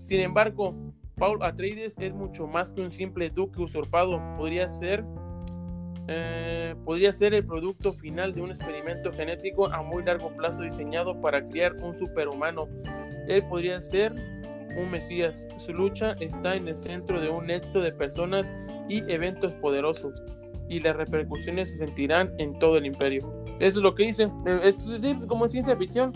Sin 0.01 0.20
embargo, 0.20 0.76
Paul 1.16 1.41
Atreides 1.43 1.95
es 1.99 2.13
mucho 2.13 2.47
más 2.47 2.72
que 2.72 2.82
un 2.82 2.91
simple 2.91 3.30
duque 3.30 3.61
usurpado, 3.61 4.22
podría 4.38 4.68
ser 4.68 5.03
eh, 6.07 6.76
podría 6.86 7.11
ser 7.11 7.34
el 7.34 7.45
producto 7.45 7.91
final 7.91 8.36
de 8.36 8.41
un 8.41 8.51
experimento 8.51 9.11
genético 9.11 9.72
a 9.74 9.82
muy 9.82 10.03
largo 10.03 10.30
plazo 10.36 10.61
diseñado 10.61 11.20
para 11.20 11.47
criar 11.47 11.74
un 11.82 11.97
superhumano. 11.97 12.68
Él 13.28 13.43
podría 13.49 13.82
ser 13.82 14.13
un 14.78 14.91
mesías. 14.91 15.47
Su 15.57 15.74
lucha 15.74 16.11
está 16.20 16.55
en 16.55 16.68
el 16.68 16.78
centro 16.78 17.20
de 17.20 17.30
un 17.30 17.47
nexo 17.47 17.82
de 17.82 17.91
personas 17.91 18.53
y 18.88 19.09
eventos 19.11 19.53
poderosos, 19.53 20.13
y 20.70 20.80
las 20.80 20.95
repercusiones 20.95 21.72
se 21.72 21.78
sentirán 21.80 22.32
en 22.39 22.57
todo 22.59 22.78
el 22.78 22.86
imperio. 22.86 23.32
Eso 23.59 23.80
es 23.80 23.84
lo 23.84 23.95
que 23.95 24.03
dice. 24.03 24.30
Es, 24.63 24.86
decir, 24.88 25.18
como 25.28 25.47
ciencia 25.47 25.76
ficción. 25.76 26.11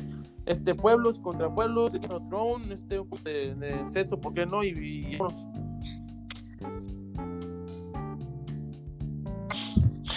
Este, 0.45 0.73
pueblos 0.73 1.19
contra 1.19 1.53
pueblos, 1.53 1.91
Throne, 2.29 2.73
este, 2.73 2.99
de, 3.23 3.53
de 3.55 3.87
sexo, 3.87 4.19
¿por 4.19 4.33
qué 4.33 4.47
no? 4.47 4.63
Y, 4.63 4.69
y, 4.69 5.17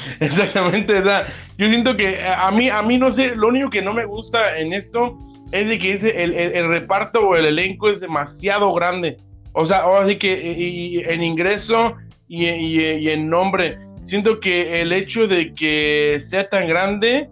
Exactamente, 0.20 0.93
¿verdad? 0.95 1.26
Yo 1.59 1.68
siento 1.68 1.97
que 1.97 2.05
eh, 2.05 2.26
a 2.26 2.51
mí, 2.51 2.68
a 2.68 2.83
mí 2.83 2.99
no 2.99 3.11
sé, 3.11 3.37
lo 3.37 3.49
único 3.49 3.70
que 3.70 3.83
no 3.83 3.93
me 3.93 4.05
gusta 4.05 4.59
en 4.59 4.72
esto 4.72 5.18
es 5.53 5.68
de 5.68 5.78
que 5.78 5.95
ese, 5.95 6.22
el, 6.22 6.35
el, 6.35 6.68
reparto 6.68 7.20
o 7.20 7.37
el 7.37 7.45
elenco 7.45 7.91
es 7.91 8.01
demasiado 8.01 8.72
grande. 8.72 9.18
O 9.53 9.66
sea, 9.66 9.78
ahora 9.78 10.09
sí 10.09 10.18
que 10.18 10.55
y, 10.57 11.01
en 11.01 11.22
ingreso 11.22 11.95
y, 12.26 12.47
y, 12.49 13.11
en 13.11 13.28
nombre. 13.28 13.78
Siento 14.03 14.41
que 14.41 14.81
el 14.81 14.93
hecho 14.93 15.27
de 15.27 15.55
que 15.55 16.23
sea 16.29 16.49
tan 16.49 16.69
grande, 16.69 17.29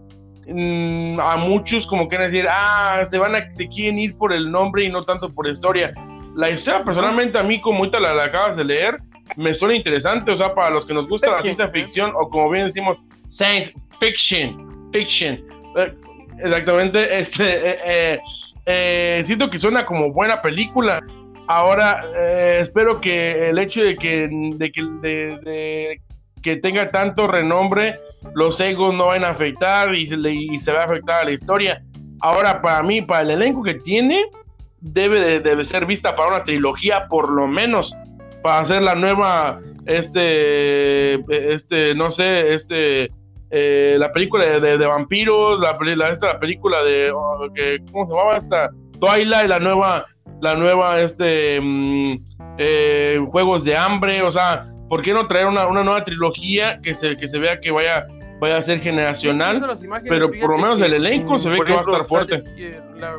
mm, 0.47 1.19
a 1.21 1.37
muchos 1.37 1.87
como 1.87 2.09
quieren 2.09 2.31
decir, 2.31 2.47
ah, 2.51 3.07
se 3.11 3.19
van 3.19 3.35
a, 3.35 3.53
se 3.53 3.69
quieren 3.69 3.99
ir 3.99 4.17
por 4.17 4.33
el 4.33 4.51
nombre 4.51 4.85
y 4.85 4.89
no 4.89 5.05
tanto 5.05 5.33
por 5.33 5.47
historia. 5.47 5.93
La 6.35 6.51
historia, 6.51 6.85
personalmente, 6.85 7.39
a 7.39 7.43
mí, 7.43 7.61
como 7.61 7.81
ahorita 7.81 7.99
la, 8.01 8.15
la 8.15 8.25
acabas 8.25 8.57
de 8.57 8.65
leer, 8.65 8.99
me 9.37 9.55
suena 9.55 9.75
interesante, 9.75 10.31
o 10.31 10.37
sea, 10.37 10.55
para 10.55 10.71
los 10.71 10.87
que 10.87 10.95
nos 10.95 11.09
gusta 11.09 11.31
la 11.31 11.43
ciencia 11.43 11.69
ficción, 11.69 12.13
o 12.15 12.29
como 12.29 12.51
bien 12.51 12.67
decimos, 12.67 12.99
science 13.29 13.73
fiction, 14.01 14.91
fiction, 14.93 15.41
eh, 15.77 15.95
exactamente, 16.43 17.19
este, 17.21 18.15
eh, 18.15 18.21
eh, 18.67 19.23
siento 19.27 19.51
que 19.51 19.59
suena 19.59 19.85
como 19.85 20.13
buena 20.13 20.41
película. 20.43 21.01
Ahora, 21.49 22.05
espero 22.61 23.01
que 23.01 23.49
el 23.49 23.59
hecho 23.59 23.83
de 23.83 23.97
que, 23.97 24.29
de 24.31 24.71
que, 24.71 24.83
de, 25.03 26.01
que 26.43 26.57
tenga 26.57 26.91
tanto 26.91 27.27
renombre, 27.27 27.99
los 28.35 28.59
egos 28.61 28.95
no 28.95 29.07
van 29.07 29.25
a 29.25 29.29
afectar 29.29 29.95
y 29.95 30.07
se, 30.09 30.17
y 30.17 30.59
se 30.61 30.73
va 30.73 30.83
a 30.83 30.85
afectar 30.85 31.23
a 31.23 31.25
la 31.25 31.33
historia. 31.33 31.83
Ahora, 32.21 32.61
para 32.61 32.83
mí, 32.83 33.03
para 33.03 33.23
el 33.23 33.31
elenco 33.31 33.63
que 33.63 33.75
tiene, 33.75 34.27
debe 34.81 35.41
debe 35.41 35.65
ser 35.65 35.87
vista 35.87 36.17
para 36.17 36.37
una 36.37 36.45
trilogía, 36.45 37.07
por 37.09 37.31
lo 37.31 37.47
menos 37.47 37.93
para 38.43 38.61
hacer 38.61 38.83
la 38.83 38.95
nueva, 38.95 39.61
este, 39.87 41.15
este, 41.55 41.95
no 41.95 42.11
sé, 42.11 42.55
este, 42.55 43.11
eh, 43.51 43.97
la 43.99 44.13
película 44.13 44.47
de, 44.47 44.79
de, 44.79 44.87
vampiros, 44.87 45.61
la, 45.61 45.77
esta, 46.11 46.27
la 46.27 46.41
película 46.41 46.83
de, 46.83 47.11
oh, 47.11 47.49
¿cómo 47.93 48.07
se 48.07 48.13
llamaba 48.13 48.37
esta? 48.37 48.71
Twilight, 49.01 49.49
la 49.49 49.59
nueva, 49.59 50.07
la 50.41 50.55
nueva, 50.55 51.01
este, 51.01 51.61
mm, 51.61 52.25
eh, 52.59 53.21
Juegos 53.31 53.65
de 53.65 53.77
Hambre, 53.77 54.23
o 54.23 54.31
sea, 54.31 54.71
¿por 54.91 55.03
qué 55.03 55.15
no 55.15 55.27
traer 55.27 55.47
una, 55.47 55.67
una 55.69 55.83
nueva 55.83 56.05
trilogía 56.05 56.81
que 56.83 56.95
se, 56.95 57.17
que 57.17 57.29
se 57.29 57.39
vea 57.39 57.61
que 57.61 57.71
vaya 57.71 58.07
vaya 58.41 58.57
a 58.57 58.63
ser 58.63 58.81
generacional, 58.81 59.61
pero 60.09 60.31
por 60.31 60.51
lo 60.51 60.59
menos 60.59 60.81
el 60.81 60.95
elenco 60.95 61.39
se 61.39 61.51
ve 61.51 61.59
que 61.65 61.73
va 61.73 61.79
a 61.79 61.83
estar 61.83 62.05
fuerte. 62.07 62.43
La, 62.97 63.17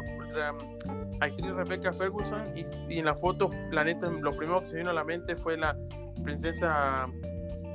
actriz 1.19 1.53
Rebecca 1.53 1.93
Ferguson 1.93 2.41
y, 2.89 2.97
en 2.97 3.05
la 3.05 3.13
foto, 3.13 3.51
la 3.69 3.84
neta, 3.84 4.09
lo 4.09 4.36
primero 4.36 4.61
que 4.61 4.69
se 4.69 4.78
vino 4.78 4.89
a 4.89 4.93
la 4.93 5.03
mente 5.03 5.36
fue 5.36 5.55
la 5.55 5.78
princesa 6.24 7.05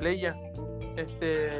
Leia. 0.01 0.35
Este, 0.97 1.53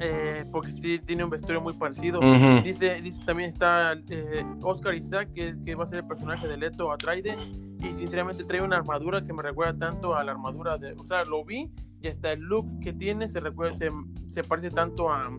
eh, 0.00 0.44
porque 0.50 0.72
sí 0.72 0.98
tiene 0.98 1.24
un 1.24 1.30
vestuario 1.30 1.60
muy 1.60 1.74
parecido. 1.74 2.20
Dice, 2.62 3.00
dice 3.02 3.22
también 3.24 3.50
está 3.50 3.92
eh, 4.08 4.44
Oscar 4.62 4.94
Isaac, 4.94 5.32
que, 5.34 5.54
que, 5.64 5.74
va 5.74 5.84
a 5.84 5.88
ser 5.88 5.98
el 5.98 6.06
personaje 6.06 6.48
de 6.48 6.56
Leto 6.56 6.90
Atraide, 6.90 7.36
y 7.80 7.92
sinceramente 7.92 8.44
trae 8.44 8.62
una 8.62 8.76
armadura 8.76 9.24
que 9.24 9.32
me 9.32 9.42
recuerda 9.42 9.76
tanto 9.76 10.16
a 10.16 10.24
la 10.24 10.32
armadura 10.32 10.78
de, 10.78 10.92
o 10.92 11.06
sea, 11.06 11.24
lo 11.24 11.44
vi 11.44 11.70
y 12.02 12.08
hasta 12.08 12.32
el 12.32 12.40
look 12.40 12.66
que 12.80 12.92
tiene 12.92 13.28
se 13.28 13.40
recuerda, 13.40 13.74
se, 13.74 13.90
se 14.28 14.42
parece 14.42 14.70
tanto 14.70 15.12
a, 15.12 15.30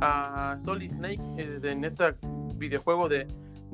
a 0.00 0.56
Solid 0.58 0.90
Snake 0.90 1.20
eh, 1.36 1.58
en 1.62 1.84
este 1.84 2.14
videojuego 2.56 3.08
de 3.08 3.26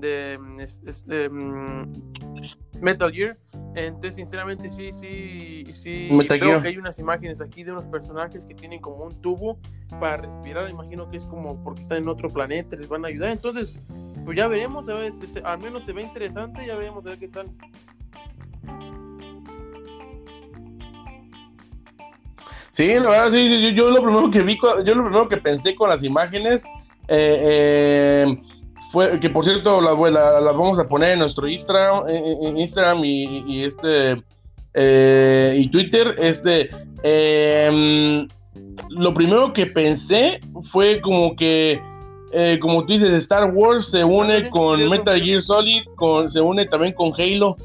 de, 0.04 1.28
mm, 1.30 2.80
Metal 2.80 3.10
Gear. 3.10 3.36
Entonces, 3.74 4.16
sinceramente, 4.16 4.70
sí, 4.70 4.92
sí, 4.92 5.64
sí. 5.72 6.08
Veo 6.10 6.60
que 6.60 6.68
hay 6.68 6.76
unas 6.76 6.98
imágenes 6.98 7.40
aquí 7.40 7.64
de 7.64 7.72
unos 7.72 7.86
personajes 7.86 8.46
que 8.46 8.54
tienen 8.54 8.80
como 8.80 9.04
un 9.04 9.20
tubo 9.20 9.58
para 9.98 10.18
respirar. 10.18 10.70
Imagino 10.70 11.10
que 11.10 11.16
es 11.16 11.24
como 11.24 11.62
porque 11.64 11.80
están 11.80 11.98
en 11.98 12.08
otro 12.08 12.28
planeta, 12.28 12.76
les 12.76 12.88
van 12.88 13.04
a 13.04 13.08
ayudar. 13.08 13.30
Entonces, 13.30 13.74
pues 14.24 14.36
ya 14.36 14.46
veremos, 14.46 14.88
al 14.88 15.58
menos 15.58 15.84
se 15.84 15.92
ve 15.92 16.02
interesante, 16.02 16.66
ya 16.66 16.76
veremos 16.76 17.04
a 17.06 17.10
ver 17.10 17.18
qué 17.18 17.28
tal. 17.28 17.46
Sí, 22.72 22.88
la 22.94 23.08
verdad, 23.08 23.30
sí, 23.30 23.74
yo, 23.74 23.88
lo 23.88 24.02
primero 24.02 24.30
que 24.30 24.42
vi, 24.42 24.58
yo 24.84 24.94
lo 24.94 25.04
primero 25.04 25.28
que 25.28 25.36
pensé 25.36 25.76
con 25.76 25.88
las 25.88 26.02
imágenes, 26.02 26.62
eh, 27.06 28.26
eh 28.26 28.53
que 29.20 29.30
por 29.30 29.44
cierto 29.44 29.80
las 29.80 29.98
la, 30.12 30.52
vamos 30.52 30.78
a 30.78 30.88
poner 30.88 31.12
en 31.12 31.18
nuestro 31.20 31.48
Instagram, 31.48 32.08
en, 32.08 32.58
Instagram 32.58 33.04
y, 33.04 33.64
este 33.64 34.22
eh, 34.74 35.56
y 35.58 35.68
Twitter. 35.68 36.14
Este, 36.18 36.70
lo 38.90 39.14
primero 39.14 39.52
que 39.52 39.66
pensé 39.66 40.40
fue 40.70 41.00
como 41.00 41.36
que, 41.36 41.80
eh, 42.32 42.58
como 42.60 42.84
tú 42.84 42.94
dices, 42.94 43.10
Star 43.24 43.50
Wars 43.52 43.90
se 43.90 44.04
une 44.04 44.48
con 44.50 44.88
Metal 44.88 45.20
Gear 45.20 45.42
Solid, 45.42 45.82
con, 45.96 46.30
se 46.30 46.40
une 46.40 46.66
también 46.66 46.94
con 46.94 47.12
Halo. 47.18 47.56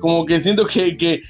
Como 0.00 0.26
que 0.26 0.40
siento 0.40 0.66
que, 0.66 0.96
que 0.96 1.22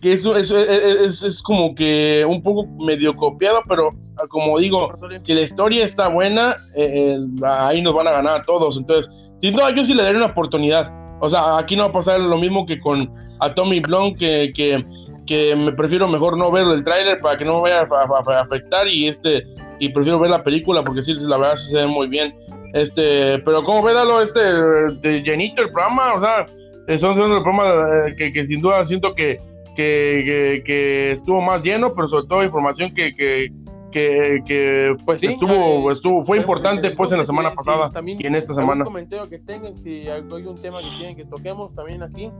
que, 0.00 0.12
eso, 0.12 0.36
eso 0.36 0.58
es, 0.58 1.42
como 1.42 1.74
que 1.76 2.24
un 2.26 2.42
poco 2.42 2.66
medio 2.84 3.14
copiado, 3.14 3.62
pero 3.68 3.92
como 4.28 4.58
digo, 4.58 4.92
si 5.20 5.32
la 5.32 5.42
historia 5.42 5.84
está 5.84 6.08
buena, 6.08 6.56
eh, 6.74 7.16
eh, 7.16 7.46
ahí 7.46 7.80
nos 7.80 7.94
van 7.94 8.08
a 8.08 8.12
ganar 8.12 8.40
a 8.40 8.42
todos. 8.42 8.76
Entonces, 8.76 9.12
si 9.40 9.52
no, 9.52 9.70
yo 9.70 9.84
sí 9.84 9.94
le 9.94 10.02
daré 10.02 10.16
una 10.16 10.26
oportunidad. 10.26 10.90
O 11.20 11.30
sea, 11.30 11.58
aquí 11.58 11.76
no 11.76 11.84
va 11.84 11.90
a 11.90 11.92
pasar 11.92 12.18
lo 12.18 12.36
mismo 12.36 12.66
que 12.66 12.80
con 12.80 13.12
a 13.40 13.54
Tommy 13.54 13.78
Blonde, 13.78 14.18
que, 14.18 14.52
que, 14.54 14.84
que 15.26 15.54
me 15.54 15.72
prefiero 15.72 16.08
mejor 16.08 16.36
no 16.36 16.50
ver 16.50 16.66
el 16.66 16.82
tráiler 16.82 17.20
para 17.20 17.38
que 17.38 17.44
no 17.44 17.56
me 17.56 17.70
vaya 17.70 17.86
a, 17.88 18.40
afectar 18.40 18.88
y 18.88 19.08
este 19.08 19.44
y 19.78 19.88
prefiero 19.90 20.18
ver 20.18 20.30
la 20.30 20.42
película 20.42 20.82
porque 20.82 21.02
sí, 21.02 21.14
la 21.14 21.36
verdad 21.36 21.56
se 21.56 21.76
ve 21.76 21.86
muy 21.86 22.08
bien. 22.08 22.34
Este, 22.72 23.38
pero 23.40 23.62
como 23.62 23.82
védalo, 23.84 24.20
este, 24.20 24.40
de 24.40 25.22
llenito 25.22 25.62
el 25.62 25.70
programa, 25.70 26.14
o 26.14 26.20
sea, 26.20 26.98
son, 26.98 27.16
son 27.16 27.42
programas 27.42 28.08
eh, 28.08 28.14
que, 28.16 28.32
que 28.32 28.46
sin 28.46 28.60
duda 28.60 28.84
siento 28.84 29.12
que 29.12 29.38
que, 29.80 30.62
que, 30.64 31.12
estuvo 31.12 31.40
más 31.40 31.62
lleno, 31.62 31.94
pero 31.94 32.08
sobre 32.08 32.26
todo 32.26 32.44
información 32.44 32.94
que, 32.94 33.14
que, 33.14 33.50
que, 33.92 34.96
pues 35.04 35.22
estuvo, 35.22 35.90
estuvo, 35.90 36.24
fue 36.24 36.38
importante 36.38 36.90
pues 36.92 37.10
en 37.12 37.18
la 37.18 37.26
semana 37.26 37.52
pasada 37.52 37.90
y 38.06 38.26
en 38.26 38.34
esta 38.34 38.54
semana. 38.54 38.84
comentario 38.84 39.28
que 39.28 39.38
tengan, 39.38 39.76
si 39.76 40.08
hay 40.08 40.20
un 40.20 40.60
tema 40.60 40.80
que 40.80 40.88
quieren 40.98 41.16
que 41.16 41.24
toquemos 41.24 41.74
también 41.74 42.02
aquí. 42.02 42.30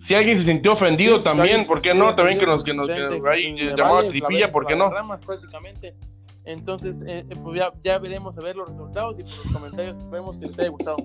Si 0.00 0.14
alguien 0.14 0.36
se 0.36 0.44
sintió 0.44 0.74
ofendido 0.74 1.22
también, 1.22 1.66
¿por 1.66 1.80
qué 1.80 1.94
no? 1.94 2.14
También 2.14 2.38
que 2.38 2.46
nos, 2.46 2.62
que 2.62 2.74
nos, 2.74 2.86
que 2.88 3.22
ahí 3.30 3.56
llamó 3.76 3.98
a 3.98 4.08
tripilla, 4.08 4.50
¿por 4.50 4.66
qué 4.66 4.76
no? 4.76 4.90
prácticamente. 5.24 5.94
Entonces, 6.46 7.00
eh, 7.06 7.24
eh, 7.26 7.36
pues 7.42 7.58
ya, 7.58 7.72
ya, 7.82 7.98
veremos 7.98 8.36
a 8.36 8.42
ver 8.42 8.54
los 8.54 8.68
resultados 8.68 9.18
y 9.18 9.22
por 9.22 9.32
los 9.32 9.50
comentarios 9.50 9.96
esperemos 9.96 10.36
que 10.36 10.46
les 10.46 10.58
haya 10.58 10.68
gustado. 10.68 10.96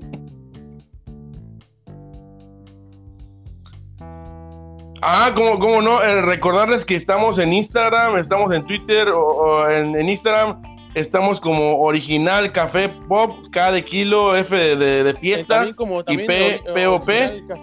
Ah, 5.01 5.31
como, 5.34 5.59
como 5.59 5.81
no, 5.81 6.01
eh, 6.01 6.21
recordarles 6.21 6.85
que 6.85 6.95
estamos 6.95 7.39
en 7.39 7.53
Instagram, 7.53 8.17
estamos 8.17 8.53
en 8.53 8.65
Twitter 8.65 9.07
o, 9.09 9.69
en, 9.69 10.09
Instagram, 10.09 10.61
estamos 10.93 11.39
como 11.39 11.80
original 11.81 12.51
Café 12.51 12.89
Pop, 13.07 13.47
K 13.51 13.71
de 13.71 13.85
kilo, 13.85 14.35
F 14.35 14.55
de, 14.55 15.13
fiesta 15.15 15.65
y 16.07 16.17
P, 16.17 16.61
POP. 16.65 17.09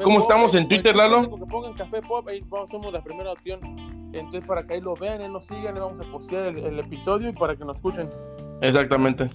¿Cómo 0.03 0.21
estamos 0.21 0.55
en 0.55 0.69
Twitter, 0.69 0.97
Lalo? 0.97 1.23
Que 1.37 1.47
pongan 1.47 1.75
Café 1.75 2.01
Pop, 2.03 2.27
ahí 2.29 2.43
somos 2.71 2.93
la 2.93 3.03
primera 3.03 3.33
opción. 3.33 3.61
Entonces, 4.13 4.45
para 4.47 4.67
que 4.67 4.75
ahí 4.75 4.81
lo 4.81 4.95
vean, 4.95 5.21
y 5.21 5.29
nos 5.29 5.47
sigan, 5.47 5.75
le 5.75 5.81
vamos 5.81 6.01
a 6.01 6.05
postear 6.05 6.57
el 6.57 6.79
episodio 6.79 7.29
y 7.29 7.33
para 7.33 7.55
que 7.55 7.65
nos 7.65 7.77
escuchen. 7.77 8.09
Exactamente. 8.63 9.31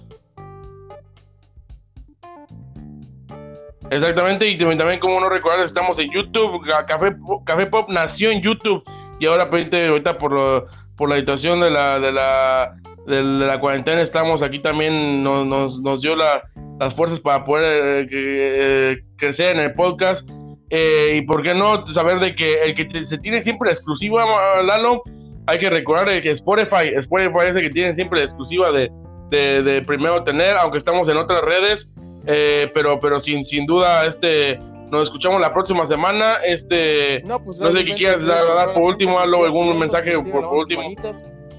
Exactamente, 3.92 4.48
y 4.48 4.56
también 4.56 4.98
como 5.00 5.20
no 5.20 5.28
recordar, 5.28 5.60
estamos 5.66 5.98
en 5.98 6.10
YouTube, 6.10 6.66
Café, 6.88 7.14
Café 7.44 7.66
Pop 7.66 7.90
nació 7.90 8.30
en 8.30 8.40
YouTube 8.40 8.82
y 9.20 9.26
ahora 9.26 9.50
ahorita 9.50 10.16
por, 10.16 10.66
por 10.96 11.10
la 11.10 11.16
situación 11.16 11.60
de 11.60 11.70
la, 11.70 11.98
de 11.98 12.10
la, 12.10 12.74
de 13.06 13.22
la 13.22 13.60
cuarentena 13.60 14.00
estamos 14.00 14.40
aquí 14.40 14.60
también, 14.60 15.22
nos, 15.22 15.46
nos, 15.46 15.78
nos 15.82 16.00
dio 16.00 16.16
las 16.16 16.94
fuerzas 16.96 17.20
para 17.20 17.44
poder 17.44 17.64
eh, 17.64 18.08
eh, 18.10 18.96
crecer 19.18 19.56
en 19.56 19.62
el 19.62 19.74
podcast 19.74 20.26
eh, 20.70 21.10
y 21.16 21.22
por 21.26 21.42
qué 21.42 21.52
no 21.52 21.86
saber 21.88 22.18
de 22.18 22.34
que 22.34 22.62
el 22.64 22.74
que 22.74 23.04
se 23.04 23.18
tiene 23.18 23.44
siempre 23.44 23.66
la 23.66 23.74
exclusiva, 23.74 24.24
Lalo, 24.62 25.02
hay 25.46 25.58
que 25.58 25.68
recordar 25.68 26.18
que 26.22 26.30
Spotify, 26.30 26.94
Spotify 26.96 27.50
es 27.50 27.56
el 27.56 27.62
que 27.64 27.70
tiene 27.70 27.94
siempre 27.94 28.20
la 28.20 28.24
exclusiva 28.24 28.70
de, 28.70 28.90
de, 29.28 29.62
de 29.62 29.82
primero 29.82 30.24
tener, 30.24 30.56
aunque 30.56 30.78
estamos 30.78 31.10
en 31.10 31.18
otras 31.18 31.42
redes, 31.42 31.90
eh, 32.26 32.70
pero, 32.74 33.00
pero 33.00 33.20
sin, 33.20 33.44
sin 33.44 33.66
duda, 33.66 34.06
este, 34.06 34.58
nos 34.90 35.04
escuchamos 35.04 35.40
la 35.40 35.52
próxima 35.52 35.86
semana. 35.86 36.36
Este, 36.44 37.22
no, 37.22 37.42
pues, 37.42 37.56
sé 37.56 37.84
qué 37.84 37.94
quieras 37.94 38.24
dar, 38.24 38.74
por 38.74 38.82
último, 38.82 39.18
algún 39.18 39.78
mensaje 39.78 40.12
por, 40.12 40.44
último. 40.44 40.82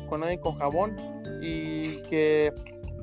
Con 0.08 0.22
alguien 0.22 0.42
con 0.42 0.54
jabón 0.56 0.96
y 1.42 1.98
que 2.04 2.54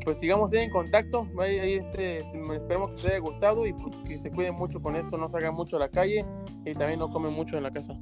pues 0.05 0.19
sigamos 0.19 0.53
en 0.55 0.71
contacto. 0.71 1.27
Ahí, 1.39 1.75
este, 1.75 2.19
esperemos 2.19 2.91
que 2.93 2.97
les 2.97 3.05
haya 3.07 3.19
gustado 3.19 3.67
y 3.67 3.73
pues 3.73 3.95
que 4.07 4.19
se 4.19 4.31
cuiden 4.31 4.55
mucho 4.55 4.81
con 4.81 4.97
esto, 4.97 5.19
no 5.19 5.29
salgan 5.29 5.55
mucho 5.55 5.77
a 5.77 5.81
la 5.81 5.89
calle 5.89 6.25
y 6.65 6.73
también 6.75 7.01
no 7.01 7.09
comen 7.09 7.33
mucho 7.33 7.57
en 7.57 7.65
la 7.65 7.71
casa. 7.71 7.95